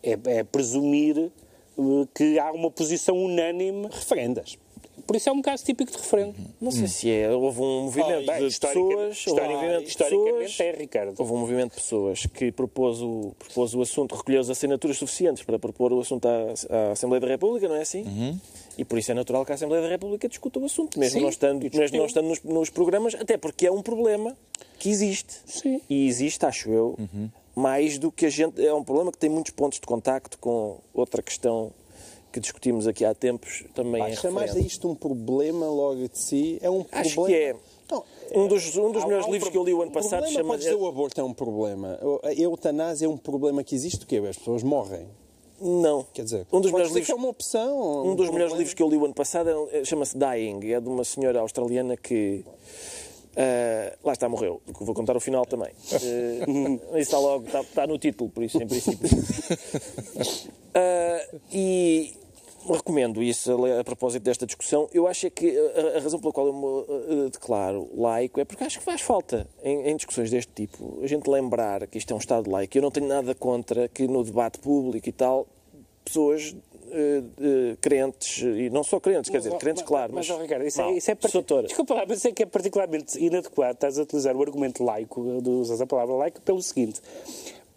é, 0.02 0.18
é 0.26 0.44
presumir 0.44 1.16
eh, 1.78 1.82
que 2.14 2.38
há 2.38 2.50
uma 2.52 2.70
posição 2.70 3.16
unânime. 3.16 3.88
Referendas. 3.90 4.56
Por 5.06 5.16
isso 5.16 5.28
é 5.28 5.32
um 5.32 5.42
caso 5.42 5.64
típico 5.64 5.90
de 5.90 5.98
referendo. 5.98 6.34
Não 6.60 6.70
sei 6.70 6.86
se 6.86 7.10
é. 7.10 7.30
Houve 7.30 7.60
um 7.60 7.82
movimento 7.84 8.26
Bem, 8.26 8.48
de 8.48 8.58
pessoas. 8.58 8.76
houve 8.76 9.04
um 9.04 9.08
historica- 9.10 9.48
movimento 9.52 9.82
de 9.84 9.88
historicamente 9.88 10.42
pessoas- 10.50 10.60
é, 10.60 10.72
Ricardo. 10.72 11.14
Houve 11.18 11.32
um 11.32 11.36
movimento 11.38 11.70
de 11.70 11.76
pessoas 11.76 12.26
que 12.26 12.52
propôs 12.52 13.00
o, 13.02 13.34
propôs 13.38 13.74
o 13.74 13.82
assunto, 13.82 14.14
recolheu 14.14 14.40
as 14.40 14.50
assinaturas 14.50 14.96
suficientes 14.98 15.42
para 15.42 15.58
propor 15.58 15.92
o 15.92 16.00
assunto 16.00 16.26
à, 16.26 16.54
à 16.88 16.92
Assembleia 16.92 17.20
da 17.20 17.26
República, 17.28 17.68
não 17.68 17.76
é 17.76 17.82
assim? 17.82 18.38
E 18.78 18.84
por 18.84 18.98
isso 18.98 19.10
é 19.10 19.14
natural 19.14 19.44
que 19.44 19.52
a 19.52 19.54
Assembleia 19.54 19.82
da 19.82 19.88
República 19.88 20.28
discuta 20.28 20.58
o 20.58 20.64
assunto, 20.64 20.98
mesmo 20.98 21.18
Sim, 21.18 21.22
não 21.22 21.28
estando, 21.30 21.62
mesmo 21.76 21.98
não 21.98 22.06
estando 22.06 22.28
nos, 22.28 22.42
nos 22.42 22.70
programas, 22.70 23.14
até 23.14 23.36
porque 23.36 23.66
é 23.66 23.72
um 23.72 23.82
problema 23.82 24.36
que 24.78 24.88
existe. 24.88 25.34
Sim. 25.44 25.80
E 25.90 26.06
existe, 26.06 26.46
acho 26.46 26.70
eu, 26.70 26.96
mais 27.54 27.98
do 27.98 28.10
que 28.10 28.24
a 28.26 28.30
gente. 28.30 28.64
É 28.64 28.72
um 28.72 28.82
problema 28.84 29.12
que 29.12 29.18
tem 29.18 29.28
muitos 29.28 29.50
pontos 29.52 29.78
de 29.78 29.86
contacto 29.86 30.38
com 30.38 30.78
outra 30.94 31.22
questão 31.22 31.72
que 32.32 32.40
discutimos 32.40 32.86
aqui 32.86 33.04
há 33.04 33.14
tempos, 33.14 33.64
também 33.74 34.00
Pá, 34.02 34.08
é 34.08 34.16
chamar 34.16 34.42
referendo. 34.42 34.66
isto 34.66 34.88
um 34.88 34.94
problema 34.94 35.66
logo 35.66 36.08
de 36.08 36.18
si 36.18 36.58
é 36.62 36.70
um 36.70 36.84
Acho 36.92 37.14
problema. 37.14 37.26
que 37.26 37.34
é. 37.44 37.56
Não, 37.90 38.04
Um 38.34 38.46
dos, 38.46 38.76
um 38.76 38.92
dos 38.92 39.02
há- 39.02 39.06
há 39.06 39.08
um 39.08 39.32
livros 39.32 39.38
pro- 39.40 39.50
que 39.50 39.58
eu 39.58 39.64
li 39.64 39.74
o 39.74 39.82
ano 39.82 39.90
passado 39.90 40.26
chama. 40.28 40.50
pode 40.50 40.62
dizer 40.62 40.76
o 40.76 40.86
aborto 40.86 41.20
é 41.20 41.24
um 41.24 41.32
problema. 41.34 41.98
A 42.22 42.32
eutanásia 42.32 43.06
é 43.06 43.08
um 43.08 43.16
problema 43.16 43.64
que 43.64 43.74
existe, 43.74 44.04
o 44.04 44.06
quê? 44.06 44.18
As 44.18 44.36
pessoas 44.38 44.62
morrem. 44.62 45.06
Não. 45.60 46.06
Quer 46.14 46.22
dizer, 46.22 46.46
um 46.52 46.60
dos 46.60 46.70
melhores 46.70 46.88
dizer 46.92 47.00
livros 47.00 47.06
que 47.06 47.12
é 47.12 47.14
uma 47.16 47.28
opção. 47.28 48.06
Um 48.06 48.14
dos 48.14 48.30
melhores 48.30 48.54
livros 48.54 48.72
que 48.74 48.82
eu 48.82 48.88
li 48.88 48.96
o 48.96 49.04
ano 49.04 49.12
passado 49.14 49.68
é- 49.72 49.84
chama-se 49.84 50.16
Dying, 50.16 50.72
é 50.72 50.80
de 50.80 50.88
uma 50.88 51.02
senhora 51.04 51.40
australiana 51.40 51.96
que. 51.96 52.44
ah, 53.36 53.96
lá 54.04 54.12
está, 54.12 54.28
morreu. 54.28 54.62
Vou 54.80 54.94
contar 54.94 55.16
o 55.16 55.20
final 55.20 55.44
também. 55.44 55.70
Ah, 55.92 55.98
isso 56.92 56.98
está 56.98 57.18
logo, 57.18 57.44
está, 57.46 57.60
está 57.60 57.86
no 57.88 57.98
título, 57.98 58.30
por 58.30 58.42
isso, 58.44 58.56
em 58.62 58.66
princípio. 58.68 59.08
Ah, 60.74 61.26
e 61.52 62.14
recomendo 62.68 63.22
isso 63.22 63.64
a, 63.64 63.84
propósito 63.84 64.22
desta 64.22 64.44
discussão. 64.46 64.88
Eu 64.92 65.06
acho 65.06 65.26
é 65.26 65.30
que 65.30 65.56
a, 65.58 65.98
a 65.98 66.00
razão 66.00 66.20
pela 66.20 66.32
qual 66.32 66.46
eu 66.46 66.52
me 66.52 67.26
ah, 67.26 67.30
declaro 67.30 67.88
laico 67.94 68.40
é 68.40 68.44
porque 68.44 68.64
acho 68.64 68.78
que 68.78 68.84
faz 68.84 69.00
falta 69.00 69.46
em, 69.62 69.88
em 69.90 69.96
discussões 69.96 70.30
deste 70.30 70.52
tipo 70.52 71.00
a 71.02 71.06
gente 71.06 71.28
lembrar 71.28 71.86
que 71.86 71.98
isto 71.98 72.10
é 72.12 72.14
um 72.14 72.18
Estado 72.18 72.50
laico. 72.50 72.76
Eu 72.76 72.82
não 72.82 72.90
tenho 72.90 73.06
nada 73.06 73.34
contra 73.34 73.88
que 73.88 74.06
no 74.06 74.22
debate 74.24 74.58
público 74.58 75.08
e 75.08 75.12
tal 75.12 75.46
pessoas 76.04 76.54
eh, 76.92 77.22
eh, 77.40 77.76
crentes, 77.80 78.42
e 78.42 78.68
não 78.70 78.82
só 78.82 78.98
crentes, 78.98 79.30
quer 79.30 79.38
dizer, 79.38 79.54
crentes, 79.58 79.82
claro, 79.82 80.12
mas, 80.12 80.26
Mas, 80.28 80.36
ó, 80.36 80.42
Ricardo, 80.42 80.66
isso, 80.66 80.80
é, 80.82 80.92
isso 80.92 81.10
é 81.10 81.14
parti- 81.14 81.32
doutora. 81.34 81.66
Desculpa 81.68 81.94
lá, 81.94 82.04
mas 82.08 82.18
isso 82.18 82.28
é 82.28 82.32
que 82.32 82.42
é 82.42 82.46
particularmente 82.46 83.16
inadequado. 83.24 83.74
Estás 83.74 83.98
a 83.98 84.02
utilizar 84.02 84.34
o 84.36 84.42
argumento 84.42 84.82
laico, 84.82 85.20
usas 85.20 85.80
a 85.80 85.86
palavra 85.86 86.14
laico, 86.16 86.40
pelo 86.40 86.60
seguinte: 86.60 87.00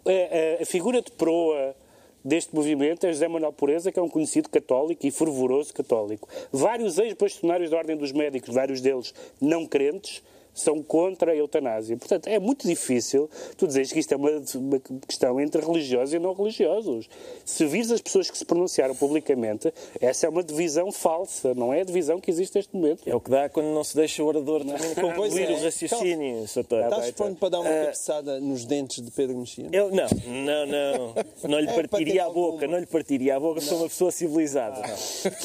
a, 0.06 0.60
a- 0.60 0.63
a 0.63 0.65
figura 0.65 1.02
de 1.02 1.12
proa 1.12 1.76
deste 2.24 2.56
movimento 2.56 3.06
é 3.06 3.12
José 3.12 3.28
Manuel 3.28 3.54
Pureza, 3.54 3.92
que 3.92 4.00
é 4.00 4.02
um 4.02 4.10
conhecido 4.10 4.50
católico 4.50 5.06
e 5.06 5.12
fervoroso 5.12 5.74
católico. 5.74 6.28
Vários 6.52 6.98
ex-bastonários 6.98 7.70
da 7.70 7.78
Ordem 7.78 7.98
dos 7.98 8.12
Médicos, 8.12 8.54
vários 8.54 8.82
deles 8.82 9.14
não 9.42 9.66
crentes, 9.66 10.24
são 10.54 10.82
contra 10.84 11.32
a 11.32 11.36
eutanásia. 11.36 11.98
Portanto, 11.98 12.28
é 12.28 12.39
muito 12.39 12.68
difícil 12.68 13.30
tu 13.58 13.66
dizeres 13.68 13.92
que 13.92 14.00
isto 14.00 14.12
é 14.13 14.18
uma, 14.18 14.30
uma 14.56 14.82
questão 15.08 15.39
entre 15.39 15.62
religiosos 15.66 16.13
e 16.13 16.20
não 16.20 16.34
religiosos. 16.34 17.08
Se 17.46 17.66
vires 17.66 17.92
as 17.92 18.02
pessoas 18.02 18.30
que 18.30 18.38
se 18.38 18.46
pronunciaram 18.46 18.96
publicamente, 18.96 19.74
essa 20.00 20.26
é 20.26 20.30
uma 20.30 20.44
divisão 20.44 20.92
falsa, 20.92 21.54
não 21.54 21.74
é 21.74 21.82
a 21.82 21.84
divisão 21.84 22.20
que 22.20 22.30
existe 22.30 22.56
neste 22.56 22.76
momento. 22.76 23.02
é 23.08 23.16
o 23.16 23.20
que 23.20 23.30
dá 23.30 23.50
quando 23.50 23.68
não 23.68 23.84
se 23.84 23.96
deixa 23.96 24.24
o 24.24 24.28
orador 24.28 24.63
concluir 25.00 25.50
é. 25.50 25.54
o 25.54 25.63
raciocínio, 25.63 26.46
doutor. 26.54 26.84
Estás 26.84 27.12
pronto 27.12 27.39
para 27.39 27.50
dar 27.50 27.60
uma 27.62 27.70
Ah, 27.70 27.84
cabeçada 27.86 28.39
nos 28.39 28.66
dentes 28.66 29.04
de 29.04 29.12
Pedro 29.12 29.38
Mexia? 29.38 29.68
Eu, 29.72 29.89
não, 29.89 30.08
não, 30.28 30.66
não. 30.66 31.13
Não 31.50 31.60
lhe 31.60 31.68
É 31.70 31.74
partiria 31.74 32.26
a 32.26 32.30
boca, 32.30 32.68
não 32.68 32.78
lhe 32.78 32.86
partiria 32.86 33.36
a 33.36 33.39
boca, 33.39 33.60
sou 33.62 33.78
uma 33.80 33.88
pessoa 33.89 34.12
civilizada. 34.12 34.82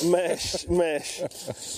Mas, 0.05 0.67
mas. 0.69 1.23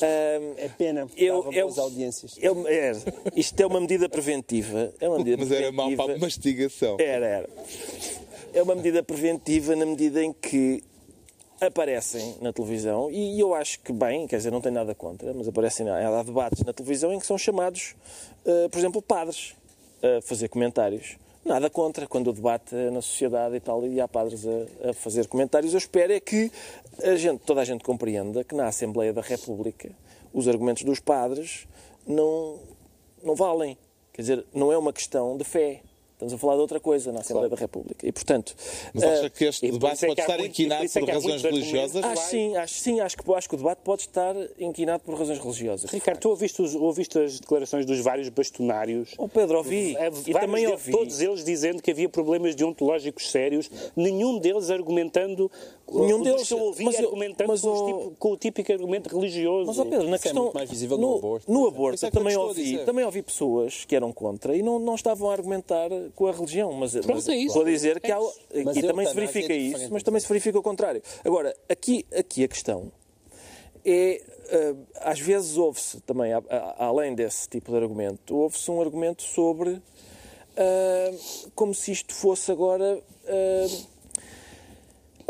ahm, 0.02 0.54
É 0.56 0.68
pena, 0.68 1.06
eu, 1.16 1.48
eu, 1.52 1.68
audiências. 1.80 2.34
eu- 2.40 2.66
é, 2.68 2.92
isto 3.36 3.60
é 3.60 3.66
uma 3.66 3.80
medida 3.80 4.08
preventiva. 4.08 4.92
É 5.00 5.08
uma 5.08 5.18
medida 5.18 5.38
Mas 5.38 5.50
era 5.50 5.72
mau 5.72 5.86
preventiva. 5.86 6.06
para 6.06 6.16
a 6.16 6.18
mastigação. 6.18 6.96
Era, 6.98 7.26
era. 7.26 7.48
É 8.52 8.62
uma 8.62 8.74
medida 8.74 9.02
preventiva 9.02 9.76
na 9.76 9.86
medida 9.86 10.22
em 10.22 10.32
que 10.32 10.82
aparecem 11.60 12.36
na 12.40 12.52
televisão 12.52 13.10
e 13.10 13.38
eu 13.38 13.54
acho 13.54 13.80
que 13.80 13.92
bem, 13.92 14.26
quer 14.26 14.38
dizer, 14.38 14.50
não 14.50 14.62
tenho 14.62 14.74
nada 14.74 14.94
contra, 14.94 15.32
mas 15.34 15.46
aparecem, 15.46 15.88
há 15.88 16.22
debates 16.22 16.64
na 16.64 16.72
televisão 16.72 17.12
em 17.12 17.18
que 17.18 17.26
são 17.26 17.36
chamados, 17.36 17.94
eh, 18.46 18.68
por 18.68 18.78
exemplo, 18.78 19.02
padres 19.02 19.54
a 20.02 20.22
fazer 20.22 20.48
comentários. 20.48 21.18
Nada 21.44 21.70
contra 21.70 22.06
quando 22.06 22.28
o 22.28 22.32
debate 22.32 22.74
é 22.74 22.90
na 22.90 23.00
sociedade 23.00 23.56
e 23.56 23.60
tal 23.60 23.86
e 23.86 24.00
há 24.00 24.08
padres 24.08 24.44
a, 24.46 24.90
a 24.90 24.92
fazer 24.94 25.26
comentários. 25.26 25.72
Eu 25.72 25.78
espero 25.78 26.12
é 26.12 26.20
que 26.20 26.50
a 27.02 27.14
gente, 27.16 27.40
toda 27.40 27.60
a 27.60 27.64
gente 27.64 27.82
compreenda 27.82 28.44
que 28.44 28.54
na 28.54 28.66
Assembleia 28.66 29.12
da 29.12 29.22
República 29.22 29.90
os 30.32 30.48
argumentos 30.48 30.82
dos 30.82 31.00
padres 31.00 31.66
não, 32.06 32.58
não 33.22 33.34
valem. 33.34 33.76
Quer 34.12 34.22
dizer, 34.22 34.44
não 34.52 34.72
é 34.72 34.76
uma 34.78 34.92
questão 34.92 35.36
de 35.36 35.44
fé. 35.44 35.80
Estamos 36.12 36.34
a 36.34 36.38
falar 36.38 36.56
de 36.56 36.60
outra 36.60 36.78
coisa 36.78 37.10
na 37.12 37.20
Assembleia 37.20 37.48
da 37.48 37.56
República. 37.56 38.06
E, 38.06 38.12
portanto, 38.12 38.54
Mas 38.92 39.02
acha 39.04 39.24
eh, 39.24 39.30
que 39.30 39.44
este 39.46 39.64
e 39.64 39.70
por 39.70 39.78
debate 39.78 40.04
é 40.04 40.08
pode 40.08 40.14
que 40.16 40.20
há 40.20 40.24
estar 40.24 40.36
muito- 40.38 40.50
inquinado 40.50 40.82
por 40.90 40.98
é 40.98 41.00
por 41.06 41.14
razões 41.14 41.42
religiosas? 41.42 42.04
Acho 42.04 42.22
sim, 42.28 42.56
acho 42.58 42.74
sim, 42.74 43.00
acho 43.00 43.16
que, 43.16 43.32
acho 43.32 43.48
que 43.48 43.54
o 43.54 43.56
debate 43.58 43.78
pode 43.82 44.02
estar 44.02 44.36
inquinado 44.58 45.02
por 45.02 45.14
razões 45.18 45.38
religiosas. 45.38 45.90
Ricardo, 45.90 46.18
tu 46.20 46.28
ouviste, 46.28 46.60
os- 46.60 46.74
ouviste 46.74 47.18
as 47.18 47.40
declarações 47.40 47.86
dos 47.86 48.00
vários 48.00 48.28
bastonários? 48.28 49.14
Oh, 49.16 49.28
Pedro, 49.28 49.56
ouvi. 49.56 49.96
É, 49.96 50.08
e 50.08 50.10
vários 50.10 50.40
também 50.40 50.66
ouvi. 50.66 50.92
Todos 50.92 51.22
eles 51.22 51.42
dizendo 51.42 51.82
que 51.82 51.90
havia 51.90 52.08
problemas 52.10 52.54
deontológicos 52.54 53.30
sérios, 53.30 53.70
nenhum 53.96 54.38
deles 54.38 54.68
argumentando. 54.68 55.50
Nenhum 55.92 56.22
deles- 56.22 56.46
que 56.46 56.54
eu 56.54 56.58
ouvi 56.58 56.84
mas 56.84 56.98
eu- 56.98 57.06
argumentando 57.06 57.48
mas, 57.50 57.60
com, 57.60 57.86
tipo- 57.86 58.16
com 58.18 58.32
o 58.32 58.36
típico 58.36 58.72
argumento 58.72 59.14
religioso. 59.14 59.66
Mas, 59.66 59.78
ó 59.78 59.84
Pedro, 59.84 60.08
na 60.08 60.16
é 60.16 60.18
questão. 60.18 60.42
muito 60.44 60.54
mais 60.54 60.70
visível 60.70 60.96
no 60.98 61.16
aborto. 61.16 61.50
No 61.52 61.66
aborto, 61.66 62.06
é 62.06 62.10
que 62.10 62.16
também 62.16 62.36
ouvi, 62.36 62.78
também 62.84 63.04
ouvi 63.04 63.22
pessoas 63.22 63.84
que 63.84 63.96
eram 63.96 64.12
contra 64.12 64.56
e 64.56 64.62
não, 64.62 64.78
não 64.78 64.94
estavam 64.94 65.28
a 65.30 65.32
argumentar 65.32 65.88
com 66.14 66.26
a 66.26 66.32
religião. 66.32 66.72
Mas, 66.72 66.94
mas 66.94 67.28
é 67.28 67.34
isso. 67.34 67.46
estou 67.48 67.62
a 67.62 67.64
dizer 67.64 68.00
que 68.00 68.10
É 68.10 68.14
há, 68.14 68.20
isso. 68.20 68.40
Mas 68.64 68.76
e 68.76 68.78
a 68.80 68.86
também 68.86 69.06
se 69.06 69.14
verifica 69.14 69.52
é 69.52 69.56
isso, 69.56 69.88
mas 69.92 70.02
também 70.02 70.20
se 70.20 70.28
verifica 70.28 70.58
o 70.58 70.62
contrário. 70.62 71.02
Agora, 71.24 71.54
aqui, 71.68 72.06
aqui 72.16 72.44
a 72.44 72.48
questão 72.48 72.90
é. 73.84 74.20
eh, 74.52 74.74
às 74.96 75.18
vezes 75.20 75.56
ouve-se 75.56 76.00
também, 76.02 76.32
a- 76.32 76.42
a- 76.50 76.86
além 76.86 77.14
desse 77.14 77.48
tipo 77.48 77.70
de 77.72 77.78
argumento, 77.78 78.36
ouve-se 78.36 78.70
um 78.70 78.80
argumento 78.80 79.22
sobre 79.22 79.80
ah, 80.56 81.10
como 81.54 81.74
se 81.74 81.92
isto 81.92 82.12
fosse 82.14 82.50
agora. 82.52 83.00
ah, 83.26 83.66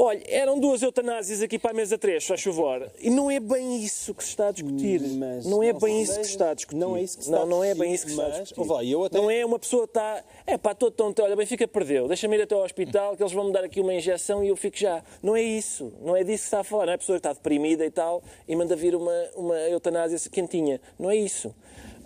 Olha, 0.03 0.23
eram 0.29 0.59
duas 0.59 0.81
eutanásias 0.83 1.43
aqui 1.43 1.59
para 1.59 1.73
a 1.73 1.75
mesa 1.75 1.99
3, 1.99 2.27
faz 2.27 2.43
favor. 2.43 2.91
E 2.99 3.11
não 3.11 3.31
é 3.31 3.39
bem 3.39 3.83
isso 3.85 4.15
que 4.15 4.25
se 4.25 4.31
está 4.31 4.49
a 4.49 4.51
discutir. 4.51 4.99
Mas 5.03 5.45
não 5.45 5.63
é 5.63 5.75
não 5.75 5.79
bem 5.79 5.97
se 5.97 6.03
isso 6.13 6.21
que 6.21 6.25
se 6.25 6.31
está 6.31 6.51
a 6.51 6.55
discutir. 6.55 6.79
não 6.81 6.97
é 6.97 7.03
isso 7.03 7.19
que 7.19 7.25
se 7.25 7.31
não, 7.31 7.39
está 7.39 7.47
a 7.47 7.51
não 7.51 7.63
é 7.63 7.67
discutir, 7.69 7.81
bem 7.87 7.95
isso 7.95 8.05
que 8.07 8.11
se 8.13 8.17
está 8.19 8.27
a 8.27 8.39
mas, 8.39 8.49
discutir. 8.49 8.71
lá, 8.73 8.85
eu 8.85 9.05
até- 9.05 9.19
Não 9.19 9.31
é 9.31 9.45
uma 9.45 9.59
pessoa 9.59 9.83
que 9.83 9.91
está. 9.91 10.25
É 10.47 10.57
pá, 10.57 10.73
estou 10.73 10.91
tonto, 10.91 11.23
olha, 11.23 11.37
Benfica 11.37 11.69
perdeu, 11.69 12.09
deixa-me 12.09 12.35
ir 12.37 12.41
até 12.43 12.55
ao 12.55 12.63
hospital 12.65 13.15
que 13.15 13.23
eles 13.23 13.33
vão 13.35 13.45
me 13.45 13.53
dar 13.53 13.63
aqui 13.63 13.79
uma 13.79 13.93
injeção 13.93 14.43
e 14.43 14.49
eu 14.49 14.57
fico 14.57 14.79
já. 14.79 15.05
Não 15.23 15.37
é 15.37 15.43
isso. 15.43 15.93
Não 16.01 16.17
é 16.17 16.25
disso 16.25 16.45
que 16.45 16.47
está 16.47 16.61
a 16.61 16.65
falar. 16.65 16.87
Não 16.87 16.93
é 16.93 16.95
a 16.95 16.99
pessoa 16.99 17.17
que 17.17 17.21
está 17.21 17.35
deprimida 17.35 17.85
e 17.85 17.91
tal 17.91 18.23
e 18.49 18.57
manda 18.57 18.75
vir 18.75 18.95
uma, 18.97 19.13
uma 19.37 19.59
eutanásia 19.69 20.19
quentinha. 20.31 20.81
Não 20.99 21.11
é 21.11 21.17
isso. 21.17 21.49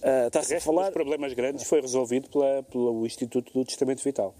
O 0.02 0.26
Está-se 0.26 0.52
a 0.52 0.56
resto 0.56 0.66
falar. 0.66 0.82
dos 0.86 0.92
problemas 0.92 1.32
grandes 1.32 1.64
foi 1.64 1.80
resolvido 1.80 2.28
pela, 2.28 2.62
pelo 2.64 3.06
Instituto 3.06 3.52
do 3.52 3.64
Testamento 3.64 4.02
Vital. 4.02 4.34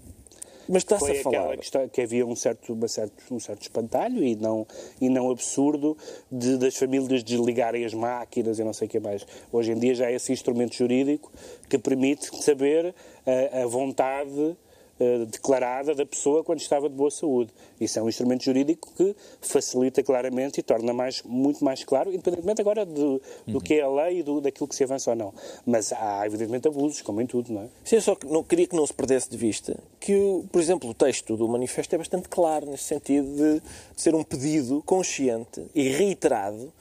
Mas 0.67 0.83
está-se 0.83 1.11
a 1.11 1.23
falar. 1.23 1.57
questão 1.57 1.87
que 1.87 2.01
havia 2.01 2.25
um 2.25 2.35
certo, 2.35 2.77
certo, 2.87 3.33
um 3.33 3.39
certo 3.39 3.61
espantalho 3.61 4.23
e 4.23 4.35
não, 4.35 4.65
e 4.99 5.09
não 5.09 5.29
absurdo 5.29 5.97
de, 6.31 6.57
das 6.57 6.75
famílias 6.75 7.23
desligarem 7.23 7.85
as 7.85 7.93
máquinas 7.93 8.59
e 8.59 8.63
não 8.63 8.73
sei 8.73 8.87
o 8.87 8.91
que 8.91 8.99
mais. 8.99 9.25
Hoje 9.51 9.71
em 9.71 9.79
dia 9.79 9.95
já 9.95 10.09
é 10.09 10.15
esse 10.15 10.31
instrumento 10.31 10.75
jurídico 10.75 11.31
que 11.69 11.77
permite 11.77 12.29
saber 12.41 12.93
a, 13.25 13.63
a 13.63 13.67
vontade 13.67 14.57
eh, 14.99 15.25
declarada 15.25 15.93
da 15.93 16.05
pessoa 16.05 16.43
quando 16.43 16.59
estava 16.59 16.89
de 16.89 16.95
boa 16.95 17.11
saúde. 17.11 17.51
Isso 17.79 17.99
é 17.99 18.01
um 18.01 18.09
instrumento 18.09 18.43
jurídico 18.43 18.91
que 18.95 19.15
facilita 19.41 20.01
claramente 20.01 20.59
e 20.59 20.63
torna 20.63 20.93
mais, 20.93 21.21
muito 21.23 21.63
mais 21.63 21.83
claro, 21.83 22.13
independentemente 22.13 22.61
agora 22.61 22.85
do, 22.85 23.21
do 23.45 23.59
que 23.59 23.75
é 23.75 23.81
a 23.81 23.89
lei 23.89 24.19
e 24.19 24.23
do, 24.23 24.39
daquilo 24.39 24.67
que 24.67 24.75
se 24.75 24.83
avança 24.83 25.09
ou 25.09 25.15
não. 25.15 25.33
Mas 25.65 25.91
há, 25.91 26.25
evidentemente, 26.25 26.67
abusos, 26.67 27.01
como 27.01 27.21
em 27.21 27.27
tudo, 27.27 27.51
não 27.51 27.63
é? 27.63 27.67
Sim, 27.83 27.99
só 27.99 28.15
que 28.15 28.25
não, 28.25 28.43
queria 28.43 28.67
que 28.67 28.75
não 28.75 28.85
se 28.87 28.93
perdesse 28.93 29.29
de 29.29 29.37
vista 29.37 29.77
que, 29.99 30.43
por 30.51 30.61
exemplo, 30.61 30.89
o 30.89 30.93
texto 30.93 31.35
do 31.35 31.47
manifesto 31.47 31.93
é 31.95 31.97
bastante 31.97 32.29
claro 32.29 32.65
nesse 32.69 32.83
sentido 32.83 33.27
de, 33.35 33.61
ser 33.95 34.13
um 34.13 34.23
pedido 34.23 34.81
consciente 34.85 35.65
e 35.73 35.89
reiterado 35.89 36.71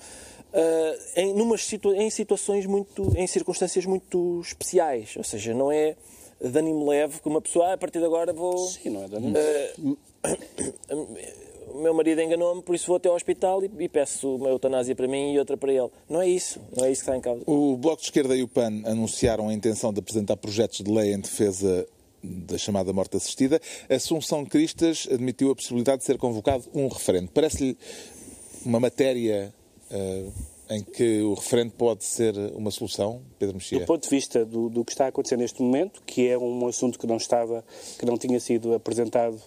ah, 0.52 0.98
em, 1.16 1.34
numas 1.34 1.64
situa- 1.64 1.96
em 1.96 2.10
situações 2.10 2.66
muito, 2.66 3.12
em 3.16 3.26
circunstâncias 3.26 3.84
muito 3.86 4.40
especiais. 4.40 5.16
Ou 5.16 5.24
seja, 5.24 5.52
não 5.52 5.72
é 5.72 5.96
de 6.40 6.58
ânimo 6.58 6.88
leve 6.88 7.20
que 7.20 7.28
uma 7.28 7.40
pessoa, 7.40 7.68
ah, 7.68 7.72
a 7.74 7.78
partir 7.78 7.98
de 7.98 8.04
agora 8.04 8.32
vou. 8.32 8.58
Sim, 8.68 8.90
não 8.90 9.04
é? 9.04 9.08
de 9.08 9.16
ânimo. 9.16 9.98
O 11.74 11.78
meu 11.78 11.92
marido 11.92 12.20
enganou-me, 12.20 12.62
por 12.62 12.74
isso 12.74 12.86
vou 12.86 12.96
até 12.96 13.08
ao 13.08 13.16
hospital 13.16 13.64
e, 13.64 13.70
e 13.80 13.88
peço 13.88 14.36
uma 14.36 14.48
eutanásia 14.48 14.94
para 14.94 15.08
mim 15.08 15.32
e 15.32 15.38
outra 15.38 15.56
para 15.56 15.72
ele. 15.72 15.88
Não 16.08 16.22
é 16.22 16.28
isso. 16.28 16.60
Não 16.76 16.84
é 16.84 16.92
isso 16.92 17.02
que 17.02 17.10
está 17.10 17.16
em 17.16 17.20
causa. 17.20 17.42
O 17.46 17.76
Bloco 17.76 18.00
de 18.00 18.06
Esquerda 18.06 18.36
e 18.36 18.42
o 18.42 18.48
PAN 18.48 18.82
anunciaram 18.84 19.48
a 19.48 19.52
intenção 19.52 19.92
de 19.92 19.98
apresentar 19.98 20.36
projetos 20.36 20.80
de 20.82 20.90
lei 20.90 21.12
em 21.12 21.18
defesa 21.18 21.86
da 22.22 22.56
chamada 22.56 22.92
morte 22.92 23.16
assistida. 23.16 23.60
Assunção 23.88 24.44
Cristas 24.44 25.08
admitiu 25.10 25.50
a 25.50 25.56
possibilidade 25.56 25.98
de 25.98 26.04
ser 26.04 26.16
convocado 26.16 26.64
um 26.74 26.88
referendo. 26.88 27.30
Parece-lhe 27.32 27.76
uma 28.64 28.80
matéria 28.80 29.52
eh, 29.90 30.24
em 30.70 30.82
que 30.82 31.20
o 31.22 31.34
referendo 31.34 31.72
pode 31.72 32.04
ser 32.04 32.34
uma 32.54 32.70
solução, 32.70 33.20
Pedro 33.38 33.56
Mexia? 33.56 33.80
Do 33.80 33.86
ponto 33.86 34.02
de 34.02 34.08
vista 34.08 34.44
do, 34.44 34.68
do 34.70 34.84
que 34.84 34.92
está 34.92 35.04
a 35.04 35.08
acontecer 35.08 35.36
neste 35.36 35.60
momento, 35.62 36.02
que 36.06 36.28
é 36.28 36.38
um 36.38 36.66
assunto 36.66 36.98
que 36.98 37.06
não 37.06 37.16
estava, 37.16 37.64
que 37.98 38.06
não 38.06 38.16
tinha 38.16 38.40
sido 38.40 38.74
apresentado 38.74 39.38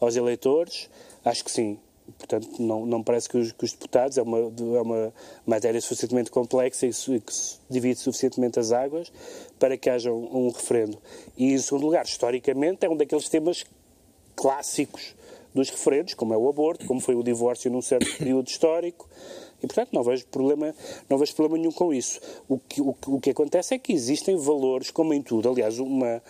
aos 0.00 0.14
eleitores, 0.16 0.88
acho 1.24 1.44
que 1.44 1.50
sim. 1.50 1.78
Portanto, 2.18 2.60
não, 2.60 2.84
não 2.84 3.02
parece 3.02 3.28
que 3.28 3.38
os, 3.38 3.52
que 3.52 3.64
os 3.64 3.72
deputados, 3.72 4.18
é 4.18 4.22
uma, 4.22 4.38
é 4.38 4.82
uma 4.82 5.14
matéria 5.46 5.80
suficientemente 5.80 6.32
complexa 6.32 6.84
e 6.84 6.92
su- 6.92 7.12
que 7.20 7.32
divide 7.70 8.00
suficientemente 8.00 8.58
as 8.58 8.72
águas 8.72 9.10
para 9.58 9.76
que 9.76 9.88
haja 9.88 10.12
um, 10.12 10.46
um 10.46 10.50
referendo. 10.50 10.98
E, 11.36 11.52
em 11.52 11.58
segundo 11.58 11.86
lugar, 11.86 12.04
historicamente, 12.04 12.84
é 12.84 12.90
um 12.90 12.96
daqueles 12.96 13.28
temas 13.28 13.64
clássicos 14.34 15.14
dos 15.54 15.70
referendos, 15.70 16.14
como 16.14 16.34
é 16.34 16.36
o 16.36 16.48
aborto, 16.48 16.86
como 16.86 17.00
foi 17.00 17.14
o 17.14 17.22
divórcio 17.22 17.70
num 17.70 17.82
certo 17.82 18.18
período 18.18 18.48
histórico, 18.48 19.08
e 19.62 19.66
portanto 19.66 19.90
não 19.92 20.02
vejo 20.02 20.26
problema, 20.26 20.74
não 21.08 21.16
vejo 21.18 21.34
problema 21.34 21.58
nenhum 21.60 21.72
com 21.72 21.92
isso. 21.94 22.20
O 22.48 22.58
que, 22.58 22.80
o, 22.80 22.94
o 23.06 23.20
que 23.20 23.30
acontece 23.30 23.74
é 23.74 23.78
que 23.78 23.92
existem 23.92 24.36
valores, 24.36 24.90
como 24.90 25.14
em 25.14 25.22
tudo. 25.22 25.48
Aliás, 25.48 25.78
uma, 25.78 26.22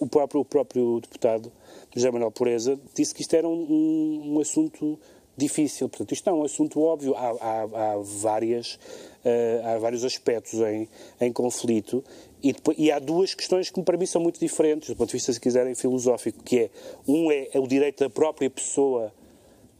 o, 0.00 0.06
próprio, 0.06 0.40
o 0.40 0.44
próprio 0.44 1.00
deputado 1.00 1.52
José 1.94 2.10
Manuel 2.10 2.30
Pureza 2.30 2.78
disse 2.94 3.14
que 3.14 3.20
isto 3.22 3.34
era 3.34 3.48
um, 3.48 3.52
um- 3.52 4.34
um 4.36 4.40
assunto 4.40 4.98
difícil. 5.36 5.88
Portanto, 5.88 6.12
isto 6.12 6.28
é 6.28 6.32
um 6.32 6.42
assunto 6.44 6.80
óbvio. 6.80 7.14
Há, 7.16 7.30
há- 7.30 7.92
há 7.92 7.96
várias, 7.98 8.78
eh, 9.24 9.60
há 9.64 9.78
vários 9.78 10.04
aspectos 10.04 10.54
em, 10.60 10.88
em 11.20 11.32
conflito 11.32 12.04
e, 12.42 12.52
depois- 12.52 12.78
e 12.78 12.90
há 12.92 12.98
duas 12.98 13.34
questões 13.34 13.70
que 13.70 13.82
para 13.82 13.96
mim 13.96 14.06
são 14.06 14.20
muito 14.20 14.38
diferentes, 14.38 14.88
do 14.90 14.96
ponto 14.96 15.08
de 15.08 15.14
vista, 15.14 15.32
se 15.32 15.40
quiserem, 15.40 15.74
filosófico, 15.74 16.42
que 16.42 16.58
é, 16.58 16.70
um 17.08 17.30
é, 17.32 17.48
é 17.52 17.58
o 17.58 17.66
direito 17.66 18.00
da 18.04 18.10
própria 18.10 18.50
pessoa 18.50 19.12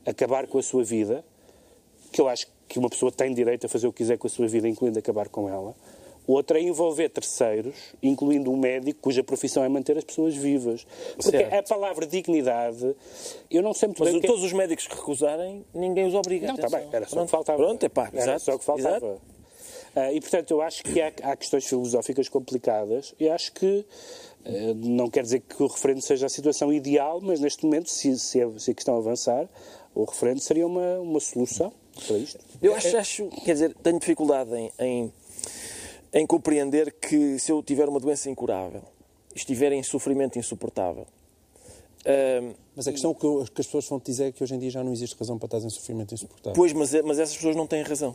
acabar 0.06 0.46
com 0.46 0.58
a 0.58 0.62
sua 0.62 0.82
vida, 0.82 1.22
que 2.10 2.20
eu 2.20 2.28
acho 2.28 2.46
que 2.46 2.52
uma 2.78 2.88
pessoa 2.90 3.10
tem 3.10 3.32
direito 3.34 3.66
a 3.66 3.68
fazer 3.68 3.86
o 3.86 3.92
que 3.92 3.98
quiser 3.98 4.16
com 4.18 4.26
a 4.26 4.30
sua 4.30 4.46
vida, 4.46 4.68
incluindo 4.68 4.98
acabar 4.98 5.28
com 5.28 5.48
ela. 5.48 5.74
Outra 6.26 6.58
é 6.60 6.62
envolver 6.62 7.08
terceiros, 7.08 7.74
incluindo 8.02 8.52
um 8.52 8.56
médico 8.56 9.00
cuja 9.00 9.24
profissão 9.24 9.64
é 9.64 9.68
manter 9.68 9.98
as 9.98 10.04
pessoas 10.04 10.36
vivas. 10.36 10.86
Porque 11.16 11.30
Certo. 11.38 11.54
a 11.54 11.62
palavra 11.62 12.06
dignidade, 12.06 12.94
eu 13.50 13.62
não 13.62 13.74
sei 13.74 13.88
muito 13.88 13.98
Mas 14.04 14.12
bem 14.12 14.20
que 14.20 14.26
é- 14.26 14.30
todos 14.30 14.44
os 14.44 14.52
médicos 14.52 14.86
que 14.86 14.94
recusarem, 14.94 15.64
ninguém 15.74 16.06
os 16.06 16.14
obriga. 16.14 16.46
não, 16.46 16.54
está 16.54 16.68
bem, 16.68 16.86
era 16.92 17.08
só 17.08 17.22
o 17.22 17.24
que 17.24 17.30
faltava. 17.30 17.58
Pronto, 17.58 17.84
é 17.84 17.88
pá, 17.88 18.08
Era 18.12 18.22
exato, 18.22 18.40
só 18.42 18.54
o 18.54 18.58
que 18.58 18.64
faltava. 18.64 18.96
exato. 18.96 19.20
Ah, 19.96 20.12
e, 20.12 20.20
portanto, 20.20 20.52
eu 20.52 20.62
acho 20.62 20.84
que 20.84 21.00
há, 21.00 21.12
há 21.24 21.34
questões 21.34 21.66
filosóficas 21.66 22.28
complicadas 22.28 23.12
e 23.18 23.28
acho 23.28 23.52
que 23.52 23.84
ah, 24.44 24.50
não 24.76 25.10
quer 25.10 25.24
dizer 25.24 25.40
que 25.40 25.60
o 25.60 25.66
referendo 25.66 26.00
seja 26.02 26.26
a 26.26 26.28
situação 26.28 26.72
ideal, 26.72 27.18
mas 27.20 27.40
neste 27.40 27.64
momento, 27.64 27.90
se, 27.90 28.16
se, 28.20 28.40
a, 28.40 28.48
se 28.56 28.70
a 28.70 28.74
questão 28.74 28.96
avançar, 28.96 29.48
o 29.92 30.04
referendo 30.04 30.38
seria 30.38 30.64
uma, 30.66 31.00
uma 31.00 31.18
solução 31.18 31.72
para 32.06 32.16
isto. 32.18 32.38
Eu 32.62 32.74
acho, 32.74 32.96
acho, 32.96 33.28
quer 33.44 33.52
dizer, 33.54 33.74
tenho 33.82 33.98
dificuldade 33.98 34.50
em, 34.54 34.70
em, 34.78 35.12
em 36.12 36.26
compreender 36.26 36.92
que 37.00 37.38
se 37.38 37.50
eu 37.52 37.62
tiver 37.62 37.88
uma 37.88 38.00
doença 38.00 38.28
incurável, 38.30 38.82
estiver 39.34 39.72
em 39.72 39.82
sofrimento 39.82 40.38
insuportável, 40.38 41.06
hum, 42.06 42.54
Mas 42.74 42.88
a 42.88 42.92
questão 42.92 43.12
que, 43.14 43.24
eu- 43.24 43.44
que 43.52 43.60
as 43.60 43.66
pessoas 43.66 43.86
vão 43.88 44.00
te 44.00 44.06
dizer 44.06 44.24
é 44.28 44.32
que 44.32 44.42
hoje 44.42 44.54
em 44.54 44.58
dia 44.58 44.70
já 44.70 44.82
não 44.84 44.92
existe 44.92 45.16
razão 45.18 45.38
para 45.38 45.46
estar 45.46 45.58
em 45.58 45.70
sofrimento 45.70 46.14
insuportável. 46.14 46.54
pois, 46.54 46.72
mas, 46.72 46.92
mas 47.04 47.18
essas 47.18 47.36
pessoas 47.36 47.54
não 47.56 47.66
têm 47.66 47.82
razão. 47.82 48.14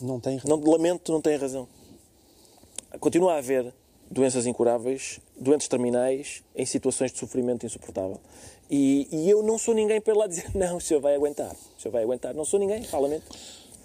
Não 0.00 0.20
tem 0.20 0.36
razão. 0.36 0.56
Não, 0.56 0.70
lamento, 0.70 1.10
não 1.12 1.20
têm 1.20 1.36
razão. 1.36 1.66
Continua 3.00 3.34
a 3.34 3.38
haver 3.38 3.72
doenças 4.10 4.46
incuráveis, 4.46 5.18
doentes 5.38 5.68
terminais, 5.68 6.42
em 6.54 6.64
situações 6.66 7.12
de 7.12 7.18
sofrimento 7.18 7.64
insuportável. 7.66 8.20
E, 8.70 9.06
e 9.12 9.30
eu 9.30 9.42
não 9.42 9.58
sou 9.58 9.74
ninguém 9.74 10.00
para 10.00 10.12
ir 10.14 10.16
lá 10.16 10.26
dizer, 10.26 10.46
não, 10.54 10.76
o 10.76 10.80
senhor 10.80 11.00
vai 11.00 11.14
aguentar, 11.14 11.54
o 11.76 11.80
senhor 11.80 11.92
vai 11.92 12.02
aguentar. 12.02 12.34
Não 12.34 12.44
sou 12.44 12.58
ninguém, 12.58 12.82
pá, 12.84 12.98
lamento. 12.98 13.24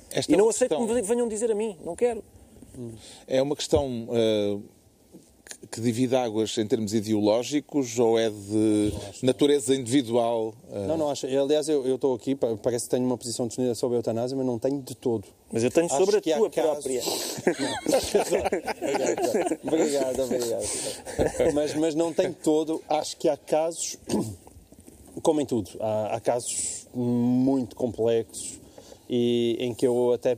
Esta 0.10 0.32
E 0.32 0.36
é 0.36 0.38
não 0.38 0.46
uma 0.46 0.52
aceito 0.52 0.70
questão- 0.72 0.88
que 0.88 0.94
me 0.94 1.02
venham 1.02 1.28
dizer 1.28 1.52
a 1.52 1.56
mim, 1.56 1.78
não 1.86 1.96
quero. 1.96 2.24
É 3.28 3.42
uma 3.42 3.56
questão 3.56 4.08
eh, 4.12 4.58
que- 5.72 5.82
divide 5.82 6.16
águas 6.16 6.58
em 6.58 6.66
termos 6.68 6.94
ideológicos 6.94 7.98
ou 8.00 8.18
é 8.20 8.30
de 8.30 8.94
natureza 9.24 9.76
individual? 9.76 10.54
eh? 10.72 10.88
Não, 10.88 10.98
não 10.98 11.10
acho. 11.10 11.26
Aliás, 11.28 11.68
eu 11.70 11.86
eu 11.86 11.96
estou 11.96 12.14
aqui, 12.16 12.36
pa- 12.36 12.56
parece 12.62 12.86
que 12.86 12.92
tenho 12.92 13.06
uma 13.06 13.18
posição 13.18 13.48
definida 13.48 13.74
sobre 13.76 13.98
a 13.98 14.00
eutanásia, 14.00 14.36
mas 14.38 14.46
não 14.46 14.58
tenho 14.60 14.82
de 14.82 14.96
todo. 14.96 15.24
Mas 15.52 15.64
eu 15.64 15.72
tenho 15.72 15.88
Acho 15.88 15.98
sobre 15.98 16.18
a 16.18 16.22
que 16.22 16.32
há 16.32 16.38
tua 16.38 16.50
casos- 16.50 16.84
própria. 16.84 17.02
obrigado, 19.64 20.20
obrigado. 20.24 20.64
Mas, 21.54 21.76
mas 21.76 21.96
não 21.96 22.14
tem 22.14 22.32
todo. 22.32 22.82
Acho 22.88 23.18
que 23.18 23.28
há 23.30 23.38
casos, 23.38 23.98
como 25.22 25.42
em 25.42 25.46
tudo, 25.46 25.70
há, 25.80 26.16
há 26.16 26.20
casos 26.20 26.88
muito 26.94 27.76
complexos 27.76 28.60
e 29.10 29.58
em 29.60 29.74
que 29.74 29.86
eu 29.86 30.14
até 30.14 30.38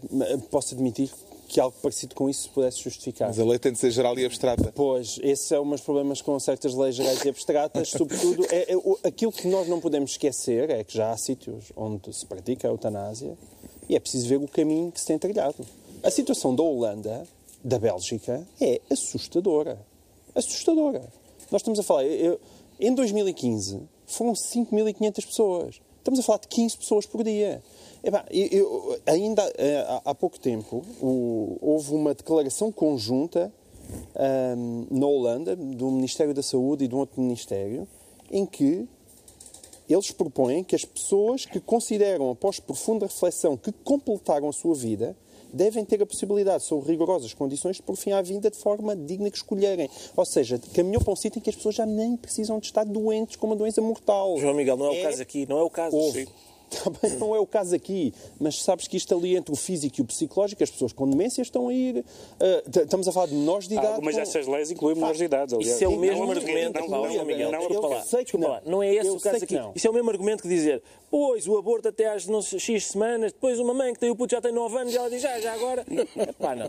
posso 0.49 0.73
admitir 0.73 1.09
que 1.09 1.15
algo 1.61 1.75
parecido 1.81 2.15
com 2.15 2.29
isso 2.29 2.43
se 2.43 2.49
pudesse 2.49 2.79
justificar. 2.81 3.27
Mas 3.27 3.39
a 3.39 3.45
lei 3.45 3.59
tem 3.59 3.71
de 3.71 3.77
ser 3.79 3.91
geral 3.91 4.17
e 4.17 4.25
abstrata. 4.25 4.71
Pois, 4.73 5.19
esses 5.21 5.47
são 5.47 5.69
os 5.71 5.81
problemas 5.81 6.21
com 6.21 6.39
certas 6.39 6.73
leis 6.73 6.95
gerais 6.95 7.23
e 7.23 7.29
abstratas. 7.29 7.89
Sobretudo, 7.95 8.45
é, 8.49 8.73
é 8.73 9.07
aquilo 9.07 9.31
que 9.31 9.47
nós 9.47 9.67
não 9.67 9.79
podemos 9.79 10.11
esquecer 10.11 10.69
é 10.69 10.83
que 10.83 10.95
já 10.97 11.11
há 11.11 11.17
sítios 11.17 11.71
onde 11.75 12.13
se 12.13 12.25
pratica 12.25 12.67
a 12.67 12.71
eutanásia 12.71 13.37
e 13.89 13.95
é 13.95 13.99
preciso 13.99 14.27
ver 14.27 14.37
o 14.37 14.47
caminho 14.47 14.91
que 14.91 14.99
se 14.99 15.05
tem 15.07 15.17
trilhado. 15.19 15.65
A 16.01 16.09
situação 16.11 16.55
da 16.55 16.63
Holanda, 16.63 17.27
da 17.63 17.77
Bélgica, 17.79 18.45
é 18.59 18.81
assustadora. 18.91 19.79
Assustadora. 20.35 21.01
Nós 21.51 21.61
estamos 21.61 21.79
a 21.79 21.83
falar, 21.83 22.05
eu- 22.05 22.39
em 22.79 22.93
2015, 22.93 23.81
foram 24.07 24.33
5.500 24.35 25.25
pessoas. 25.25 25.81
Estamos 26.03 26.19
a 26.19 26.23
falar 26.23 26.39
de 26.39 26.49
15 26.49 26.77
pessoas 26.77 27.05
por 27.05 27.23
dia. 27.23 27.63
Eu- 28.29 28.99
ainda 29.05 29.41
eh, 29.57 29.85
há- 29.87 30.01
há 30.11 30.13
pouco 30.13 30.37
tempo 30.37 30.83
o- 31.01 31.57
houve 31.61 31.93
uma 31.95 32.13
declaração 32.13 32.73
conjunta 32.73 33.49
na 34.91 35.07
Holanda, 35.07 35.55
do 35.55 35.89
Ministério 35.91 36.33
da 36.33 36.43
Saúde 36.43 36.83
e 36.83 36.87
de 36.89 36.95
um 36.95 36.97
outro 36.99 37.21
ministério, 37.21 37.87
em 38.29 38.45
que 38.45 38.85
eles 39.89 40.11
propõem 40.11 40.61
que 40.61 40.75
as 40.75 40.83
pessoas 40.83 41.45
que 41.45 41.61
consideram, 41.61 42.29
após 42.31 42.59
profunda 42.59 43.05
reflexão, 43.05 43.55
que 43.55 43.71
completaram 43.71 44.49
a 44.49 44.53
sua 44.53 44.75
vida, 44.75 45.15
devem 45.53 45.85
ter 45.85 46.01
a 46.01 46.05
possibilidade, 46.05 46.63
sob 46.63 46.85
rigorosas 46.87 47.33
condições, 47.33 47.75
de 47.77 47.83
por 47.83 47.95
fim 47.95 48.11
à 48.11 48.21
vida 48.21 48.49
de 48.49 48.57
forma 48.57 48.95
digna 48.95 49.29
que 49.29 49.37
escolherem. 49.37 49.89
Ou 50.17 50.25
seja, 50.25 50.59
caminhou 50.73 51.01
para 51.03 51.13
um 51.13 51.15
sítio 51.15 51.37
em 51.39 51.41
que 51.41 51.49
as 51.49 51.55
pessoas 51.55 51.75
já 51.75 51.85
nem 51.85 52.17
precisam 52.17 52.59
de 52.59 52.65
estar 52.65 52.83
doentes 52.83 53.35
com 53.35 53.47
uma 53.47 53.55
doença 53.55 53.81
mortal. 53.81 54.37
João 54.39 54.53
Miguel, 54.55 54.75
não 54.77 54.87
é 54.87 54.89
o 54.89 54.93
É- 54.93 55.03
caso 55.03 55.21
aqui, 55.21 55.45
não 55.47 55.59
é 55.59 55.63
o 55.63 55.69
caso. 55.69 55.95
Houve. 55.95 56.27
Bem, 57.01 57.11
não 57.17 57.35
é 57.35 57.39
o 57.39 57.45
caso 57.45 57.75
aqui, 57.75 58.13
mas 58.39 58.61
sabes 58.61 58.87
que 58.87 58.97
isto 58.97 59.15
ali 59.15 59.35
entre 59.35 59.53
o 59.53 59.55
físico 59.55 59.95
e 59.99 60.01
o 60.01 60.05
psicológico, 60.05 60.63
as 60.63 60.69
pessoas 60.71 60.93
com 60.93 61.09
demência 61.09 61.41
estão 61.41 61.67
a 61.69 61.73
ir. 61.73 62.03
ah, 62.39 62.69
t- 62.69 62.81
estamos 62.81 63.07
a 63.07 63.11
falar 63.11 63.27
de 63.27 63.35
menores 63.35 63.67
de 63.67 63.73
idade. 63.75 63.87
Algumas 63.93 64.13
com- 64.15 64.19
dessas 64.19 64.47
leis 64.47 64.71
incluem 64.71 64.95
menores 64.95 65.17
de 65.17 65.23
idade. 65.25 65.55
aliás. 65.55 65.75
Isso 65.75 65.83
é 65.83 65.87
o 65.87 65.91
Não, 65.91 65.99
mesmo 65.99 66.23
não, 66.25 66.31
argumento, 66.31 66.79
não, 66.79 66.89
Paulo, 66.89 67.05
não, 67.07 67.13
João 67.13 67.25
Miguel. 67.25 67.51
não, 67.51 67.59
desculpa 67.59 67.81
não, 67.89 67.89
lá, 67.95 68.01
sei 68.01 68.23
desculpa 68.23 68.45
não. 68.47 68.53
lá. 68.53 68.61
Não 68.65 68.83
é 68.83 68.93
esse 68.95 69.07
Eu 69.07 69.15
o 69.15 69.19
caso 69.19 69.43
aqui. 69.43 69.55
Isso 69.75 69.87
é 69.87 69.89
o 69.89 69.93
mesmo 69.93 70.09
argumento 70.09 70.41
que 70.43 70.47
dizer, 70.49 70.81
pois, 71.09 71.47
o 71.47 71.57
aborto 71.57 71.87
até 71.87 72.07
às 72.11 72.25
não 72.27 72.41
X 72.41 72.85
semanas, 72.87 73.31
depois 73.31 73.59
uma 73.59 73.73
mãe 73.73 73.93
que 73.93 73.99
tem 73.99 74.09
o 74.09 74.15
puto 74.15 74.31
já 74.35 74.41
tem 74.41 74.51
9 74.51 74.77
anos 74.77 74.93
e 74.93 74.97
ela 74.97 75.09
diz, 75.09 75.21
já, 75.21 75.39
já 75.39 75.53
agora. 75.53 75.85
Epá, 76.17 76.55
não. 76.55 76.67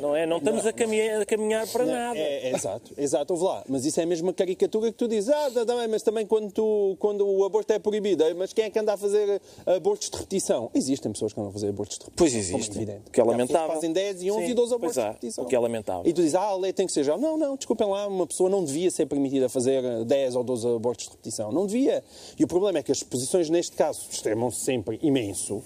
Não 0.00 0.16
é? 0.16 0.26
Não 0.26 0.38
estamos 0.38 0.64
a 0.66 0.72
caminhar, 0.72 1.20
a 1.22 1.26
caminhar 1.26 1.66
para 1.68 1.84
nada. 1.84 2.18
É, 2.18 2.48
é, 2.48 2.54
exato, 2.54 2.92
exato, 2.96 3.32
ouve 3.32 3.44
lá. 3.44 3.64
Mas 3.68 3.84
isso 3.84 3.98
é 4.00 4.02
a 4.04 4.06
mesma 4.06 4.32
caricatura 4.32 4.90
que 4.90 4.98
tu 4.98 5.08
dizes, 5.08 5.28
ah, 5.30 5.50
tá, 5.52 5.64
tá 5.66 5.88
mas 5.88 6.02
também 6.02 6.26
quando, 6.26 6.50
tu, 6.52 6.96
quando 6.98 7.26
o 7.26 7.44
aborto 7.44 7.72
é 7.72 7.78
proibido, 7.78 8.22
eh, 8.24 8.34
mas 8.34 8.52
quem 8.52 8.64
é 8.64 8.70
que 8.70 8.78
anda 8.78 8.92
a 8.92 8.96
fazer 8.96 9.31
abortos 9.66 10.10
de 10.10 10.16
repetição? 10.16 10.70
Existem 10.74 11.12
pessoas 11.12 11.32
que 11.32 11.40
andam 11.40 11.50
a 11.50 11.52
fazer 11.52 11.68
abortos 11.68 11.98
de 11.98 12.04
repetição. 12.04 12.16
Pois 12.16 12.32
como 12.32 12.42
existe. 12.42 12.76
evidente. 12.76 13.02
O 13.08 13.10
que 13.10 13.20
é 13.20 13.24
lamentável. 13.24 13.68
que 13.68 13.74
fazem 13.74 13.92
10 13.92 14.22
e 14.22 14.30
11 14.30 14.44
Sim, 14.44 14.50
e 14.50 14.54
12 14.54 14.74
abortos 14.74 14.98
há. 14.98 15.02
de 15.02 15.08
repetição. 15.08 15.44
O 15.44 15.46
que 15.46 15.56
é 15.56 15.58
lamentável. 15.58 16.10
E 16.10 16.12
tu 16.12 16.16
dizes, 16.22 16.34
ah, 16.34 16.42
a 16.42 16.56
lei 16.56 16.72
tem 16.72 16.86
que 16.86 16.92
ser 16.92 17.04
já. 17.04 17.16
Não, 17.16 17.36
não, 17.36 17.56
desculpem 17.56 17.88
lá, 17.88 18.06
uma 18.06 18.26
pessoa 18.26 18.48
não 18.48 18.64
devia 18.64 18.90
ser 18.90 19.06
permitida 19.06 19.48
fazer 19.48 20.04
10 20.04 20.36
ou 20.36 20.44
12 20.44 20.68
abortos 20.76 21.06
de 21.06 21.10
repetição. 21.12 21.52
Não 21.52 21.66
devia. 21.66 22.02
E 22.38 22.44
o 22.44 22.46
problema 22.46 22.78
é 22.78 22.82
que 22.82 22.92
as 22.92 23.02
posições, 23.02 23.48
neste 23.50 23.76
caso, 23.76 24.06
extremam-se 24.10 24.60
sempre 24.60 24.98
imenso. 25.02 25.62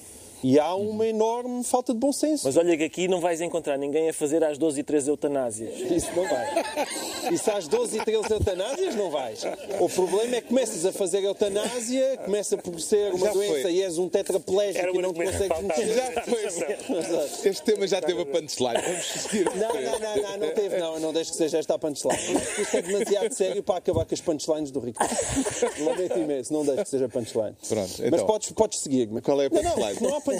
E 0.49 0.61
há 0.61 0.77
uma 0.77 1.05
enorme 1.05 1.65
falta 1.65 1.93
de 1.93 1.99
bom 1.99 2.13
senso. 2.13 2.47
Mas 2.47 2.57
olha 2.57 2.77
que 2.77 2.85
aqui 2.85 3.09
não 3.09 3.21
vais 3.21 3.41
encontrar 3.41 3.77
ninguém 3.77 4.09
a 4.09 4.13
fazer 4.13 4.45
às 4.45 4.57
12 4.57 4.79
e 4.79 4.85
13 4.85 5.11
eutanásias. 5.11 5.75
Isso 5.91 6.07
não 6.15 6.23
vai. 6.23 7.35
Isso 7.35 7.51
às 7.51 7.67
12 7.67 7.99
e 7.99 8.05
13 8.05 8.33
eutanásias 8.33 8.95
não 8.95 9.11
vais. 9.11 9.43
O 9.81 9.89
problema 9.89 10.37
é 10.37 10.41
que 10.41 10.47
começas 10.47 10.87
a 10.87 10.93
fazer 10.93 11.25
eutanásia, 11.25 12.19
começa 12.19 12.57
por 12.57 12.81
ser 12.81 13.13
uma 13.13 13.27
Já 13.27 13.33
foi. 13.33 13.49
doença 13.49 13.71
e 13.71 13.83
és 13.83 13.99
um 13.99 14.09
tetraplégico 14.09 14.97
e 14.97 15.03
não 15.03 15.13
te 15.13 15.25
consegues 15.25 15.61
mexer. 15.63 15.95
Já 15.95 16.23
foi. 16.23 16.47
Este 17.51 17.63
tema 17.65 17.89
já 17.89 18.01
teve 18.01 18.23
a 18.23 18.27
punchline. 18.27 18.83
Vamos 18.87 19.05
seguir. 19.05 19.47
Não, 19.47 19.75
não, 19.75 19.99
não, 19.99 20.23
não, 20.23 20.39
não 20.47 20.55
teve, 20.55 20.79
não. 20.79 21.01
Não 21.01 21.13
deixo 21.13 21.33
que 21.33 21.39
seja 21.39 21.59
esta 21.59 21.75
a 21.75 21.79
punchline. 21.81 22.17
Isto 22.61 22.77
é 22.77 22.83
demasiado 22.83 23.33
sério 23.33 23.65
para 23.65 23.79
acabar 23.79 24.05
com 24.05 24.15
as 24.15 24.21
punchlines 24.21 24.71
do 24.71 24.79
Rico. 24.79 25.03
Lamento 25.81 26.17
imenso, 26.21 26.53
não 26.53 26.65
deixo 26.65 26.85
que 26.85 26.89
seja 26.91 27.09
punchline. 27.09 27.57
Pronto, 27.69 27.91
Mas 27.99 28.01
então. 28.01 28.27
podes, 28.27 28.53
podes 28.53 28.79
seguir-me. 28.79 29.21
Qual 29.21 29.43
é 29.43 29.47
a 29.47 29.51
Não, 29.51 29.61
não, 29.61 29.71
punchline? 29.73 29.99
Não, 30.01 30.17
há 30.17 30.21
punchline. 30.21 30.36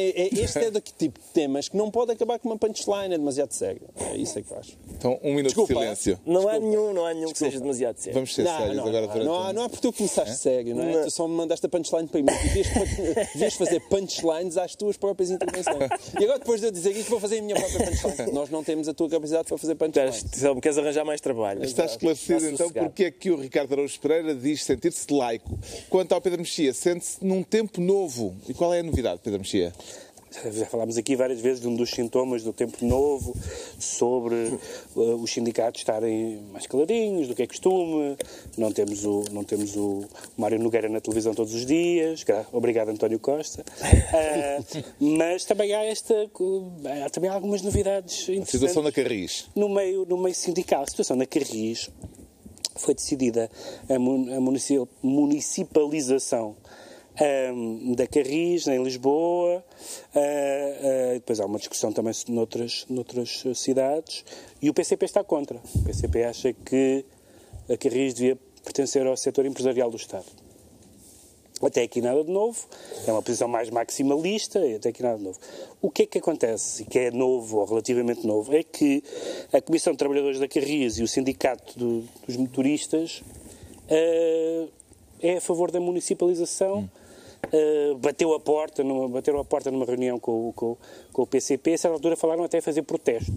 É- 0.00 0.22
é- 0.22 0.28
este 0.32 0.58
é 0.58 0.70
daquele 0.70 0.96
tipo 0.98 1.20
de 1.20 1.26
temas 1.32 1.68
que 1.68 1.76
não 1.76 1.90
pode 1.90 2.12
acabar 2.12 2.38
com 2.38 2.48
uma 2.48 2.58
punchline, 2.58 3.14
é 3.14 3.18
demasiado 3.18 3.52
sério. 3.52 3.82
É 3.96 4.16
isso 4.16 4.38
é 4.38 4.42
que 4.42 4.50
eu 4.50 4.58
acho. 4.58 4.76
Então, 4.96 5.18
um 5.22 5.30
minuto 5.34 5.46
Desculpa. 5.54 5.74
de 5.74 5.80
silêncio. 5.80 6.20
Não 6.26 6.48
há 6.48 6.58
nenhum, 6.58 6.92
não 6.92 7.06
há 7.06 7.14
nenhum 7.14 7.32
que 7.32 7.38
seja 7.38 7.58
demasiado 7.60 7.96
sério. 7.98 8.14
Vamos 8.14 8.34
ser 8.34 8.44
Não, 8.44 8.58
sérios 8.58 8.76
não, 8.76 8.86
agora 8.86 9.00
não, 9.06 9.12
durante 9.12 9.26
não, 9.26 9.42
há, 9.42 9.52
não 9.52 9.62
há 9.64 9.68
porque 9.68 9.86
tu 9.88 9.92
começaste 9.92 10.36
sério, 10.36 10.74
não 10.74 10.84
é? 10.84 11.02
Tu 11.04 11.10
só 11.10 11.26
me 11.28 11.34
mandaste 11.34 11.64
a 11.66 11.68
punchline 11.68 12.08
para 12.08 12.20
mim. 12.22 12.26
Devias, 13.34 13.54
fazer 13.54 13.80
punchlines 13.88 14.56
às 14.56 14.74
tuas 14.74 14.96
próprias 14.96 15.30
intervenções. 15.30 15.90
E 16.18 16.24
agora, 16.24 16.38
depois 16.38 16.60
de 16.60 16.66
eu 16.66 16.70
dizer 16.70 16.96
isto, 16.96 17.10
vou 17.10 17.20
fazer 17.20 17.38
a 17.38 17.42
minha 17.42 17.56
própria 17.56 17.86
punchline. 17.86 18.32
Nós 18.32 18.50
não 18.50 18.62
temos 18.64 18.88
a 18.88 18.94
tua 18.94 19.08
capacidade 19.08 19.46
para 19.48 19.58
fazer 19.58 19.74
punchlines. 19.74 20.24
só 20.34 20.54
me 20.54 20.60
queres 20.60 20.78
arranjar 20.78 21.04
mais 21.04 21.20
trabalho. 21.20 21.62
Está 21.64 21.84
esclarecido 21.84 22.46
Está 22.48 22.64
então 22.66 22.70
porque 22.84 23.04
é 23.04 23.10
que 23.10 23.30
o 23.30 23.36
Ricardo 23.40 23.72
Araújo 23.72 23.98
Pereira 24.00 24.34
diz 24.34 24.64
sentir-se 24.64 25.12
laico. 25.12 25.58
Quanto 25.88 26.12
ao 26.12 26.20
Pedro 26.20 26.40
Mexia, 26.40 26.72
sente-se 26.72 27.24
num 27.24 27.42
tempo 27.42 27.80
novo. 27.80 28.34
E 28.48 28.54
qual 28.54 28.72
é 28.74 28.80
a 28.80 28.82
novidade, 28.82 29.20
Pedro 29.22 29.29
Mexia? 29.38 29.72
Já 30.52 30.64
falámos 30.66 30.96
aqui 30.96 31.16
várias 31.16 31.40
vezes 31.40 31.60
de 31.60 31.66
um 31.66 31.74
dos 31.74 31.90
sintomas 31.90 32.44
do 32.44 32.52
tempo 32.52 32.84
novo, 32.86 33.34
sobre 33.80 34.36
eh, 34.36 35.00
os 35.20 35.28
sindicatos 35.32 35.80
estarem 35.80 36.40
mais 36.52 36.68
caladinhos 36.68 37.26
do 37.26 37.34
que 37.34 37.42
é 37.42 37.46
costume, 37.48 38.16
não 38.56 38.70
temos 38.70 39.04
o, 39.04 39.24
não 39.32 39.42
temos 39.42 39.74
o 39.76 40.04
Mário 40.38 40.56
Nogueira 40.60 40.88
na 40.88 41.00
televisão 41.00 41.34
todos 41.34 41.52
os 41.52 41.66
dias, 41.66 42.24
obrigado 42.52 42.90
António 42.90 43.18
Costa, 43.18 43.64
Ah, 43.82 44.62
mas 45.00 45.44
também 45.44 45.74
há, 45.74 45.84
esta, 45.84 46.14
há 47.04 47.10
também 47.10 47.28
algumas 47.28 47.60
novidades 47.62 48.18
A 48.28 48.32
interessantes 48.32 48.50
situação 48.52 48.84
da 48.84 48.92
Carris. 48.92 49.46
no 49.56 49.68
meio, 49.68 50.06
no 50.08 50.16
meio 50.16 50.34
sindical. 50.36 50.84
A 50.84 50.86
situação 50.86 51.16
na 51.16 51.26
Carris 51.26 51.90
foi 52.76 52.94
decidida 52.94 53.50
a, 53.88 53.98
mun- 53.98 54.32
a 54.32 54.40
munici- 54.40 54.80
municipalização 55.02 56.54
ahm, 57.20 57.94
da 57.94 58.06
Carris, 58.06 58.66
em 58.66 58.82
Lisboa. 58.82 59.64
Ah, 60.14 60.18
ah, 60.18 61.14
depois 61.14 61.38
há 61.40 61.46
uma 61.46 61.58
discussão 61.58 61.92
também 61.92 62.12
noutras, 62.28 62.86
noutras 62.88 63.42
cidades. 63.54 64.24
E 64.62 64.70
o 64.70 64.74
PCP 64.74 65.04
está 65.04 65.22
contra. 65.22 65.60
O 65.74 65.82
PCP 65.84 66.24
acha 66.24 66.52
que 66.52 67.04
a 67.68 67.76
Carris 67.76 68.14
devia 68.14 68.36
pertencer 68.64 69.06
ao 69.06 69.16
setor 69.16 69.46
empresarial 69.46 69.90
do 69.90 69.96
Estado. 69.96 70.26
Até 71.62 71.82
aqui 71.82 72.00
nada 72.00 72.24
de 72.24 72.30
novo, 72.30 72.58
é 73.06 73.12
uma 73.12 73.20
posição 73.20 73.46
mais 73.46 73.68
maximalista 73.68 74.58
até 74.76 74.88
aqui 74.88 75.02
nada 75.02 75.18
de 75.18 75.24
novo. 75.24 75.38
O 75.82 75.90
que 75.90 76.04
é 76.04 76.06
que 76.06 76.16
acontece, 76.16 76.82
e 76.82 76.86
que 76.86 76.98
é 76.98 77.10
novo 77.10 77.58
ou 77.58 77.66
relativamente 77.66 78.26
novo, 78.26 78.54
é 78.56 78.62
que 78.62 79.04
a 79.52 79.60
Comissão 79.60 79.92
de 79.92 79.98
Trabalhadores 79.98 80.38
da 80.40 80.48
Carris 80.48 80.96
e 80.98 81.02
o 81.02 81.08
Sindicato 81.08 81.78
do- 81.78 82.02
dos 82.26 82.36
Motoristas 82.38 83.22
eh, 83.90 84.68
é 85.20 85.36
a 85.36 85.40
favor 85.42 85.70
da 85.70 85.78
municipalização. 85.80 86.88
Eh, 87.52 87.94
bateu 87.98 88.34
a 88.34 88.40
porta 88.40 88.84
numa, 88.84 89.08
bateram 89.08 89.40
a 89.40 89.44
porta 89.44 89.70
numa 89.70 89.84
reunião 89.84 90.18
com, 90.18 90.52
com, 90.52 90.76
com 91.20 91.24
o 91.24 91.26
PCP, 91.26 91.74
a 91.74 91.78
certa 91.78 91.94
altura 91.96 92.16
falaram 92.16 92.44
até 92.44 92.62
fazer 92.62 92.82
protesto. 92.82 93.30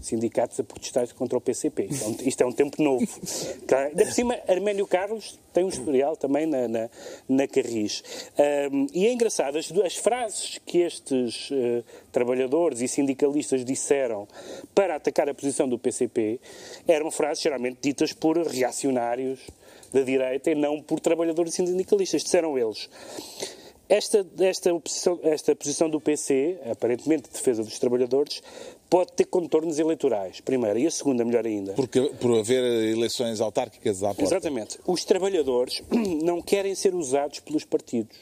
Sindicatos 0.00 0.58
a 0.60 0.64
protestar 0.64 1.06
contra 1.14 1.36
o 1.36 1.40
PCP. 1.40 1.88
Isto 1.90 2.04
é 2.04 2.06
um, 2.06 2.28
isto 2.28 2.40
é 2.42 2.46
um 2.46 2.52
tempo 2.52 2.82
novo. 2.82 3.06
Claro, 3.66 3.88
Ainda 3.88 4.04
por 4.04 4.12
cima, 4.12 4.38
Arménio 4.46 4.86
Carlos 4.86 5.38
tem 5.52 5.64
um 5.64 5.68
historial 5.68 6.16
também 6.16 6.46
na, 6.46 6.68
na, 6.68 6.88
na 7.28 7.48
Carris. 7.48 8.02
Ahm, 8.38 8.86
e 8.94 9.06
é 9.06 9.12
engraçado, 9.12 9.58
as, 9.58 9.70
as 9.72 9.96
frases 9.96 10.60
que 10.64 10.78
estes 10.78 11.50
eh, 11.52 11.82
trabalhadores 12.12 12.80
e 12.80 12.86
sindicalistas 12.86 13.64
disseram 13.64 14.28
para 14.74 14.94
atacar 14.94 15.28
a 15.28 15.34
posição 15.34 15.68
do 15.68 15.78
PCP 15.78 16.40
eram 16.86 17.10
frases 17.10 17.42
geralmente 17.42 17.78
ditas 17.82 18.12
por 18.12 18.38
reacionários 18.38 19.40
da 19.92 20.02
direita 20.02 20.50
e 20.50 20.54
não 20.54 20.80
por 20.80 21.00
trabalhadores 21.00 21.54
e 21.54 21.56
sindicalistas. 21.56 22.22
Disseram 22.22 22.56
eles. 22.56 22.88
Esta, 23.88 24.26
esta, 24.40 24.74
posição, 24.80 25.20
esta 25.22 25.54
posição 25.54 25.88
do 25.88 26.00
PC, 26.00 26.58
aparentemente 26.70 27.28
de 27.28 27.34
defesa 27.34 27.62
dos 27.62 27.78
trabalhadores, 27.78 28.42
pode 28.90 29.12
ter 29.12 29.26
contornos 29.26 29.78
eleitorais, 29.78 30.40
primeiro. 30.40 30.78
E 30.78 30.86
a 30.86 30.90
segunda, 30.90 31.24
melhor 31.24 31.46
ainda. 31.46 31.72
Porque, 31.74 32.00
por 32.20 32.36
haver 32.36 32.64
eleições 32.64 33.40
autárquicas 33.40 34.02
à 34.02 34.08
porta. 34.08 34.24
Exatamente. 34.24 34.78
Os 34.86 35.04
trabalhadores 35.04 35.82
não 36.22 36.42
querem 36.42 36.74
ser 36.74 36.94
usados 36.94 37.38
pelos 37.40 37.64
partidos. 37.64 38.16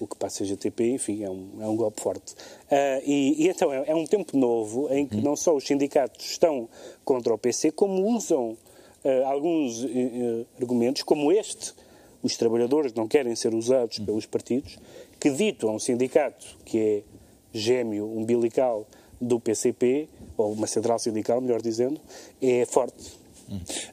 O 0.00 0.06
que 0.06 0.16
passa 0.16 0.44
a 0.44 0.46
CGTP, 0.46 0.92
enfim, 0.92 1.24
é 1.24 1.30
um, 1.30 1.48
é 1.60 1.66
um 1.66 1.76
golpe 1.76 2.00
forte. 2.00 2.34
Ah, 2.70 3.00
e, 3.04 3.44
e 3.44 3.48
então 3.48 3.72
é, 3.72 3.84
é 3.88 3.94
um 3.94 4.06
tempo 4.06 4.36
novo 4.38 4.88
em 4.92 5.06
que 5.06 5.16
não 5.16 5.34
só 5.34 5.54
os 5.54 5.66
sindicatos 5.66 6.24
estão 6.24 6.68
contra 7.04 7.34
o 7.34 7.38
PC, 7.38 7.72
como 7.72 8.06
usam 8.16 8.56
ah, 9.04 9.28
alguns 9.28 9.84
eh, 9.84 10.44
argumentos, 10.60 11.02
como 11.02 11.32
este, 11.32 11.74
os 12.22 12.36
trabalhadores 12.36 12.92
não 12.92 13.06
querem 13.06 13.34
ser 13.34 13.54
usados 13.54 13.98
pelos 13.98 14.26
partidos, 14.26 14.78
que 15.20 15.30
ditam 15.30 15.70
a 15.70 15.72
um 15.74 15.78
sindicato 15.78 16.46
que 16.64 16.78
é 16.78 17.02
gêmeo 17.52 18.06
umbilical 18.06 18.86
do 19.20 19.40
PCP, 19.40 20.08
ou 20.36 20.52
uma 20.52 20.66
central 20.66 20.98
sindical, 20.98 21.40
melhor 21.40 21.60
dizendo, 21.60 22.00
é 22.40 22.64
forte. 22.66 23.18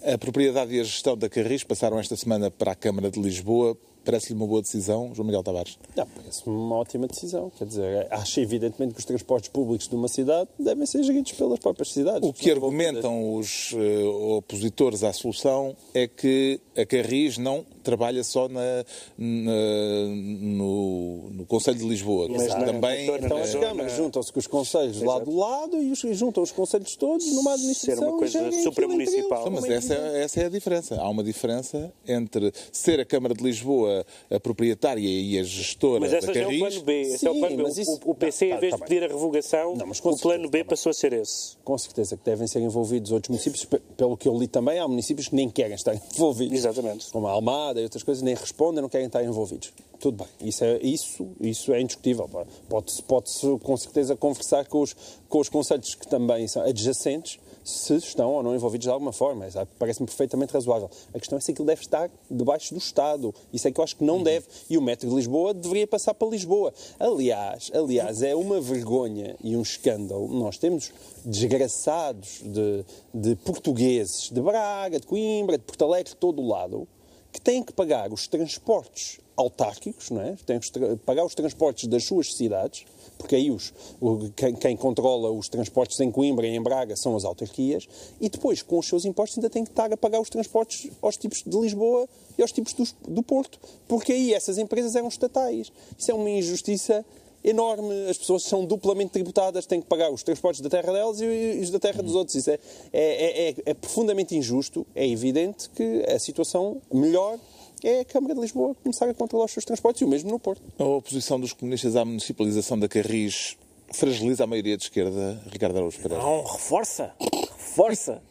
A 0.03 0.17
propriedade 0.17 0.75
e 0.75 0.79
a 0.79 0.83
gestão 0.83 1.17
da 1.17 1.29
Carris 1.29 1.63
passaram 1.63 1.97
esta 1.97 2.15
semana 2.15 2.51
para 2.51 2.73
a 2.73 2.75
Câmara 2.75 3.09
de 3.09 3.19
Lisboa. 3.19 3.77
Parece-lhe 4.05 4.35
uma 4.37 4.45
boa 4.47 4.61
decisão, 4.61 5.11
João 5.13 5.25
Miguel 5.25 5.41
Tavares? 5.43 5.77
Não, 5.95 6.05
parece 6.07 6.43
uma 6.47 6.75
ótima 6.77 7.07
decisão. 7.07 7.51
Quer 7.57 7.65
dizer, 7.65 8.07
acho 8.11 8.39
evidentemente 8.39 8.93
que 8.93 8.99
os 8.99 9.05
transportes 9.05 9.49
públicos 9.49 9.87
de 9.87 9.95
uma 9.95 10.07
cidade 10.07 10.49
devem 10.59 10.85
ser 10.85 11.01
geridos 11.03 11.31
pelas 11.31 11.59
próprias 11.59 11.91
cidades. 11.91 12.27
O 12.27 12.31
que 12.33 12.51
argumentam 12.51 13.33
os 13.35 13.73
eh, 13.75 14.03
opositores 14.37 15.03
à 15.03 15.11
solução 15.11 15.75
é 15.93 16.07
que 16.07 16.59
a 16.77 16.85
Carris 16.85 17.37
não 17.37 17.65
trabalha 17.83 18.23
só 18.23 18.47
na, 18.47 18.83
na- 19.17 20.05
no, 20.07 21.29
no 21.31 21.45
Conselho 21.45 21.77
de 21.77 21.85
Lisboa, 21.87 22.27
mas 22.29 22.47
também 22.53 23.03
Então, 23.05 23.17
Então 23.17 23.37
as 23.37 23.53
câmaras 23.53 23.91
juntam-se 23.93 24.33
com 24.33 24.39
os 24.39 24.47
conselhos 24.47 25.01
lado 25.01 25.29
a 25.29 25.33
lado 25.59 25.77
e, 25.81 25.91
os, 25.91 26.03
e 26.03 26.13
juntam 26.15 26.41
os 26.41 26.51
conselhos 26.51 26.95
todos 26.95 27.25
numa 27.33 27.53
administração 27.53 28.03
Ser 28.03 28.09
uma 28.09 28.17
coisa 28.17 28.51
supramunicipal. 28.63 29.51
mas 29.51 29.65
é 29.65 29.73
essa, 29.75 29.95
que- 29.95 30.01
essa 30.17 30.41
é 30.41 30.45
a 30.45 30.49
diferença. 30.49 30.95
Há 30.99 31.09
uma 31.09 31.23
diferença 31.23 31.93
entre 32.07 32.51
ser 32.71 32.99
a 32.99 33.05
Câmara 33.05 33.35
de 33.35 33.43
Lisboa 33.43 33.94
a 34.29 34.39
proprietária 34.39 35.01
e 35.07 35.37
a 35.39 35.43
gestora 35.43 35.99
Mas 35.99 36.11
da 36.11 36.17
esse 36.17 36.27
é 36.27 36.31
o 36.31 36.33
Carris. 36.33 36.59
plano 36.59 36.81
B. 36.83 37.01
Esse 37.01 37.27
é 37.27 37.29
o 37.29 37.33
Sim, 37.33 37.39
plano 37.39 37.57
B. 37.57 37.63
mas 37.63 37.77
isso- 37.77 37.99
O, 38.05 38.11
o 38.11 38.15
PC, 38.15 38.47
Não, 38.49 38.57
em 38.57 38.59
vez 38.59 38.71
tá- 38.71 38.75
de 38.77 38.81
tá 38.81 38.87
pedir 38.87 39.03
a 39.03 39.07
revogação, 39.07 39.75
Não, 39.75 39.85
mas 39.87 39.99
o 39.99 40.01
plano 40.01 40.17
certeza, 40.17 40.47
B 40.49 40.63
tá 40.63 40.69
passou 40.69 40.89
a 40.89 40.93
ser 40.93 41.13
esse. 41.13 41.57
Com 41.63 41.77
certeza 41.77 42.17
que 42.17 42.23
devem 42.25 42.47
ser 42.47 42.59
envolvidos 42.61 43.11
outros 43.11 43.29
municípios. 43.29 43.65
Pe- 43.65 43.81
Pelo 43.95 44.17
que 44.17 44.27
eu 44.27 44.37
li 44.37 44.47
também, 44.47 44.79
há 44.79 44.87
municípios 44.87 45.27
que 45.27 45.35
nem 45.35 45.49
querem 45.49 45.75
estar 45.75 45.93
envolvidos. 46.15 46.57
Exatamente. 46.57 47.11
Como 47.11 47.27
a 47.27 47.31
Almada 47.31 47.79
e 47.79 47.83
outras 47.83 48.03
coisas, 48.03 48.21
nem 48.23 48.35
respondem, 48.35 48.81
não 48.81 48.89
querem 48.89 49.07
estar 49.07 49.23
envolvidos. 49.23 49.71
Tudo 49.99 50.17
bem. 50.17 50.49
Isso 50.49 50.63
é, 50.63 50.79
isso, 50.83 51.27
isso 51.39 51.73
é 51.73 51.81
indiscutível. 51.81 52.29
Pode-se 52.69 53.01
pode 53.03 53.31
com 53.63 53.77
certeza 53.77 54.15
conversar 54.15 54.65
com 54.67 54.81
os, 54.81 54.95
com 55.29 55.39
os 55.39 55.49
conselhos 55.49 55.95
que 55.95 56.07
também 56.07 56.47
são 56.47 56.61
adjacentes 56.63 57.39
se 57.65 57.95
estão 57.95 58.31
ou 58.31 58.43
não 58.43 58.55
envolvidos 58.55 58.85
de 58.85 58.91
alguma 58.91 59.11
forma. 59.11 59.47
Isso 59.47 59.57
Parece-me 59.79 60.05
perfeitamente 60.05 60.53
razoável. 60.53 60.89
A 61.13 61.19
questão 61.19 61.37
é 61.37 61.41
se 61.41 61.51
aquilo 61.51 61.65
deve 61.65 61.81
estar 61.81 62.09
debaixo 62.29 62.73
do 62.73 62.77
Estado. 62.77 63.33
Isso 63.51 63.67
é 63.67 63.71
que 63.71 63.79
eu 63.79 63.83
acho 63.83 63.95
que 63.95 64.03
não 64.03 64.21
deve. 64.21 64.45
E 64.69 64.77
o 64.77 64.81
metro 64.81 65.09
de 65.09 65.15
Lisboa 65.15 65.53
deveria 65.53 65.87
passar 65.87 66.13
para 66.13 66.27
Lisboa. 66.27 66.71
Aliás, 66.99 67.71
aliás, 67.73 68.21
é 68.21 68.35
uma 68.35 68.61
vergonha 68.61 69.35
e 69.43 69.57
um 69.57 69.61
escândalo. 69.61 70.27
Nós 70.27 70.57
temos 70.57 70.91
desgraçados 71.25 72.41
de, 72.43 72.85
de 73.13 73.35
portugueses 73.37 74.29
de 74.29 74.39
Braga, 74.39 74.99
de 74.99 75.07
Coimbra, 75.07 75.57
de 75.57 75.63
Porto 75.63 75.83
Alegre, 75.85 76.11
de 76.11 76.17
todo 76.17 76.41
o 76.41 76.47
lado, 76.47 76.87
que 77.35 77.41
têm 77.41 77.61
que 77.61 77.73
pagar 77.73 78.13
os 78.13 78.27
transportes 78.27 79.19
autárquicos, 79.35 80.09
não 80.09 80.21
é? 80.21 80.37
têm 80.45 80.57
que 80.57 80.71
pagar 81.05 81.25
os 81.25 81.35
transportes 81.35 81.89
das 81.89 82.05
suas 82.05 82.33
cidades, 82.33 82.85
porque 83.17 83.35
aí 83.35 83.51
os, 83.51 83.73
o- 83.99 84.29
quem, 84.33 84.55
quem 84.55 84.77
controla 84.77 85.29
os 85.29 85.49
transportes 85.49 85.99
em 85.99 86.09
Coimbra 86.09 86.47
e 86.47 86.55
em 86.55 86.61
Braga 86.61 86.95
são 86.95 87.13
as 87.17 87.25
autarquias, 87.25 87.85
e 88.21 88.29
depois, 88.29 88.61
com 88.61 88.79
os 88.79 88.87
seus 88.87 89.03
impostos, 89.03 89.37
ainda 89.37 89.49
têm 89.49 89.65
que 89.65 89.71
estar 89.71 89.91
a 89.91 89.97
pagar 89.97 90.21
os 90.21 90.29
transportes 90.29 90.89
aos 91.01 91.17
tipos 91.17 91.43
de 91.45 91.57
Lisboa 91.59 92.07
e 92.37 92.41
aos 92.41 92.53
tipos 92.53 92.71
dos- 92.71 92.95
do 93.05 93.21
Porto, 93.21 93.59
porque 93.89 94.13
aí 94.13 94.33
essas 94.33 94.57
empresas 94.57 94.95
eram 94.95 95.09
estatais. 95.09 95.69
Isso 95.99 96.09
é 96.11 96.13
uma 96.13 96.29
injustiça 96.29 97.05
enorme. 97.49 98.07
As 98.09 98.17
pessoas 98.17 98.43
são 98.43 98.65
duplamente 98.65 99.11
tributadas, 99.11 99.65
têm 99.65 99.79
que 99.81 99.87
pagar 99.87 100.11
os 100.11 100.23
transportes 100.23 100.61
da 100.61 100.69
terra 100.69 100.91
delas 100.91 101.21
e 101.21 101.59
os 101.61 101.69
da 101.69 101.79
terra 101.79 102.01
dos 102.03 102.15
outros. 102.15 102.35
Isso 102.35 102.49
é, 102.49 102.59
é, 102.91 103.49
é- 103.49 103.55
é 103.67 103.73
profundamente 103.73 104.35
injusto. 104.35 104.85
É 104.95 105.07
evidente 105.07 105.69
que 105.69 106.03
a 106.09 106.19
situação 106.19 106.81
melhor 106.93 107.37
é 107.83 107.99
a 107.99 108.05
Câmara 108.05 108.33
de 108.33 108.41
Lisboa 108.41 108.75
começar 108.81 109.07
a 109.07 109.13
controlar 109.13 109.45
os 109.45 109.51
seus 109.51 109.65
transportes 109.65 110.01
e 110.01 110.05
o 110.05 110.07
mesmo 110.07 110.31
no 110.31 110.39
Porto. 110.39 110.61
A 110.79 110.83
oposição 110.83 111.39
dos 111.39 111.53
comunistas 111.53 111.95
à 111.95 112.03
municipalização 112.03 112.79
da 112.79 112.87
Carris 112.87 113.57
fragiliza 113.93 114.43
a 114.43 114.47
maioria 114.47 114.75
de 114.77 114.83
esquerda, 114.83 115.41
Ricardo 115.51 115.77
Araújo 115.77 115.99
Pereira. 115.99 116.21
Não, 116.23 116.43
reforça. 116.43 117.13
Reforça. 117.57 118.21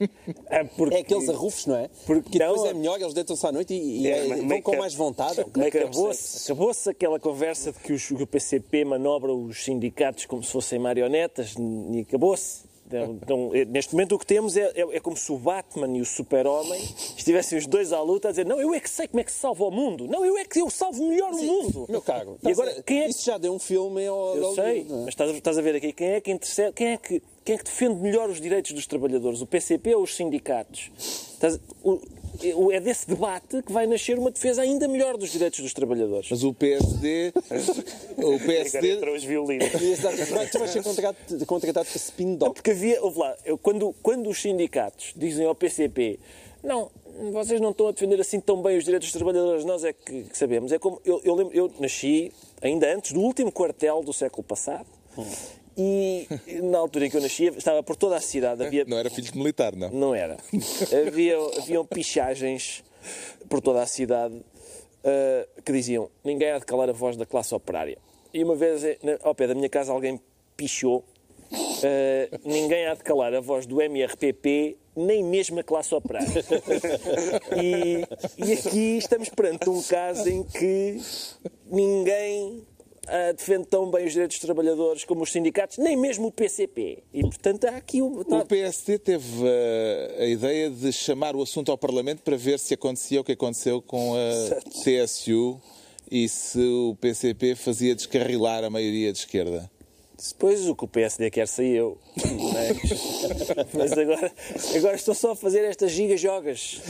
É, 0.48 0.64
porque 0.64 0.94
É 0.96 1.00
aqueles 1.00 1.28
arrufos, 1.28 1.66
não 1.66 1.76
é? 1.76 1.88
Porque 2.07 2.30
que 2.30 2.38
depois 2.38 2.61
não- 2.62 2.66
é 2.68 2.74
melhor, 2.74 3.00
eles 3.00 3.12
deitam-se 3.12 3.46
à 3.46 3.52
noite 3.52 3.74
e, 3.74 4.02
e 4.02 4.07
É, 4.09 4.18
é- 4.18 4.28
mas- 4.28 4.40
vão 4.48 4.62
com 4.62 4.70
que- 4.72 4.76
mais 4.78 4.94
vontade. 4.94 5.40
Acabou-se 5.40 6.44
acabou 6.52 6.72
aquela 6.88 7.20
conversa 7.20 7.72
de 7.72 7.78
que, 7.78 7.92
os- 7.92 8.07
que 8.07 8.22
o 8.22 8.26
PCP 8.26 8.84
manobra 8.84 9.32
os 9.32 9.62
sindicatos 9.64 10.24
como 10.26 10.42
se 10.42 10.50
fossem 10.50 10.78
marionetas 10.78 11.55
e 11.59 12.00
acabou-se. 12.00 12.62
Então, 13.03 13.18
então, 13.22 13.51
eh, 13.55 13.64
neste 13.64 13.92
momento 13.95 14.14
o 14.14 14.18
que 14.18 14.26
temos 14.26 14.57
é, 14.57 14.70
é- 14.74 14.97
é 14.97 15.01
como 15.01 15.16
se 15.16 15.30
o 15.32 15.36
Batman 15.38 15.97
e 15.97 16.01
o 16.01 16.05
Super-Homem 16.05 16.80
estivessem 17.16 17.59
os 17.59 17.66
dois 17.66 17.92
à 17.92 18.01
luta 18.03 18.28
a 18.28 18.30
dizer 18.30 18.47
não, 18.47 18.61
eu 18.61 18.72
é 18.74 18.80
que 18.80 18.88
sei 18.90 19.09
como 19.09 19.20
é 19.20 19.24
que 19.24 19.32
se 19.32 19.38
salva 19.38 19.64
o 19.64 19.70
mundo. 19.70 20.07
Não, 20.07 20.24
eu 20.24 20.36
é 20.38 20.45
que 20.45 20.61
eu 20.61 20.70
salvo 20.70 21.07
melhor 21.09 21.32
o 21.32 21.42
mundo. 21.42 21.86
Meu 21.88 22.03
caro, 22.03 22.36
E 22.42 22.51
agora, 22.51 22.82
quem 22.82 23.03
é 23.03 23.09
isso 23.09 23.24
já 23.24 23.38
deu 23.38 23.53
um 23.53 23.59
filme 23.59 24.07
ao, 24.07 24.36
Eu 24.36 24.55
sei, 24.55 24.80
é? 24.82 24.84
mas 24.88 25.09
estás, 25.09 25.30
a- 25.30 25.34
estás 25.34 25.59
a 25.59 25.62
ver 25.62 25.76
aqui 25.76 25.92
quem 25.92 26.09
é 26.09 26.20
que 26.20 26.30
intercede, 26.30 26.72
quem 26.72 26.88
é 26.88 26.97
que, 26.97 27.22
quem 27.45 27.55
é 27.55 27.59
que 27.59 27.64
defende 27.64 28.01
melhor 28.01 28.30
os 28.30 28.40
direitos 28.40 28.72
dos 28.72 28.86
trabalhadores, 28.86 29.40
o 29.40 29.47
PCP 29.47 29.95
ou 29.95 30.03
os 30.03 30.14
sindicatos? 30.16 30.90
É 32.72 32.80
desse 32.80 33.07
debate 33.07 33.62
que 33.62 33.70
vai 33.70 33.86
nascer 33.86 34.18
uma 34.18 34.30
defesa 34.30 34.62
ainda 34.62 34.88
melhor 34.88 35.16
dos 35.16 35.30
direitos 35.30 35.61
dos 35.61 35.72
trabalhadores. 35.72 36.28
Mas 36.30 36.42
o 36.42 36.53
PSD, 36.53 37.32
o 38.16 38.20
Agora 38.20 38.38
PSD 38.45 38.95
entram 38.97 39.14
os 39.14 39.22
violinos. 39.22 39.72
Exato. 39.80 40.16
Tu 40.51 40.59
vais- 40.59 40.70
ser 40.70 40.82
contratado, 40.82 41.47
contratado 41.47 41.86
para 41.88 41.97
spin 41.97 42.26
Não, 42.26 42.36
doc. 42.36 42.55
porque 42.55 42.70
havia, 42.72 43.01
ouve 43.03 43.18
lá, 43.20 43.36
eu- 43.45 43.57
quando, 43.57 43.95
quando 44.03 44.28
os 44.28 44.40
sindicatos 44.40 45.12
dizem 45.16 45.47
ao 45.47 45.55
PCP, 45.55 46.18
não, 46.62 46.90
vocês 47.32 47.61
não 47.61 47.70
estão 47.70 47.86
a 47.88 47.92
defender 47.92 48.20
assim 48.20 48.40
tão 48.40 48.61
bem 48.62 48.78
os 48.78 48.84
direitos 48.84 49.09
dos 49.09 49.16
trabalhadores, 49.16 49.64
nós 49.64 49.84
é 49.84 49.92
que, 49.92 50.22
que 50.24 50.36
sabemos. 50.36 50.72
É 50.72 50.78
como, 50.78 51.01
eu, 51.05 51.20
eu, 51.24 51.34
lembro, 51.34 51.55
eu 51.57 51.70
nasci 51.78 52.32
ainda 52.61 52.92
antes 52.92 53.12
do 53.12 53.20
último 53.20 53.53
quartel 53.53 54.03
do 54.03 54.12
século 54.12 54.42
passado. 54.42 54.86
E 55.76 56.28
na 56.62 56.78
altura 56.78 57.06
em 57.06 57.10
que 57.10 57.16
eu 57.16 57.20
nasci, 57.20 57.46
estava 57.46 57.82
por 57.82 57.96
toda 57.96 58.16
a 58.16 58.20
cidade, 58.20 58.64
havia 58.64 58.84
não 58.84 58.98
era 58.98 59.10
filho 59.10 59.30
de 59.30 59.36
militar, 59.36 59.74
não. 59.74 59.90
Não 59.90 60.14
era. 60.14 60.36
Havia, 61.06 61.36
haviam 61.58 61.84
pichagens 61.84 62.84
por 63.48 63.60
toda 63.60 63.82
a 63.82 63.86
cidade 63.86 64.40
ah, 65.04 65.46
que 65.62 65.72
diziam 65.72 66.10
ninguém 66.24 66.50
há 66.50 66.58
de 66.58 66.64
calar 66.64 66.88
a 66.88 66.92
voz 66.92 67.16
da 67.16 67.26
classe 67.26 67.54
operária. 67.54 67.98
E 68.32 68.42
uma 68.42 68.56
vez, 68.56 68.82
eh, 68.82 68.98
ao 69.22 69.34
pé 69.34 69.46
da 69.46 69.54
minha 69.54 69.68
casa, 69.68 69.92
alguém 69.92 70.20
pichou 70.56 71.04
ah, 71.52 72.38
ninguém 72.44 72.86
há 72.86 72.94
de 72.94 73.02
calar 73.04 73.34
a 73.34 73.40
voz 73.40 73.66
do 73.66 73.82
MRPP, 73.82 74.78
nem 74.96 75.22
mesmo 75.22 75.60
a 75.60 75.62
classe 75.62 75.94
operária. 75.94 76.28
E, 77.62 78.04
e 78.38 78.52
aqui 78.52 78.98
estamos 78.98 79.28
perante 79.28 79.68
um 79.68 79.82
caso 79.82 80.28
em 80.28 80.42
que 80.42 80.98
ninguém 81.66 82.64
ah, 83.09 83.32
defende 83.32 83.66
tão 83.66 83.90
bem 83.90 84.07
os 84.07 84.12
direitos 84.12 84.36
dos 84.36 84.44
trabalhadores 84.44 85.05
como 85.05 85.22
os 85.22 85.32
sindicatos, 85.32 85.78
nem 85.78 85.96
mesmo 85.96 86.28
o 86.28 86.32
PCP. 86.32 87.02
E, 87.12 87.22
portanto, 87.22 87.64
há 87.64 87.76
aqui 87.76 88.02
um... 88.02 88.20
O 88.20 88.46
PSD 88.46 88.98
teve 88.98 89.42
uh, 89.42 90.22
a 90.22 90.26
ideia 90.26 90.70
de 90.70 90.92
chamar 90.92 91.36
o 91.36 91.42
assunto 91.42 91.70
ao 91.70 91.78
Parlamento 91.78 92.22
para 92.22 92.36
ver 92.36 92.59
se 92.59 92.74
acontecia 92.74 93.20
o 93.20 93.24
que 93.24 93.32
aconteceu 93.32 93.82
com 93.82 94.14
a 94.14 94.61
TSU 94.82 95.61
e 96.11 96.28
se 96.28 96.61
o 96.61 96.96
PCP 97.00 97.55
fazia 97.55 97.94
descarrilar 97.94 98.64
a 98.64 98.70
maioria 98.70 99.12
de 99.12 99.18
esquerda. 99.18 99.70
Depois 100.28 100.66
o 100.66 100.74
que 100.74 100.84
o 100.84 100.88
PSD 100.88 101.30
quer 101.30 101.46
eu. 101.58 101.98
Mas, 102.16 103.72
mas 103.74 103.92
agora, 103.92 104.32
agora 104.76 104.96
estão 104.96 105.14
só 105.14 105.32
a 105.32 105.36
fazer 105.36 105.64
estas 105.64 105.90
giga-jogas. 105.90 106.80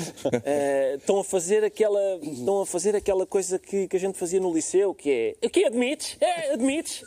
Eh, 0.44 0.94
estão, 0.98 1.18
a 1.18 1.24
fazer 1.24 1.64
aquela, 1.64 2.20
estão 2.22 2.62
a 2.62 2.66
fazer 2.66 2.94
aquela 2.94 3.26
coisa 3.26 3.58
que, 3.58 3.88
que 3.88 3.96
a 3.96 4.00
gente 4.00 4.16
fazia 4.16 4.40
no 4.40 4.52
liceu, 4.52 4.94
que 4.94 5.36
é. 5.40 5.46
O 5.46 5.50
que 5.50 5.64
admites? 5.64 6.16
É, 6.20 6.52
admites? 6.52 7.04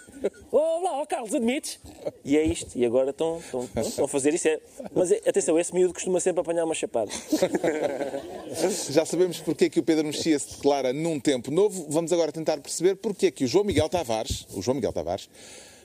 Oh, 0.51 0.82
lá, 0.84 1.01
oh, 1.01 1.05
Carlos, 1.05 1.34
admites? 1.34 1.80
E 2.25 2.38
é 2.38 2.43
isto. 2.43 2.78
E 2.78 2.86
agora 2.86 3.11
estão, 3.11 3.39
estão, 3.39 3.69
estão 3.82 4.05
a 4.05 4.07
fazer 4.07 4.34
isso. 4.34 4.47
É. 4.47 4.59
Mas 4.93 5.11
é- 5.11 5.21
atenção, 5.28 5.57
esse 5.59 5.73
miúdo 5.73 5.93
costuma 5.93 6.19
sempre 6.19 6.41
apanhar 6.41 6.65
uma 6.65 6.75
chapada. 6.75 7.11
Já 8.89 9.05
sabemos 9.05 9.39
porque 9.39 9.65
é 9.65 9.69
que 9.69 9.80
o 9.80 9.84
Pedro 9.84 10.05
Mexia 10.05 10.38
se 10.39 10.55
declara 10.55 10.91
num 10.91 11.19
tempo 11.19 11.51
novo. 11.51 11.86
Vamos 11.89 12.11
agora 12.11 12.32
tentar 12.32 12.57
perceber 12.59 12.95
porque 12.95 13.28
é 13.28 13.32
que 13.32 13.45
o 13.45 13.47
João 13.47 13.63
Miguel 13.63 13.88
Tavares, 13.89 14.45
o 14.53 14.61
João 14.61 14.75
Miguel 14.75 14.91
Tavares, 14.91 15.30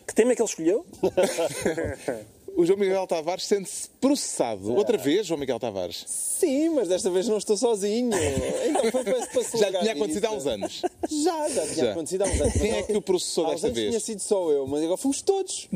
Que 0.07 0.15
tema 0.15 0.33
é 0.33 0.35
que 0.37 0.43
ele 0.43 0.49
escolheu? 0.49 0.87
o 2.57 2.65
João 2.67 2.79
Miguel 2.79 3.07
Tavares 3.07 3.45
sente-se 3.47 3.89
processado. 4.01 4.75
Outra 4.75 4.99
vez, 4.99 5.27
João 5.27 5.39
Miguel 5.39 5.59
Tavares. 5.59 6.05
Sim, 6.07 6.71
mas 6.71 6.89
desta 6.89 7.09
vez 7.11 7.29
não 7.29 7.39
estou 7.39 7.57
sozinho. 7.57 8.11
Então 8.15 8.91
foi 8.91 9.05
para, 9.05 9.27
para 9.27 9.59
Já 9.59 9.81
tinha 9.81 9.93
acontecido 9.93 10.25
há 10.27 10.31
uns 10.33 10.47
anos. 10.47 10.83
Já, 11.09 11.49
já 11.49 11.63
tinha 11.63 11.85
Já. 11.87 11.91
acontecido 11.93 12.23
há 12.23 12.27
uns 12.27 12.41
anos. 12.41 12.53
Quem 12.55 12.71
é 12.73 12.83
que 12.83 12.97
o 12.97 13.03
processou 13.03 13.47
desta 13.47 13.71
vez? 13.71 13.89
tinha 13.89 14.01
sido 14.01 14.21
só 14.21 14.51
eu, 14.51 14.67
mas 14.67 14.83
agora 14.83 14.97
fomos 14.97 15.23
todos. 15.23 15.69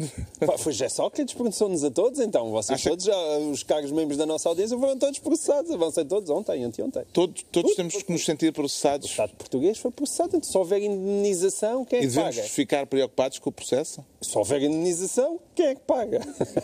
Pá, 0.44 0.58
Foi 0.58 0.72
José 0.72 0.88
Sócrates, 0.88 1.34
processou-nos 1.34 1.84
a 1.84 1.90
todos, 1.90 2.18
então 2.20 2.50
vocês 2.50 2.78
Acha- 2.80 2.90
todos, 2.90 3.04
já, 3.04 3.16
os 3.38 3.62
cargos 3.62 3.92
membros 3.92 4.16
da 4.18 4.26
nossa 4.26 4.48
audiência 4.48 4.76
foram 4.78 4.98
todos 4.98 5.18
processados. 5.18 5.70
Avancei 5.70 6.04
todos 6.04 6.28
ontem, 6.30 6.64
anteontem. 6.64 7.04
Todos, 7.12 7.44
todos 7.52 7.74
temos 7.74 8.02
que 8.02 8.12
nos 8.12 8.24
sentir 8.24 8.52
processados 8.52 9.06
O 9.06 9.10
Estado 9.10 9.32
português 9.36 9.78
foi 9.78 9.90
processado, 9.90 10.36
então 10.36 10.50
se 10.50 10.56
houver 10.58 10.82
indenização, 10.82 11.84
quem 11.84 11.98
é 12.00 12.02
e 12.02 12.04
que 12.06 12.08
devemos 12.12 12.36
paga? 12.36 12.48
ficar 12.48 12.86
preocupados 12.86 13.38
com 13.38 13.50
o 13.50 13.52
processo. 13.52 14.04
Se 14.20 14.36
houver 14.36 14.62
indenização, 14.62 15.38
quem 15.54 15.66
é 15.66 15.74
que 15.74 15.82
paga? 15.82 16.20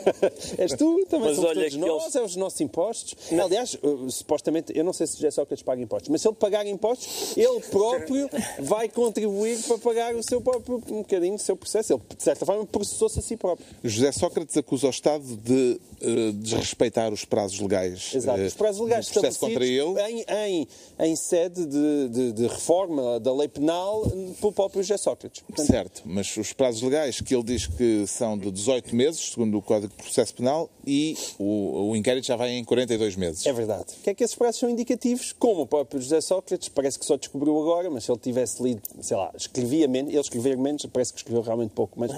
És 0.59 0.73
tu, 0.75 1.05
também 1.09 1.29
Mas 1.29 1.37
somos 1.37 1.51
olha 1.51 1.61
todos 1.63 1.75
que 1.75 1.79
nós, 1.79 2.03
eles- 2.03 2.17
é 2.17 2.23
os 2.23 2.37
nossos 2.37 2.61
impostos. 2.61 3.15
Aliás, 3.33 3.75
uh, 3.83 4.11
supostamente, 4.11 4.73
eu 4.77 4.85
não 4.85 4.93
sei 4.93 5.07
se 5.07 5.15
José 5.17 5.31
Sócrates 5.31 5.63
paga 5.63 5.81
impostos, 5.83 6.09
mas 6.09 6.21
se 6.23 6.29
ele 6.29 6.35
pagar 6.37 6.67
impostos, 6.67 7.37
ele 7.37 7.61
próprio 7.71 8.29
vai 8.61 8.89
contribuir 8.89 9.63
para 9.63 9.79
pagar 9.79 10.15
o 10.15 10.23
seu 10.23 10.41
próprio, 10.41 10.77
um 10.91 10.99
bocadinho 10.99 11.37
do 11.37 11.41
seu 11.43 11.57
processo. 11.57 11.93
Ele, 11.95 12.03
de 12.17 12.23
certa 12.23 12.45
forma, 12.47 12.65
processou-se 12.67 13.19
a 13.19 13.23
si 13.23 13.37
próprio. 13.37 13.67
José 13.83 14.13
Sócrates 14.13 14.57
acusa 14.57 14.87
o 14.87 14.91
Estado 14.91 15.25
de 15.37 15.81
eh, 16.01 16.33
desrespeitar 16.35 17.13
os 17.13 17.25
prazos 17.25 17.59
legais. 17.61 18.11
Exato. 18.15 18.41
eh, 18.41 18.47
Os 18.47 18.55
prazos 18.55 18.81
legais 18.83 19.07
do 19.07 19.13
processo 19.13 19.39
contra 19.41 19.65
ele. 19.65 20.01
em, 20.09 20.25
em, 20.29 20.69
em 20.99 21.17
sede 21.17 21.65
de, 21.67 22.09
de- 22.09 22.33
de 22.33 22.47
reforma 22.47 23.19
da 23.21 23.33
lei 23.35 23.49
penal 23.49 24.03
uh, 24.07 24.35
pelo 24.41 24.53
próprio 24.53 24.83
José 24.83 24.97
Sócrates. 24.97 25.43
Portanto, 25.43 25.67
Certo, 25.67 26.03
mas 26.05 26.37
os 26.37 26.53
prazos 26.53 26.83
legais 26.83 27.21
que 27.21 27.35
ele 27.35 27.43
diz 27.45 27.67
que 27.67 28.07
são 28.07 28.37
de 28.37 28.51
18 28.51 28.95
meses, 28.95 29.21
segundo 29.33 29.57
o 29.59 29.63
Código 29.63 29.92
Processo 29.97 30.35
Penal, 30.35 30.69
e 30.87 31.17
o, 31.39 31.91
o 31.91 31.97
inquérito 31.97 32.27
já 32.27 32.37
vai 32.37 32.51
em 32.51 32.65
42 32.65 33.17
meses. 33.17 33.47
É 33.47 33.53
verdade. 33.53 33.85
O 34.01 34.03
que 34.03 34.11
é 34.11 34.15
que 34.15 34.25
esses 34.25 34.35
prazos 34.37 34.59
são 34.61 34.69
indicativos? 34.69 35.33
Como 35.33 35.63
o 35.63 35.67
próprio 35.67 36.01
José 36.01 36.21
Sócrates, 36.21 36.69
parece 36.69 36.99
que 36.99 37.05
só 37.07 37.17
descobriu 37.17 37.59
agora, 37.61 37.89
mas 37.91 38.05
se 38.05 38.11
ele 38.11 38.19
tivesse 38.19 38.63
lido, 38.63 38.83
sei 39.01 39.17
lá, 39.17 39.31
escrevia 39.37 39.87
menos, 39.89 40.11
ele 40.13 40.21
escrevia 40.21 40.57
menos, 40.57 40.85
parece 40.87 41.13
que 41.13 41.19
escreveu 41.21 41.43
realmente 41.43 41.71
pouco, 41.71 41.99
mas 41.99 42.11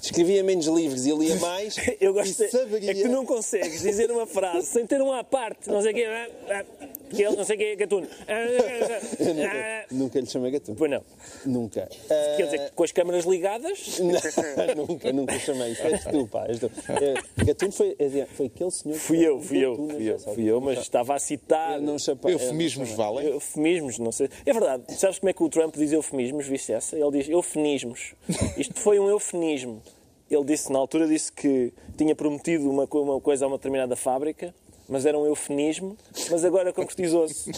escrevia 0.00 0.42
menos 0.44 0.66
livros 0.66 1.04
e 1.04 1.12
lia 1.12 1.36
mais. 1.36 1.76
Eu 2.00 2.12
gosto 2.14 2.36
de- 2.36 2.48
saberia... 2.50 2.90
É 2.90 2.94
que 2.94 3.02
tu 3.02 3.08
não 3.08 3.26
consegues 3.26 3.82
dizer 3.82 4.10
uma 4.10 4.26
frase 4.26 4.66
sem 4.68 4.86
ter 4.86 5.02
um 5.02 5.12
à 5.12 5.24
parte, 5.24 5.68
não 5.68 5.82
sei 5.82 5.92
o 5.92 5.94
quê, 5.94 6.04
ah, 6.06 6.28
ah, 6.50 6.64
que 7.10 7.22
ele 7.22 7.36
não 7.36 7.44
sei 7.44 7.56
o 7.56 7.58
quê, 7.58 7.76
gatuno. 7.76 8.06
Ah, 8.28 9.82
ah. 9.82 9.86
Nunca 9.90 10.20
lhe 10.20 10.26
chamei 10.26 10.50
gatuno. 10.50 10.76
Pois 10.76 10.90
não. 10.90 11.02
Nunca. 11.44 11.88
Quer 12.36 12.44
dizer, 12.44 12.70
com 12.74 12.84
as 12.84 12.92
câmaras 12.92 13.24
ligadas, 13.24 13.98
Não, 13.98 14.86
nunca, 14.86 15.12
nunca 15.12 15.38
chamei. 15.38 15.72
És 15.78 16.04
tu, 16.04 16.26
pá. 16.26 16.46
És 16.46 16.58
tu. 16.58 16.70
É, 16.88 17.21
Gatuno 17.36 17.72
foi, 17.72 17.96
é, 17.98 18.26
foi 18.26 18.46
aquele 18.46 18.70
senhor... 18.70 18.94
que 18.94 19.00
fui 19.00 19.18
eu, 19.26 19.40
fui 19.40 19.58
eu, 19.64 19.74
fui 19.76 20.10
eu, 20.10 20.18
fui 20.18 20.44
eu, 20.44 20.60
mas 20.60 20.78
estava 20.80 21.14
a 21.14 21.18
citar. 21.18 21.76
Eu 21.76 21.82
não 21.82 21.98
chapa- 21.98 22.28
eu 22.30 22.38
Eufemismos 22.38 22.88
chamei. 22.90 23.04
valem? 23.06 23.28
Eufemismos, 23.28 23.98
não 23.98 24.12
sei. 24.12 24.28
É 24.44 24.52
verdade. 24.52 24.84
Sabes 24.96 25.18
como 25.18 25.30
é 25.30 25.32
que 25.32 25.42
o 25.42 25.48
Trump 25.48 25.74
diz 25.76 25.92
eufemismos, 25.92 26.46
viste 26.46 26.72
essa? 26.72 26.96
Ele 26.98 27.10
diz 27.10 27.28
eufemismos. 27.28 28.14
Isto 28.56 28.78
foi 28.80 28.98
um 28.98 29.08
eufemismo. 29.08 29.82
ele 30.30 30.44
disse, 30.44 30.72
na 30.72 30.78
altura, 30.78 31.06
disse 31.06 31.30
que 31.32 31.72
tinha 31.96 32.14
prometido 32.14 32.68
uma, 32.70 32.84
uma 32.90 33.20
coisa 33.20 33.44
a 33.44 33.48
uma 33.48 33.56
determinada 33.58 33.96
fábrica, 33.96 34.54
mas 34.92 35.06
era 35.06 35.18
um 35.18 35.26
eufemismo, 35.26 35.96
mas 36.30 36.44
agora 36.44 36.72
concretizou-se. 36.72 37.50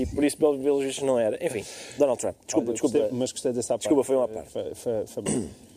E 0.00 0.06
por 0.06 0.22
isso, 0.22 0.36
pelos 0.36 0.60
vistos, 0.84 1.02
não 1.04 1.18
era. 1.18 1.44
Enfim, 1.44 1.64
Donald 1.98 2.20
Trump. 2.20 2.36
Desculpa, 2.46 2.66
Olha, 2.68 2.72
desculpa. 2.74 2.98
gostei- 2.98 3.18
mas 3.18 3.32
gostei 3.32 3.52
dessa 3.52 3.68
parte. 3.74 3.80
Desculpa, 3.82 4.04
foi 4.04 4.16
uma 4.16 4.28
parte. 4.28 4.50
Foi- 4.50 4.74
foi- 4.74 5.06
foi. 5.06 5.24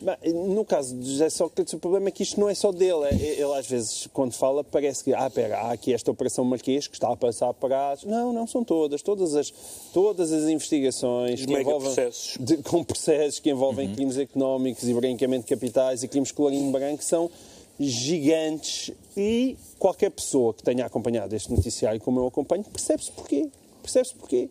Bem, 0.02 0.34
no 0.34 0.66
caso 0.66 0.94
de 0.96 1.10
José 1.10 1.30
Sócrates, 1.30 1.74
o 1.74 1.80
problema 1.80 2.10
é 2.10 2.12
que 2.12 2.22
isto 2.22 2.38
não 2.40 2.50
é 2.50 2.54
só 2.54 2.72
dele. 2.72 3.06
É- 3.06 3.16
Ele, 3.42 3.54
às 3.58 3.66
vezes, 3.66 4.08
quando 4.14 4.34
fala, 4.34 4.64
parece 4.64 5.04
que, 5.04 5.14
ah, 5.14 5.30
pera, 5.30 5.58
há 5.62 5.72
aqui 5.72 5.94
esta 5.94 6.12
Operação 6.12 6.44
Marquês 6.44 6.86
que 6.88 6.96
está 6.96 7.12
a 7.12 7.16
passar 7.16 7.54
para 7.54 7.92
as... 7.92 8.04
Não, 8.04 8.34
não 8.34 8.46
são 8.46 8.64
todas. 8.64 9.02
Todas 9.02 9.36
as, 9.36 9.52
todas 9.94 10.32
as 10.34 10.44
investigações 10.50 11.40
Os 11.40 11.46
que 11.46 11.54
envolvem... 11.54 11.90
megaprocessos. 11.90 12.38
de- 12.40 12.58
com 12.58 12.84
processos 12.84 13.40
que 13.40 13.50
envolvem 13.50 13.94
crimes 13.94 14.18
económicos 14.18 14.84
e 14.88 14.94
branqueamento 14.94 15.46
de 15.48 15.56
capitais 15.56 16.04
e 16.04 16.08
crimes 16.08 16.32
colarinho 16.32 16.72
branco 16.72 17.02
são 17.04 17.32
gigantes 17.80 18.92
e 19.16 19.58
qualquer 19.78 20.12
pessoa 20.12 20.54
que 20.54 20.64
tenha 20.64 20.86
acompanhado 20.86 21.36
este 21.36 21.52
noticiário 21.52 22.00
como 22.00 22.20
eu 22.20 22.28
acompanho 22.28 22.64
percebe-se 22.64 23.12
porquê. 23.12 23.50
Percebe-se 23.86 24.16
porquê. 24.16 24.50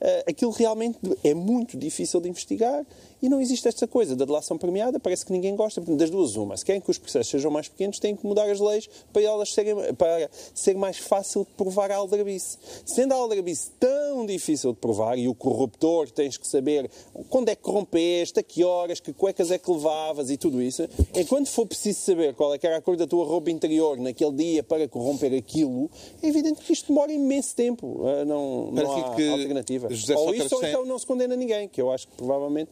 Eh, 0.00 0.24
aquilo 0.28 0.50
realmente 0.50 0.98
é 1.22 1.32
muito 1.32 1.78
difícil 1.78 2.20
de 2.20 2.28
investigar 2.28 2.84
e 3.22 3.28
não 3.30 3.40
existe 3.40 3.66
esta 3.66 3.86
coisa 3.86 4.14
da 4.14 4.26
delação 4.26 4.58
premiada, 4.58 5.00
parece 5.00 5.24
que 5.24 5.32
ninguém 5.32 5.56
gosta. 5.56 5.80
Portanto, 5.80 5.98
das 5.98 6.10
duas, 6.10 6.36
uma. 6.36 6.54
Se 6.58 6.62
querem 6.62 6.78
que 6.78 6.90
os 6.90 6.98
processos 6.98 7.30
sejam 7.30 7.50
mais 7.50 7.68
pequenos, 7.68 7.98
têm 7.98 8.14
que 8.14 8.26
mudar 8.26 8.50
as 8.50 8.60
leis 8.60 8.86
para 9.14 9.22
elas 9.22 9.50
serem, 9.54 9.74
para 9.94 10.28
ser 10.52 10.76
mais 10.76 10.98
fácil 10.98 11.44
de 11.44 11.52
provar 11.56 11.90
a 11.90 11.96
aldrabice. 11.96 12.58
Sendo 12.84 13.12
a 13.12 13.16
aldrabice 13.16 13.70
tão 13.80 14.26
difícil 14.26 14.74
de 14.74 14.78
provar 14.78 15.18
e 15.18 15.26
o 15.26 15.34
corruptor 15.34 16.10
tens 16.10 16.36
que 16.36 16.46
saber 16.46 16.90
quando 17.30 17.48
é 17.48 17.56
que 17.56 17.62
corrompeste, 17.62 18.40
a 18.40 18.42
que 18.42 18.62
horas, 18.62 19.00
que 19.00 19.14
cuecas 19.14 19.50
é 19.50 19.56
que 19.56 19.70
levavas 19.70 20.28
e 20.28 20.36
tudo 20.36 20.60
isso, 20.60 20.86
enquanto 21.14 21.48
for 21.48 21.66
preciso 21.66 22.00
saber 22.00 22.34
qual 22.34 22.52
é 22.52 22.58
que 22.58 22.66
era 22.66 22.76
a 22.76 22.82
cor 22.82 22.98
da 22.98 23.06
tua 23.06 23.24
roupa 23.24 23.50
interior 23.50 23.96
naquele 23.96 24.32
dia 24.32 24.62
para 24.62 24.86
corromper 24.86 25.32
aquilo, 25.32 25.90
é 26.22 26.28
evidente 26.28 26.60
que 26.60 26.74
isto 26.74 26.88
demora 26.88 27.10
imenso 27.10 27.56
tempo. 27.56 28.02
Não, 28.26 28.70
não 28.70 28.73
Parece 28.74 29.00
há 29.00 29.14
que 29.14 29.28
alternativa. 29.30 29.88
José 29.94 30.14
ou 30.14 30.18
Sócrates 30.26 30.46
isso 30.46 30.54
ou 30.56 30.64
então 30.64 30.84
não 30.86 30.98
se 30.98 31.06
condena 31.06 31.36
ninguém, 31.36 31.68
que 31.68 31.80
eu 31.80 31.90
acho 31.92 32.06
que 32.08 32.14
provavelmente 32.16 32.70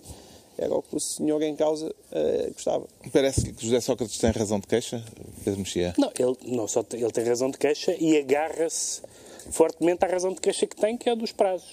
era 0.59 0.75
o 0.75 0.83
que 0.83 0.95
o 0.97 1.01
senhor 1.01 1.41
em 1.43 1.57
causa 1.57 1.95
eh, 2.13 2.51
gostava. 2.53 2.87
Parece 3.13 3.53
que 3.53 3.65
José 3.65 3.81
Sócrates 3.81 4.19
tem 4.19 4.31
razão 4.31 4.61
de 4.61 4.67
queixa, 4.67 5.03
Pedro 5.45 5.61
Mexia. 5.61 5.95
Não, 5.99 6.11
ele, 6.19 6.37
não 6.55 6.69
só 6.69 6.83
tem, 6.83 7.01
ele 7.01 7.11
tem 7.11 7.25
razão 7.25 7.51
de 7.51 7.57
queixa 7.59 7.97
e 7.99 8.19
agarra-se 8.19 9.01
fortemente 9.51 10.05
à 10.05 10.09
razão 10.09 10.33
de 10.35 10.41
queixa 10.41 10.67
que 10.67 10.77
tem, 10.77 10.97
que 10.97 11.09
é 11.09 11.13
a 11.13 11.15
dos 11.15 11.33
prazos. 11.33 11.71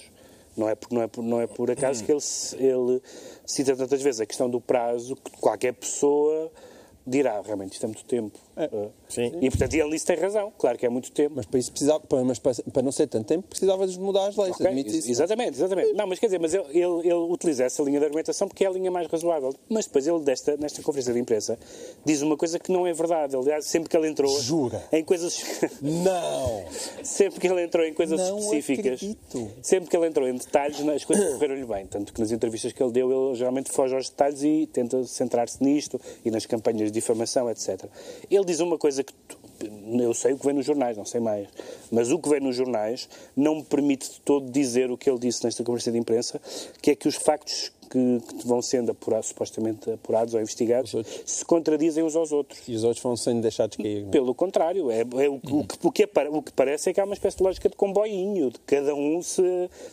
Não 0.56 0.68
é 0.68 0.74
por, 0.74 0.90
não 0.92 1.02
é 1.02 1.06
por, 1.06 1.22
não 1.22 1.40
é 1.40 1.46
por 1.46 1.70
acaso 1.70 2.02
que 2.04 2.10
ele, 2.10 2.20
se- 2.20 2.56
ele 2.56 3.00
cita 3.46 3.76
tantas 3.76 4.02
vezes 4.02 4.20
a 4.20 4.26
questão 4.26 4.50
do 4.50 4.60
prazo 4.60 5.14
que 5.16 5.30
qualquer 5.40 5.72
pessoa 5.74 6.50
dirá, 7.06 7.40
realmente 7.40 7.74
isto 7.74 7.84
é 7.84 7.86
muito 7.86 8.04
tempo. 8.04 8.38
Uh, 8.66 8.90
Sim. 9.08 9.32
E 9.40 9.48
portanto 9.50 9.74
ele 9.74 9.90
nisso 9.90 10.06
tem 10.06 10.16
razão, 10.16 10.52
claro 10.58 10.78
que 10.78 10.86
é 10.86 10.88
muito 10.88 11.10
tempo. 11.12 11.34
Mas 11.36 11.46
para 11.46 11.58
isso 11.58 11.70
precisava, 11.70 12.00
para, 12.00 12.24
mas 12.24 12.38
para, 12.38 12.52
para 12.72 12.82
não 12.82 12.92
ser 12.92 13.06
tanto 13.06 13.26
tempo, 13.26 13.46
precisava 13.48 13.86
de 13.86 13.98
mudar 13.98 14.28
as 14.28 14.36
leis. 14.36 14.54
Ok, 14.54 14.66
admite 14.66 14.88
ex- 14.90 14.98
isso. 14.98 15.10
Exatamente, 15.10 15.54
exatamente. 15.56 15.92
Não, 15.94 16.06
mas 16.06 16.18
quer 16.18 16.26
dizer, 16.26 16.38
mas 16.40 16.54
ele, 16.54 16.64
ele, 16.70 17.00
ele 17.08 17.14
utiliza 17.14 17.64
essa 17.64 17.82
linha 17.82 17.98
de 17.98 18.04
argumentação 18.04 18.48
porque 18.48 18.64
é 18.64 18.68
a 18.68 18.70
linha 18.70 18.90
mais 18.90 19.06
razoável. 19.06 19.54
Mas 19.68 19.86
depois 19.86 20.06
ele, 20.06 20.20
desta, 20.20 20.56
nesta 20.56 20.82
conferência 20.82 21.12
de 21.12 21.18
imprensa, 21.20 21.58
diz 22.04 22.22
uma 22.22 22.36
coisa 22.36 22.58
que 22.58 22.70
não 22.72 22.86
é 22.86 22.92
verdade. 22.92 23.36
Aliás, 23.36 23.66
sempre 23.66 23.88
que 23.88 23.96
ele 23.96 24.08
entrou 24.08 24.40
Jura? 24.40 24.82
em 24.92 25.04
coisas. 25.04 25.40
Não! 25.80 26.64
sempre 27.02 27.40
que 27.40 27.46
ele 27.48 27.62
entrou 27.62 27.84
em 27.84 27.92
coisas 27.94 28.18
Não 28.18 28.38
específicas, 28.38 28.94
acredito. 28.94 29.50
sempre 29.62 29.88
que 29.90 29.96
ele 29.96 30.06
entrou 30.06 30.28
em 30.28 30.34
detalhes, 30.34 30.80
as 30.80 31.04
coisas 31.04 31.28
correram-lhe 31.34 31.64
bem. 31.64 31.86
Tanto 31.86 32.12
que 32.12 32.20
nas 32.20 32.30
entrevistas 32.32 32.72
que 32.72 32.82
ele 32.82 32.92
deu, 32.92 33.10
ele 33.10 33.36
geralmente 33.36 33.70
foge 33.70 33.94
aos 33.94 34.08
detalhes 34.08 34.42
e 34.42 34.68
tenta 34.72 35.04
centrar-se 35.04 35.62
nisto 35.62 36.00
e 36.24 36.30
nas 36.30 36.46
campanhas 36.46 36.90
de 36.90 36.90
difamação, 36.92 37.50
etc. 37.50 37.84
Ele 38.30 38.44
diz 38.50 38.60
uma 38.60 38.76
coisa 38.78 39.02
que 39.04 39.12
tu- 39.12 39.38
eu 40.00 40.14
sei 40.14 40.32
o 40.32 40.38
que 40.38 40.44
vem 40.46 40.54
nos 40.54 40.64
jornais, 40.66 40.96
não 40.96 41.04
sei 41.04 41.20
mais, 41.20 41.46
mas 41.90 42.10
o 42.10 42.18
que 42.18 42.28
vem 42.28 42.40
nos 42.40 42.56
jornais 42.56 43.08
não 43.36 43.56
me 43.56 43.62
permite 43.64 44.10
de 44.10 44.20
todo 44.20 44.50
dizer 44.50 44.90
o 44.90 44.96
que 44.96 45.08
ele 45.08 45.18
disse 45.18 45.44
nesta 45.44 45.62
conversa 45.62 45.92
de 45.92 45.98
imprensa, 45.98 46.40
que 46.80 46.90
é 46.90 46.94
que 46.96 47.06
os 47.06 47.14
factos 47.16 47.70
que, 47.90 48.20
que 48.38 48.46
vão 48.46 48.62
sendo 48.62 48.92
apurados, 48.92 49.26
supostamente 49.28 49.90
apurados 49.90 50.32
ou 50.34 50.40
investigados 50.40 50.94
se 51.26 51.44
contradizem 51.44 52.02
uns 52.04 52.14
aos 52.16 52.30
outros. 52.32 52.60
E 52.68 52.74
os 52.74 52.84
outros 52.84 53.02
vão 53.02 53.16
sendo 53.16 53.42
deixados 53.42 53.76
cair. 53.76 54.02
não 54.02 54.08
é? 54.08 54.12
Pelo 54.12 54.34
contrário, 54.34 54.90
é, 54.90 55.00
é 55.00 55.28
o, 55.28 55.38
que- 55.40 55.52
o, 55.52 55.64
que, 55.64 55.86
o, 55.86 55.90
que 55.92 56.08
o 56.30 56.42
que 56.42 56.52
parece 56.52 56.90
é 56.90 56.92
que 56.92 57.00
há 57.00 57.04
uma 57.04 57.14
espécie 57.14 57.36
de 57.38 57.42
lógica 57.42 57.68
de 57.68 57.76
comboinho, 57.76 58.50
de 58.50 58.58
cada 58.60 58.94
um 58.94 59.20
se, 59.22 59.42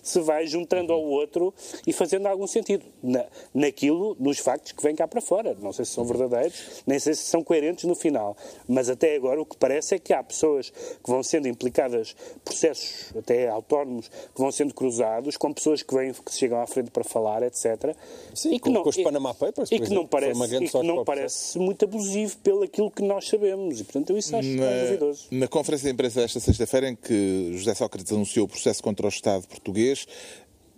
se 0.04 0.20
vai 0.22 0.45
juntando 0.48 0.93
ao 0.93 1.02
outro 1.04 1.54
e 1.86 1.91
fazendo 1.91 2.28
algum 2.28 2.45
sentido 2.48 2.86
na, 3.02 3.26
naquilo, 3.54 4.16
nos 4.20 4.38
factos 4.39 4.72
que 4.72 4.84
vêm 4.84 4.95
cá 4.95 5.08
para 5.08 5.20
fora. 5.22 5.56
Não 5.60 5.74
sei 5.74 5.84
se 5.86 5.91
são 5.91 6.06
verdadeiros, 6.06 6.84
nem 6.86 7.00
sei 7.00 7.14
se 7.16 7.24
são 7.24 7.43
coerentes 7.43 7.86
no 7.86 7.95
final. 7.95 8.38
Mas 8.68 8.89
até 8.89 9.16
agora 9.16 9.41
o 9.41 9.45
que 9.45 9.58
parece 9.58 9.95
é 9.95 10.00
que 10.00 10.14
há 10.14 10.24
pessoas 10.24 10.70
que 10.70 11.10
vão 11.10 11.24
sendo 11.24 11.48
implicadas, 11.48 12.16
processos 12.45 13.16
até 13.18 13.48
autónomos, 13.50 14.08
que 14.10 14.39
vão 14.41 14.52
sendo 14.52 14.74
cruzados 14.74 15.36
com 15.38 15.52
pessoas 15.54 15.82
que, 15.82 15.93
vêm, 15.95 16.14
que 16.14 16.32
chegam 16.34 16.62
à 16.62 16.68
frente 16.68 16.91
para 16.91 17.04
falar, 17.04 17.41
etc. 17.43 17.87
Sim, 18.34 18.54
e 18.54 18.60
que 18.60 18.70
não, 18.70 18.84
com 18.84 18.90
os 18.90 18.98
Panama 18.98 19.34
Papers, 19.34 19.72
e 19.72 19.80
que 19.80 19.94
não 19.94 20.06
parece, 20.06 20.56
e 20.56 20.70
que 20.70 20.84
não 20.84 21.04
parece 21.04 21.60
muito 21.60 21.86
abusivo 21.86 22.38
pelo 22.40 22.64
aquilo 22.64 22.92
que 22.92 23.02
nós 23.02 23.28
sabemos. 23.28 23.80
E, 23.80 23.84
portanto, 23.84 24.10
eu 24.12 24.18
isso 24.18 24.36
acho 24.36 24.50
mais 24.50 24.82
duvidoso. 24.84 25.28
Na, 25.32 25.40
na 25.40 25.48
conferência 25.48 25.88
de 25.88 25.94
imprensa 25.94 26.22
desta 26.22 26.40
sexta-feira, 26.40 26.90
em 26.90 26.96
que 26.96 27.52
José 27.54 27.74
Sócrates 27.74 28.12
anunciou 28.12 28.46
o 28.46 28.50
processo 28.50 28.82
contra 28.82 29.06
o 29.06 29.10
Estado 29.10 29.48
português, 29.48 30.08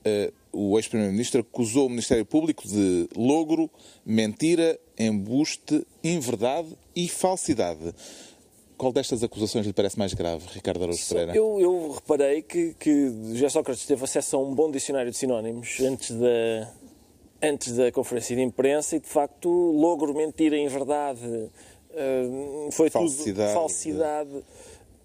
eh, 0.03 0.31
o 0.51 0.77
ex-primeiro-ministro 0.77 1.41
acusou 1.41 1.85
o 1.87 1.89
Ministério 1.89 2.25
Público 2.25 2.67
de 2.67 3.07
logro, 3.15 3.69
mentira, 4.05 4.79
embuste, 4.97 5.85
inverdade 6.03 6.69
e 6.95 7.07
falsidade. 7.07 7.93
Qual 8.77 8.93
destas 8.93 9.21
acusações 9.21 9.65
lhe 9.65 9.73
parece 9.73 9.99
mais 9.99 10.13
grave, 10.13 10.45
Ricardo 10.53 10.83
Araújo 10.83 11.05
Pereira? 11.07 11.35
Eu, 11.35 11.59
eu 11.59 11.91
reparei 11.91 12.41
que, 12.41 12.73
que 12.79 13.11
José 13.33 13.49
Sócrates 13.49 13.85
teve 13.85 14.03
acesso 14.03 14.37
a 14.37 14.39
um 14.39 14.55
bom 14.55 14.71
dicionário 14.71 15.11
de 15.11 15.17
sinónimos 15.17 15.79
antes 15.81 16.11
da, 16.11 16.71
antes 17.41 17.75
da 17.75 17.91
conferência 17.91 18.35
de 18.35 18.41
imprensa 18.41 18.95
e, 18.95 18.99
de 18.99 19.07
facto, 19.07 19.49
logro, 19.49 20.13
mentira, 20.13 20.57
em 20.57 20.67
verdade, 20.67 21.49
hum, 21.91 22.69
foi 22.71 22.89
Falsidade. 22.89 23.49
tudo 23.49 23.53
falsidade, 23.53 24.43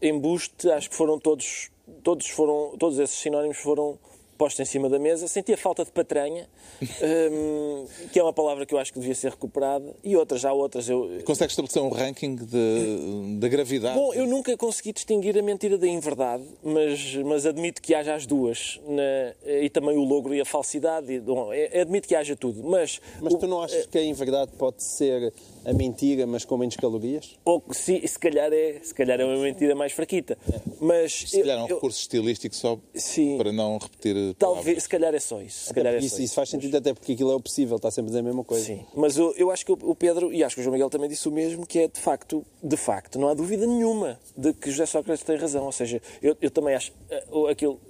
embuste, 0.03 0.71
acho 0.71 0.91
que 0.91 0.97
foram 0.97 1.19
todos, 1.19 1.71
todos, 2.03 2.29
foram, 2.29 2.77
todos 2.79 2.99
esses 2.99 3.17
sinónimos 3.17 3.59
foram 3.59 3.99
postos 4.35 4.61
em 4.61 4.65
cima 4.71 4.89
da 4.89 4.99
mesa. 4.99 5.27
Senti 5.29 5.53
a 5.53 5.57
falta 5.57 5.85
de 5.85 5.91
patranha, 5.91 6.49
hum, 6.83 7.87
que 8.13 8.19
é 8.19 8.23
uma 8.23 8.33
palavra 8.33 8.67
que 8.67 8.75
eu 8.75 8.79
acho 8.79 8.93
que 8.93 8.99
devia 8.99 9.15
ser 9.15 9.31
recuperada, 9.31 9.95
e 10.03 10.17
outras, 10.17 10.41
já 10.41 10.53
outras. 10.53 10.89
Eu, 10.89 11.21
Consegue 11.25 11.51
estabelecer 11.51 11.83
um 11.83 11.89
ranking 11.89 12.35
de- 12.37 13.39
da 13.39 13.49
gravidade? 13.49 13.95
Bom, 13.99 14.13
eu 14.15 14.27
nunca 14.27 14.57
consegui 14.57 14.93
distinguir 14.93 15.39
a 15.39 15.43
mentira 15.43 15.77
da 15.79 15.87
inverdade, 15.87 16.45
mas, 16.63 17.15
mas 17.25 17.47
admito 17.47 17.81
que 17.81 17.95
haja 17.95 18.15
as 18.15 18.27
duas. 18.27 18.81
na- 18.87 19.35
e 19.63 19.69
também 19.71 19.97
o 19.97 20.03
logro 20.05 20.35
e 20.35 20.41
a 20.41 20.45
falsidade. 20.45 21.13
e, 21.13 21.21
bom, 21.21 21.53
é- 21.53 21.81
admito 21.81 22.07
que 22.09 22.15
haja 22.15 22.37
tudo. 22.37 22.63
Mas, 22.63 23.01
Mas 23.21 23.35
tu 23.35 23.47
não 23.47 23.63
achas 23.63 23.87
que 23.87 23.99
em 23.99 24.13
verdade 24.13 24.53
pode 24.59 24.83
ser 24.83 25.33
a 25.65 25.73
mentira, 25.73 26.27
mas 26.27 26.45
com 26.45 26.57
menos 26.57 26.77
calorias? 26.77 27.37
ou 27.45 27.63
se, 27.73 28.07
se, 28.07 28.19
calhar 28.19 28.53
é, 28.53 28.81
se 28.83 28.95
calhar 28.95 29.21
é 29.21 29.25
uma 29.25 29.37
mentira 29.43 29.75
mais 29.75 29.93
fraquita. 29.93 30.37
Mas 30.81 31.13
Se 31.29 31.41
calhar 31.41 31.59
é 31.59 31.63
um 31.63 31.69
eu- 31.69 31.75
recurso 31.77 32.01
estilístico 32.01 32.55
só 32.55 32.79
Sim. 32.95 33.37
para 33.39 33.53
não 33.53 33.79
repetir 33.79 34.17
talvez, 34.33 34.65
palavras. 34.65 34.83
se 34.83 34.89
calhar 34.89 35.15
é 35.15 35.21
só 35.21 35.43
isso. 35.43 35.67
Se 35.67 35.75
calhar 35.75 35.93
é 35.93 35.97
porque 35.97 36.09
só 36.09 36.15
isso, 36.17 36.25
isso 36.25 36.35
faz 36.35 36.49
sentido 36.49 36.77
até 36.77 36.95
porque 36.95 37.13
aquilo 37.13 37.33
é 37.33 37.35
o 37.35 37.41
possível, 37.41 37.77
está 37.77 37.91
sempre 37.91 38.09
a 38.09 38.11
dizer 38.11 38.21
a 38.21 38.23
mesma 38.23 38.45
coisa. 38.45 38.65
Sim, 38.65 38.85
mas 38.95 39.19
eu, 39.19 39.35
eu 39.37 39.51
acho 39.51 39.67
que 39.67 39.73
o 39.73 39.95
Pedro, 39.95 40.33
e 40.33 40.43
acho 40.43 40.55
que 40.55 40.61
o 40.61 40.65
João 40.65 40.73
Miguel 40.73 40.89
também 40.89 41.09
disse 41.09 41.29
o 41.29 41.33
mesmo, 41.33 41.67
que 41.67 41.81
é 41.81 41.89
de 41.89 42.01
facto, 42.01 42.45
de 42.63 42.77
facto, 42.77 43.19
não 43.19 43.29
há 43.29 43.35
dúvida 43.35 43.67
nenhuma 43.67 44.19
de 44.37 44.53
que 44.53 44.71
José 44.71 44.87
Sócrates 44.87 45.25
tem 45.25 45.37
razão. 45.37 45.65
Ou 45.65 45.73
seja, 45.73 46.01
eu, 46.23 46.37
eu 46.41 46.51
também 46.51 46.75
acho 46.75 46.93
eh, 47.11 47.25
aquilo. 47.51 47.81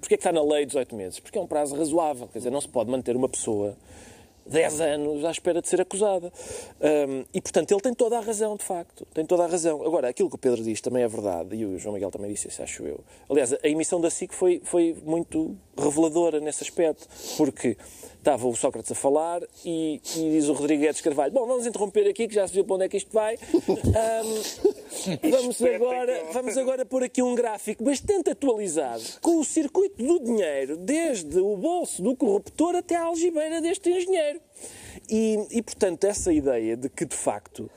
Porquê 0.00 0.14
é 0.14 0.16
que 0.18 0.26
está 0.26 0.32
na 0.32 0.42
lei 0.42 0.66
18 0.66 0.94
meses? 0.96 1.20
Porque 1.20 1.38
é 1.38 1.40
um 1.40 1.46
prazo 1.46 1.76
razoável. 1.76 2.28
Quer 2.28 2.38
dizer, 2.38 2.50
não 2.50 2.60
se 2.60 2.68
pode 2.68 2.90
manter 2.90 3.16
uma 3.16 3.28
pessoa 3.28 3.76
10 4.46 4.80
anos 4.80 5.24
à 5.24 5.30
espera 5.30 5.60
de 5.60 5.68
ser 5.68 5.80
acusada. 5.80 6.32
Hum, 6.80 7.24
e, 7.32 7.40
portanto, 7.40 7.70
ele 7.72 7.80
tem 7.80 7.94
toda 7.94 8.18
a 8.18 8.20
razão, 8.20 8.56
de 8.56 8.64
facto. 8.64 9.06
Tem 9.14 9.24
toda 9.24 9.44
a 9.44 9.46
razão. 9.46 9.82
Agora, 9.84 10.08
aquilo 10.08 10.28
que 10.28 10.36
o 10.36 10.38
Pedro 10.38 10.62
diz 10.62 10.80
também 10.80 11.02
é 11.02 11.08
verdade, 11.08 11.56
e 11.56 11.64
o 11.64 11.78
João 11.78 11.94
Miguel 11.94 12.10
também 12.10 12.30
disse 12.30 12.48
isso, 12.48 12.62
acho 12.62 12.84
eu. 12.84 13.00
Aliás, 13.28 13.52
a 13.52 13.68
emissão 13.68 14.00
da 14.00 14.10
SIC 14.10 14.32
foi, 14.32 14.60
foi 14.64 14.96
muito 15.04 15.56
reveladora 15.76 16.40
nesse 16.40 16.62
aspecto, 16.62 17.08
porque 17.36 17.76
estava 18.24 18.48
o 18.48 18.56
Sócrates 18.56 18.90
a 18.90 18.94
falar 18.94 19.42
e, 19.66 20.00
e 20.16 20.30
diz 20.30 20.48
o 20.48 20.54
Rodrigues 20.54 21.02
Carvalho: 21.02 21.30
Bom, 21.30 21.46
vamos 21.46 21.66
interromper 21.66 22.08
aqui, 22.08 22.26
que 22.26 22.34
já 22.34 22.48
se 22.48 22.54
viu 22.54 22.64
para 22.64 22.76
onde 22.76 22.84
é 22.86 22.88
que 22.88 22.96
isto 22.96 23.12
vai. 23.12 23.38
Hum, 24.94 25.30
vamos, 25.30 25.60
agora, 25.60 26.24
vamos 26.32 26.56
agora 26.56 26.86
pôr 26.86 27.02
aqui 27.02 27.20
um 27.20 27.34
gráfico 27.34 27.82
bastante 27.82 28.30
atualizado 28.30 29.02
com 29.20 29.38
o 29.38 29.44
circuito 29.44 30.02
do 30.02 30.20
dinheiro, 30.20 30.76
desde 30.76 31.38
o 31.40 31.56
bolso 31.56 32.00
do 32.00 32.14
corruptor 32.14 32.76
até 32.76 32.94
à 32.94 33.02
algibeira 33.02 33.60
deste 33.60 33.90
engenheiro. 33.90 34.40
E, 35.08 35.46
e, 35.50 35.62
portanto, 35.62 36.04
essa 36.04 36.32
ideia 36.32 36.76
de 36.76 36.88
que, 36.88 37.04
de 37.04 37.16
facto, 37.16 37.68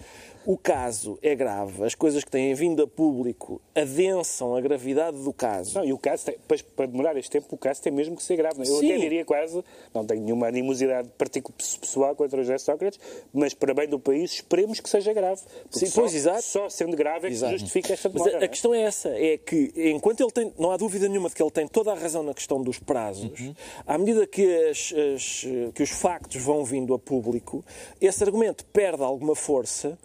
o 0.50 0.58
caso 0.58 1.20
é 1.22 1.36
grave, 1.36 1.84
as 1.84 1.94
coisas 1.94 2.24
que 2.24 2.32
têm 2.32 2.54
vindo 2.54 2.82
a 2.82 2.88
público 2.88 3.60
adensam 3.76 4.56
a 4.56 4.62
gravidade 4.62 5.18
do 5.22 5.34
caso. 5.34 5.78
Não, 5.78 5.84
e 5.84 5.92
o 5.92 5.98
caso, 5.98 6.24
tem, 6.26 6.38
para 6.74 6.86
demorar 6.86 7.18
este 7.18 7.30
tempo, 7.32 7.48
o 7.54 7.58
caso 7.58 7.82
tem 7.82 7.92
mesmo 7.92 8.16
que 8.16 8.24
ser 8.24 8.38
grave. 8.38 8.62
Eu 8.62 8.66
Sim. 8.66 8.92
até 8.94 8.98
diria 8.98 9.26
quase, 9.26 9.62
não 9.94 10.06
tenho 10.06 10.22
nenhuma 10.22 10.48
animosidade 10.48 11.10
particular 11.18 11.54
pessoal 11.82 12.16
contra 12.16 12.40
o 12.40 12.44
José 12.44 12.58
Sócrates, 12.60 12.98
mas 13.34 13.54
para 13.54 13.74
bem 13.74 13.90
do 13.90 14.00
país, 14.00 14.32
esperemos 14.36 14.80
que 14.80 14.90
seja 14.90 15.12
grave. 15.12 15.42
Sim, 15.70 15.88
só, 15.88 16.00
pois, 16.02 16.16
exato. 16.16 16.42
só 16.42 16.70
sendo 16.70 16.96
grave 16.96 17.28
é 17.28 17.30
que 17.30 17.36
Exato. 17.36 17.58
justifica 17.58 17.92
esta 17.92 18.08
Mas 18.08 18.14
demora. 18.24 18.32
a, 18.32 18.38
a 18.38 18.40
não 18.40 18.46
é? 18.46 18.48
questão 18.48 18.74
é 18.74 18.82
essa, 18.84 19.10
é 19.10 19.38
que 19.38 19.74
enquanto 19.76 20.22
ele 20.22 20.32
tem, 20.32 20.54
não 20.58 20.72
há 20.72 20.78
dúvida 20.78 21.10
nenhuma 21.10 21.28
de 21.28 21.36
que 21.36 21.44
ele 21.44 21.52
tem 21.52 21.68
toda 21.68 21.92
a 21.92 21.96
razão 21.96 22.24
na 22.24 22.34
questão 22.34 22.62
dos 22.64 22.80
prazos, 22.80 23.38
Uhum. 23.38 23.54
à 23.86 23.98
medida 23.98 24.26
que, 24.26 24.46
as- 24.70 24.94
as, 25.14 25.46
que 25.76 25.84
os 25.84 25.90
factos 25.90 26.42
vão 26.42 26.64
vindo 26.64 26.94
a 26.94 27.00
público, 27.00 27.66
esse 28.00 28.24
argumento 28.24 28.64
perde 28.66 29.04
alguma 29.04 29.36
força 29.36 29.98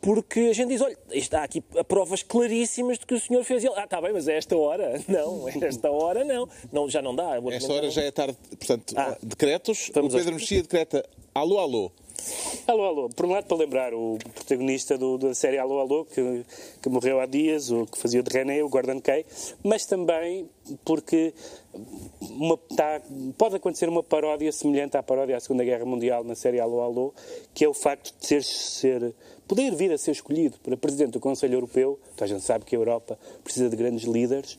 porque 0.00 0.40
a 0.40 0.52
gente 0.52 0.68
diz, 0.68 0.80
olha, 0.80 0.96
isto 1.12 1.34
há 1.34 1.42
aqui 1.44 1.60
provas 1.86 2.22
claríssimas 2.22 2.98
de 2.98 3.06
que 3.06 3.14
o 3.14 3.20
senhor 3.20 3.44
fez. 3.44 3.62
E 3.62 3.66
ele, 3.66 3.74
ah, 3.76 3.84
está 3.84 4.00
bem, 4.00 4.12
mas 4.12 4.26
a 4.28 4.32
esta 4.32 4.56
hora? 4.56 5.00
Não, 5.08 5.46
a 5.46 5.50
esta 5.66 5.90
hora 5.90 6.24
não. 6.24 6.48
não 6.72 6.88
já 6.88 7.02
não 7.02 7.14
dá. 7.14 7.36
Esta 7.52 7.72
hora 7.72 7.90
já 7.90 8.02
é 8.02 8.10
tarde. 8.10 8.36
Portanto, 8.56 8.94
Ah. 8.96 9.16
decretos. 9.22 9.88
O 9.88 9.92
Pedro 9.92 10.16
aos- 10.16 10.24
Mexia 10.26 10.62
decreta 10.62 11.04
alô, 11.34 11.58
alô. 11.58 11.92
Alô, 12.66 12.84
alô. 12.84 13.08
Por 13.08 13.26
um 13.26 13.30
lado, 13.30 13.46
para 13.46 13.56
lembrar 13.56 13.94
o 13.94 14.18
protagonista 14.34 14.96
do- 14.98 15.18
da 15.18 15.34
série 15.34 15.58
Alô, 15.58 15.78
alô, 15.80 16.04
que, 16.04 16.44
que 16.82 16.88
morreu 16.88 17.18
há 17.20 17.26
dias, 17.26 17.70
o 17.70 17.86
que 17.86 17.98
fazia 17.98 18.22
de 18.22 18.30
René, 18.32 18.62
o 18.62 18.68
Gordon 18.68 19.00
Kay, 19.00 19.24
mas 19.64 19.86
também 19.86 20.48
porque 20.84 21.32
uma- 22.20 22.58
tá- 22.76 23.00
pode 23.38 23.56
acontecer 23.56 23.88
uma 23.88 24.02
paródia 24.02 24.52
semelhante 24.52 24.96
à 24.96 25.02
paródia 25.02 25.36
à 25.36 25.40
Segunda 25.40 25.64
Guerra 25.64 25.84
Mundial 25.84 26.22
na 26.22 26.34
série 26.34 26.60
Alô, 26.60 26.80
alô, 26.80 27.14
que 27.54 27.64
é 27.64 27.68
o 27.68 27.74
facto 27.74 28.14
de 28.20 28.26
ser, 28.26 28.42
ser 28.44 29.14
poder 29.48 29.74
vir 29.74 29.90
a 29.92 29.98
ser 29.98 30.12
escolhido 30.12 30.58
para 30.62 30.76
Presidente 30.76 31.12
do 31.12 31.20
Conselho 31.20 31.54
Europeu. 31.54 31.98
Então 32.14 32.24
a 32.24 32.28
gente 32.28 32.42
sabe 32.44 32.64
que 32.64 32.76
a 32.76 32.78
Europa 32.78 33.18
precisa 33.42 33.68
de 33.68 33.76
grandes 33.76 34.04
líderes. 34.04 34.58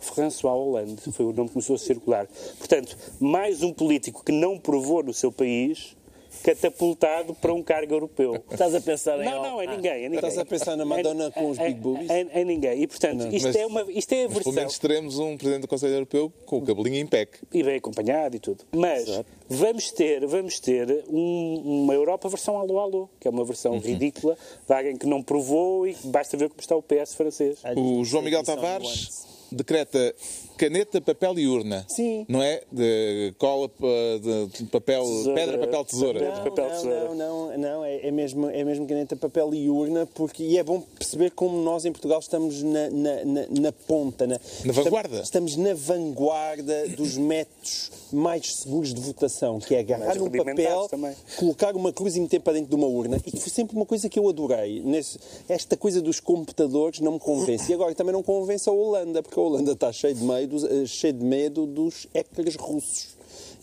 François 0.00 0.54
Hollande 0.54 0.96
foi 1.10 1.26
o 1.26 1.32
nome 1.32 1.48
que 1.48 1.54
começou 1.54 1.74
a 1.74 1.78
circular. 1.78 2.28
Portanto, 2.56 2.96
mais 3.18 3.64
um 3.64 3.72
político 3.72 4.22
que 4.24 4.30
não 4.30 4.56
provou 4.56 5.02
no 5.02 5.12
seu 5.12 5.32
país 5.32 5.96
catapultado 6.42 7.34
para 7.34 7.52
um 7.52 7.62
cargo 7.62 7.94
europeu. 7.94 8.42
Estás 8.50 8.74
a 8.74 8.80
pensar 8.80 9.20
em 9.20 9.24
Não, 9.24 9.42
não, 9.42 9.60
é 9.60 9.66
Ah. 9.66 9.76
ninguém. 9.76 9.90
É 9.92 10.08
ninguém. 10.08 10.16
Estás 10.16 10.38
a 10.38 10.44
pensar 10.44 10.76
na 10.76 10.84
Madonna 10.84 11.30
com 11.30 11.50
os 11.50 11.58
Em- 11.58 11.64
big 11.66 11.80
boobies? 11.80 12.10
Em, 12.10 12.28
em 12.40 12.44
ninguém. 12.44 12.82
E, 12.82 12.86
portanto, 12.86 13.26
isto, 13.34 13.46
Mas- 13.46 13.56
é 13.56 13.66
uma, 13.66 13.82
isto 13.92 14.12
é 14.12 14.16
a 14.16 14.24
Mas 14.24 14.28
pelo 14.28 14.44
versão. 14.44 14.52
menos 14.54 14.78
teremos 14.78 15.18
um 15.18 15.36
Presidente 15.36 15.62
do 15.62 15.68
Conselho 15.68 15.94
Europeu 15.94 16.32
com 16.46 16.58
o 16.58 16.62
cabelinho 16.62 16.96
em 16.96 17.06
PEC. 17.06 17.38
E 17.52 17.62
bem 17.62 17.76
acompanhado 17.76 18.36
e 18.36 18.38
tudo. 18.38 18.64
Mas 18.74 19.06
vamos 19.48 19.90
ter, 19.92 20.26
vamos 20.26 20.58
ter 20.60 21.04
um- 21.08 21.82
uma 21.84 21.94
Europa 21.94 22.28
versão 22.28 22.58
alô-alô, 22.58 23.08
que 23.20 23.26
é 23.28 23.30
uma 23.30 23.44
versão 23.44 23.72
Uhum. 23.72 23.78
ridícula 23.80 24.36
de 24.66 24.72
alguém 24.74 24.96
que 24.96 25.06
não 25.06 25.22
provou 25.22 25.86
e 25.86 25.96
basta 26.04 26.36
ver 26.36 26.48
como 26.48 26.60
está 26.60 26.74
o 26.76 26.82
PS 26.82 27.14
francês. 27.14 27.58
O 27.76 28.04
João 28.04 28.22
Miguel 28.22 28.42
Tavares 28.42 29.26
decreta 29.50 30.14
caneta, 30.58 31.00
papel 31.00 31.38
e 31.38 31.48
urna. 31.48 31.86
Sim. 31.88 32.26
Não 32.28 32.42
é? 32.42 32.62
De 32.70 33.32
cola, 33.38 33.68
de 33.68 34.64
papel, 34.66 35.04
Tesoura. 35.04 35.34
pedra, 35.34 35.58
papel, 35.58 35.84
tesoura. 35.84 36.18
Pedra, 36.18 36.42
papel, 36.42 36.64
não, 36.64 36.74
tesoura. 36.74 37.04
não, 37.04 37.14
não, 37.14 37.58
não, 37.58 37.84
é, 37.84 38.06
é 38.08 38.10
mesmo, 38.10 38.50
é 38.50 38.64
mesmo 38.64 38.86
caneta, 38.86 39.16
papel 39.16 39.54
e 39.54 39.70
urna, 39.70 40.06
porque, 40.06 40.42
e 40.42 40.58
é 40.58 40.62
bom 40.62 40.80
perceber 40.80 41.30
como 41.30 41.56
nós 41.62 41.84
em 41.84 41.92
Portugal 41.92 42.18
estamos 42.18 42.62
na, 42.62 42.90
na, 42.90 43.24
na, 43.24 43.46
na 43.60 43.72
ponta, 43.72 44.26
na, 44.26 44.38
Na 44.64 44.72
vanguarda. 44.72 45.20
Estamos 45.20 45.56
na 45.56 45.72
vanguarda 45.74 46.88
dos 46.88 47.16
métodos 47.16 47.90
mais 48.12 48.54
seguros 48.56 48.92
de 48.92 49.00
votação, 49.00 49.58
que 49.60 49.74
é 49.74 49.80
agarrar 49.80 50.16
rudimentares 50.18 50.64
papel, 50.64 50.88
também. 50.88 51.14
colocar 51.38 51.76
uma 51.76 51.92
cruz 51.92 52.16
e 52.16 52.20
meter 52.20 52.40
para 52.40 52.54
dentro 52.54 52.70
de 52.70 52.74
uma 52.74 52.86
urna. 52.86 53.20
E 53.26 53.30
foi 53.38 53.50
sempre 53.50 53.76
uma 53.76 53.86
coisa 53.86 54.08
que 54.08 54.18
eu 54.18 54.28
adorei. 54.28 54.80
Nesse, 54.82 55.18
esta 55.48 55.76
coisa 55.76 56.00
dos 56.00 56.18
computadores 56.20 57.00
não 57.00 57.12
me 57.12 57.20
convence. 57.20 57.70
E 57.70 57.74
agora 57.74 57.94
também 57.94 58.12
não 58.12 58.22
convence 58.22 58.68
a 58.68 58.72
Holanda, 58.72 59.22
porque 59.22 59.38
a 59.38 59.42
Holanda 59.42 59.72
está 59.72 59.92
cheia 59.92 60.14
de 60.14 60.24
medo, 60.24 60.47
eh, 60.64 60.86
cheia 60.86 61.12
de 61.12 61.24
medo 61.24 61.66
dos 61.66 62.06
hackers 62.14 62.56
russos. 62.56 63.16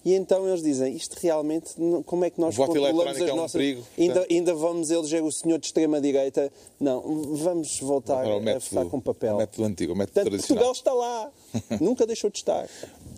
E 0.04 0.14
então 0.14 0.48
eles 0.48 0.62
dizem, 0.62 0.96
isto 0.96 1.16
realmente, 1.20 1.74
como 2.06 2.24
é 2.26 2.30
que 2.30 2.40
nós 2.40 2.54
O 2.54 2.58
voto 2.58 2.68
controlamos 2.68 3.02
eletrónico 3.02 3.24
as 3.24 3.30
é 3.30 3.34
um 3.34 3.38
nossas... 3.38 3.60
perigo, 3.60 3.84
ainda, 3.98 4.28
ainda 4.30 4.54
vamos 4.54 4.92
eleger 4.92 5.24
o 5.24 5.32
senhor 5.32 5.58
de 5.58 5.66
extrema-direita. 5.66 6.52
Não, 6.80 7.02
vamos 7.34 7.80
voltar 7.80 8.22
Para 8.22 8.36
o 8.36 8.38
a 8.38 8.40
método, 8.40 8.66
votar 8.70 8.86
com 8.86 9.00
papel. 9.02 9.34
o 9.34 9.38
método 9.40 9.64
antigo, 9.68 9.94
o 9.94 9.96
método 9.96 10.14
Portanto, 10.14 10.30
tradicional. 10.32 10.64
Portugal 10.66 10.72
está 10.74 10.94
lá. 10.94 11.32
Nunca 11.82 12.06
deixou 12.06 12.30
de 12.30 12.38
estar. 12.38 12.70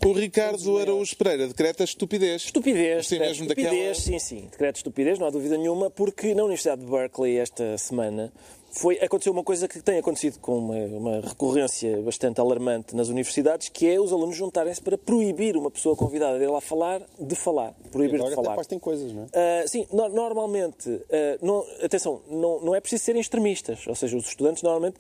O 0.06 0.14
Ricardo 0.14 0.78
Araújo 0.78 1.18
Pereira 1.18 1.48
decreta 1.50 1.84
estupidez. 1.84 2.44
Estupidez, 2.44 3.06
Sim, 3.08 3.20
mesmo 3.20 3.34
de 3.48 3.52
estupidez, 3.52 3.74
daquela- 3.98 4.20
sim, 4.20 4.20
sim. 4.20 4.48
Decreto 4.50 4.76
de 4.76 4.80
estupidez, 4.80 5.20
não 5.20 5.28
há 5.28 5.30
dúvida 5.30 5.58
nenhuma, 5.58 5.90
porque 5.90 6.34
na 6.34 6.44
Universidade 6.44 6.86
de 6.86 6.90
Berkeley 6.90 7.36
esta 7.38 7.78
semana 7.78 8.32
foi, 8.78 8.98
aconteceu 9.00 9.34
uma 9.34 9.44
coisa 9.44 9.68
que 9.68 9.80
tem 9.82 9.98
acontecido 9.98 10.40
com 10.40 10.58
uma, 10.58 10.76
uma 10.76 11.22
recorrência 11.22 12.02
bastante 12.02 12.40
alarmante 12.40 12.96
nas 12.96 13.10
universidades, 13.10 13.70
que 13.70 13.88
é 13.88 14.00
os 14.00 14.12
alunos 14.14 14.36
juntarem-se 14.36 14.82
para 14.82 14.98
proibir 14.98 15.58
uma 15.58 15.72
pessoa 15.72 15.96
convidada 15.96 16.38
a 16.38 16.42
ir 16.42 16.48
lá 16.48 16.62
falar 16.62 17.02
de 17.20 17.36
falar. 17.36 17.74
Proibir 17.92 18.16
Agora 18.16 18.30
de 18.30 18.34
até 18.36 18.44
falar. 18.44 18.56
postem 18.56 18.80
coisas, 18.80 19.12
não 19.12 19.24
é? 19.24 19.28
Ah, 19.64 19.68
sim, 19.68 19.88
no- 19.92 20.10
normalmente, 20.10 21.02
ah, 21.12 21.38
não- 21.42 21.66
atenção, 21.84 22.22
não, 22.30 22.60
não 22.62 22.76
é 22.76 22.80
preciso 22.80 23.04
serem 23.04 23.22
extremistas. 23.22 23.86
Ou 23.88 23.96
seja, 23.96 24.16
os 24.16 24.28
estudantes 24.28 24.62
normalmente 24.64 24.98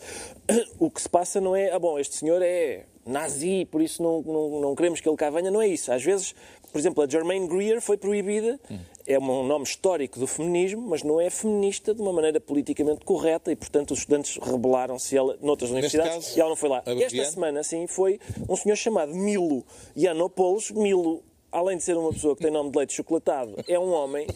o 0.79 0.89
que 0.89 1.01
se 1.01 1.09
passa 1.09 1.39
não 1.39 1.55
é, 1.55 1.71
ah 1.71 1.79
bom, 1.79 1.99
este 1.99 2.15
senhor 2.15 2.41
é 2.41 2.85
nazi, 3.05 3.65
por 3.71 3.81
isso 3.81 4.01
não, 4.03 4.21
não, 4.21 4.59
não 4.61 4.75
queremos 4.75 4.99
que 4.99 5.07
ele 5.07 5.15
cá 5.15 5.29
venha. 5.29 5.49
Não 5.51 5.61
é 5.61 5.67
isso. 5.67 5.91
Às 5.91 6.03
vezes, 6.03 6.35
por 6.71 6.77
exemplo, 6.79 7.01
a 7.03 7.07
Germaine 7.07 7.47
Greer 7.47 7.79
foi 7.81 7.95
proibida, 7.97 8.59
é 9.07 9.17
um 9.17 9.43
nome 9.43 9.63
histórico 9.63 10.19
do 10.19 10.27
feminismo, 10.27 10.81
mas 10.81 11.01
não 11.01 11.19
é 11.19 11.29
feminista 11.29 11.95
de 11.95 12.01
uma 12.01 12.11
maneira 12.11 12.41
politicamente 12.41 13.05
correta 13.05 13.49
e, 13.51 13.55
portanto, 13.55 13.91
os 13.91 13.99
estudantes 13.99 14.37
rebelaram-se 14.37 15.15
ela 15.15 15.37
noutras 15.41 15.71
universidades 15.71 16.13
caso, 16.13 16.37
e 16.37 16.41
ela 16.41 16.49
não 16.49 16.57
foi 16.57 16.69
lá. 16.69 16.83
Esta 16.85 17.25
semana, 17.25 17.63
sim, 17.63 17.87
foi 17.87 18.19
um 18.49 18.55
senhor 18.57 18.75
chamado 18.75 19.15
Milo 19.15 19.63
Yiannopoulos. 19.97 20.71
Milo, 20.71 21.23
além 21.49 21.77
de 21.77 21.83
ser 21.83 21.95
uma 21.97 22.11
pessoa 22.11 22.35
que 22.35 22.41
tem 22.41 22.51
nome 22.51 22.69
de 22.69 22.77
leite 22.77 22.93
chocolatado, 22.93 23.55
é 23.65 23.79
um 23.79 23.93
homem 23.93 24.27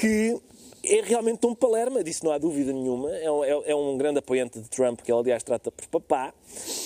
que 0.00 0.40
é 0.84 1.00
realmente 1.02 1.46
um 1.46 1.54
palerma, 1.54 2.02
disso 2.02 2.24
não 2.24 2.32
há 2.32 2.38
dúvida 2.38 2.72
nenhuma. 2.72 3.10
É 3.16 3.30
um, 3.30 3.44
é- 3.44 3.70
é 3.70 3.74
um 3.74 3.96
grande 3.96 4.18
apoiante 4.18 4.58
de 4.60 4.68
Trump, 4.68 5.00
que 5.00 5.10
ele, 5.12 5.20
aliás, 5.20 5.42
trata 5.42 5.70
por 5.70 5.86
papá, 5.86 6.34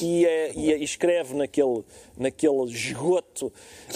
e, 0.02 0.24
é- 0.26 0.52
e 0.54 0.72
é- 0.72 0.78
escreve 0.78 1.34
naquele, 1.34 1.82
naquele 2.16 2.64
esgoto 2.64 3.52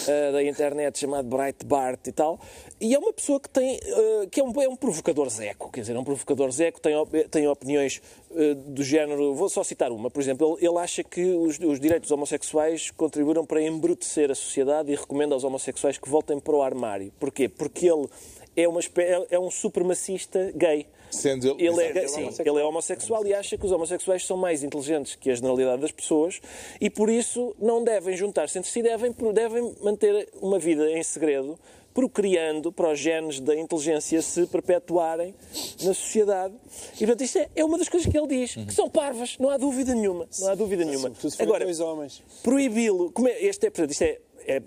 ah, 0.07 0.31
da 0.31 0.43
internet 0.43 0.97
chamado 0.99 1.27
Breitbart 1.27 2.07
e 2.07 2.11
tal. 2.11 2.39
E 2.79 2.95
é 2.95 2.99
uma 2.99 3.13
pessoa 3.13 3.39
que 3.39 3.49
tem 3.49 3.79
ah, 3.83 4.27
que 4.29 4.39
é 4.39 4.43
um, 4.43 4.61
é 4.61 4.67
um 4.67 4.75
provocador 4.75 5.29
zeco, 5.29 5.69
quer 5.71 5.81
dizer, 5.81 5.95
é 5.95 5.99
um 5.99 6.03
provocador 6.03 6.49
zeco, 6.51 6.79
tem, 6.81 6.95
op- 6.95 7.29
tem 7.29 7.47
opiniões 7.47 8.01
ah, 8.31 8.35
do 8.55 8.83
género. 8.83 9.35
Vou 9.35 9.49
só 9.49 9.63
citar 9.63 9.91
uma, 9.91 10.09
por 10.09 10.21
exemplo, 10.21 10.57
ele, 10.59 10.67
ele 10.67 10.77
acha 10.79 11.03
que 11.03 11.23
os, 11.23 11.59
os 11.59 11.79
direitos 11.79 12.09
homossexuais 12.11 12.89
contribuíram 12.91 13.45
para 13.45 13.61
embrutecer 13.61 14.31
a 14.31 14.35
sociedade 14.35 14.91
e 14.91 14.95
recomenda 14.95 15.35
aos 15.35 15.43
homossexuais 15.43 15.97
que 15.97 16.09
voltem 16.09 16.39
para 16.39 16.55
o 16.55 16.61
armário. 16.61 17.11
Porquê? 17.19 17.47
Porque 17.47 17.87
ele 17.87 18.07
é, 18.55 18.67
uma, 18.67 18.79
é- 18.97 19.27
é 19.31 19.39
um 19.39 19.49
supremacista 19.51 20.51
gay. 20.55 20.87
Sendo 21.09 21.45
ele- 21.49 21.65
Ele 21.67 21.81
é, 21.83 21.89
ele 21.89 22.07
sim, 22.07 22.21
homossexual. 22.23 22.55
ele 22.55 22.63
é 22.63 22.67
homossexual 22.67 23.25
e 23.27 23.33
acha 23.33 23.57
que 23.57 23.65
os 23.65 23.71
homossexuais 23.71 24.25
são 24.25 24.37
mais 24.37 24.63
inteligentes 24.63 25.15
que 25.15 25.29
a 25.29 25.35
generalidade 25.35 25.81
das 25.81 25.91
pessoas 25.91 26.39
e 26.79 26.89
por 26.89 27.09
isso 27.09 27.53
não 27.59 27.83
devem 27.83 28.15
juntar-se 28.15 28.57
entre 28.57 28.71
si, 28.71 28.81
devem, 28.81 29.11
devem 29.33 29.73
manter 29.81 30.29
uma 30.41 30.57
vida 30.57 30.89
em 30.89 31.03
segredo, 31.03 31.59
procriando 31.93 32.71
para 32.71 32.89
os 32.93 32.97
genes 32.99 33.41
da 33.41 33.53
inteligência 33.53 34.21
se 34.21 34.47
perpetuarem 34.47 35.35
na 35.83 35.93
sociedade. 35.93 36.53
E 36.95 36.99
portanto 36.99 37.21
isto 37.25 37.39
é, 37.39 37.49
é 37.53 37.65
uma 37.65 37.77
das 37.77 37.89
coisas 37.89 38.09
que 38.09 38.17
ele 38.17 38.27
diz, 38.27 38.55
que 38.55 38.73
são 38.73 38.89
parvas, 38.89 39.37
não 39.37 39.49
há 39.49 39.57
dúvida 39.57 39.93
nenhuma. 39.93 40.25
Não 40.39 40.47
há 40.47 40.55
dúvida 40.55 40.85
nenhuma. 40.85 41.09
Agora, 41.43 41.65
proibi-lo, 42.41 43.11
como 43.11 43.27
é, 43.27 43.37
este 43.43 43.67
é, 43.67 43.69
portanto, 43.69 43.91
isto 43.91 44.03
é, 44.03 44.17
é, 44.47 44.59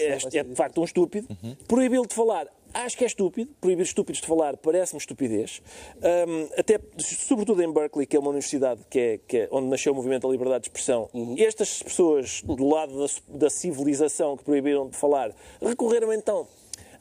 é, 0.00 0.18
é 0.38 0.42
de 0.42 0.54
facto 0.56 0.80
um 0.80 0.84
estúpido, 0.84 1.28
proibi-lo 1.68 2.06
de 2.08 2.14
falar, 2.14 2.48
acho 2.74 2.96
que 2.96 3.04
é 3.04 3.06
estúpido, 3.06 3.50
proibir 3.60 3.84
estúpidos 3.84 4.20
de 4.20 4.26
falar 4.26 4.56
parece-me 4.56 4.98
estupidez, 4.98 5.62
Hum, 6.04 6.48
até, 6.58 6.78
sobretudo 6.98 7.62
em 7.62 7.72
Berkeley, 7.72 8.06
que 8.06 8.16
é 8.16 8.20
uma 8.20 8.28
universidade 8.28 8.80
que 8.90 8.98
é, 8.98 9.18
que 9.26 9.36
é 9.38 9.48
onde 9.50 9.68
nasceu 9.68 9.92
o 9.92 9.96
movimento 9.96 10.26
da 10.26 10.32
liberdade 10.32 10.64
de 10.64 10.68
expressão, 10.68 11.08
estas 11.38 11.82
pessoas 11.82 12.42
do 12.42 12.68
lado 12.68 12.98
da, 12.98 13.06
da 13.28 13.50
civilização 13.50 14.36
que 14.36 14.44
proibiram 14.44 14.88
de 14.88 14.96
falar, 14.96 15.34
recorreram 15.62 16.12
então 16.12 16.46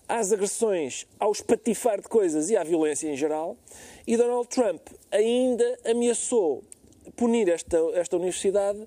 às 0.08 0.32
agressões, 0.32 1.08
ao 1.20 1.32
espatifar 1.32 2.02
de 2.02 2.08
coisas 2.08 2.50
e 2.50 2.58
à 2.58 2.64
violência 2.64 3.10
em 3.10 3.16
geral, 3.16 3.58
e 4.06 4.16
Donald 4.16 4.48
Trump 4.48 4.82
ainda 5.12 5.80
ameaçou 5.86 6.64
punir 7.16 7.50
esta, 7.50 7.78
esta 7.96 8.16
universidade 8.16 8.80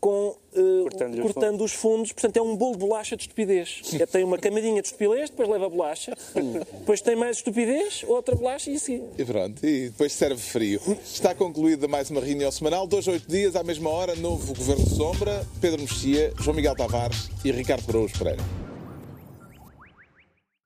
com 0.00 0.36
eh, 0.54 0.82
Cortando-lhe 0.82 1.20
os 1.20 1.32
cortando 1.32 1.64
os 1.64 1.72
fundos. 1.72 2.12
Portanto, 2.12 2.36
é 2.36 2.42
um 2.42 2.56
bolo 2.56 2.72
de 2.72 2.78
bolacha 2.78 3.16
de 3.16 3.22
estupidez. 3.22 3.82
É, 3.98 4.06
tem 4.06 4.24
uma 4.24 4.38
camadinha 4.38 4.80
de 4.80 4.88
estupidez, 4.88 5.30
depois 5.30 5.48
leva 5.48 5.66
a 5.66 5.68
bolacha, 5.68 6.14
depois 6.34 7.00
tem 7.00 7.16
mais 7.16 7.38
estupidez, 7.38 8.04
outra 8.06 8.34
bolacha 8.34 8.70
e 8.70 8.76
assim. 8.76 9.04
E 9.18 9.24
pronto, 9.24 9.64
e 9.64 9.88
depois 9.90 10.12
serve 10.12 10.40
frio. 10.40 10.80
Está 11.04 11.34
concluída 11.34 11.88
mais 11.88 12.10
uma 12.10 12.20
reunião 12.20 12.50
semanal, 12.50 12.86
dois, 12.86 13.06
oito 13.08 13.28
dias, 13.28 13.56
à 13.56 13.62
mesma 13.62 13.90
hora, 13.90 14.14
novo 14.16 14.54
Governo 14.54 14.86
Sombra, 14.86 15.46
Pedro 15.60 15.80
Mexia, 15.80 16.32
João 16.40 16.56
Miguel 16.56 16.76
Tavares 16.76 17.30
e 17.44 17.50
Ricardo 17.50 17.88
Araújo 17.88 18.18
Pereira. 18.18 18.65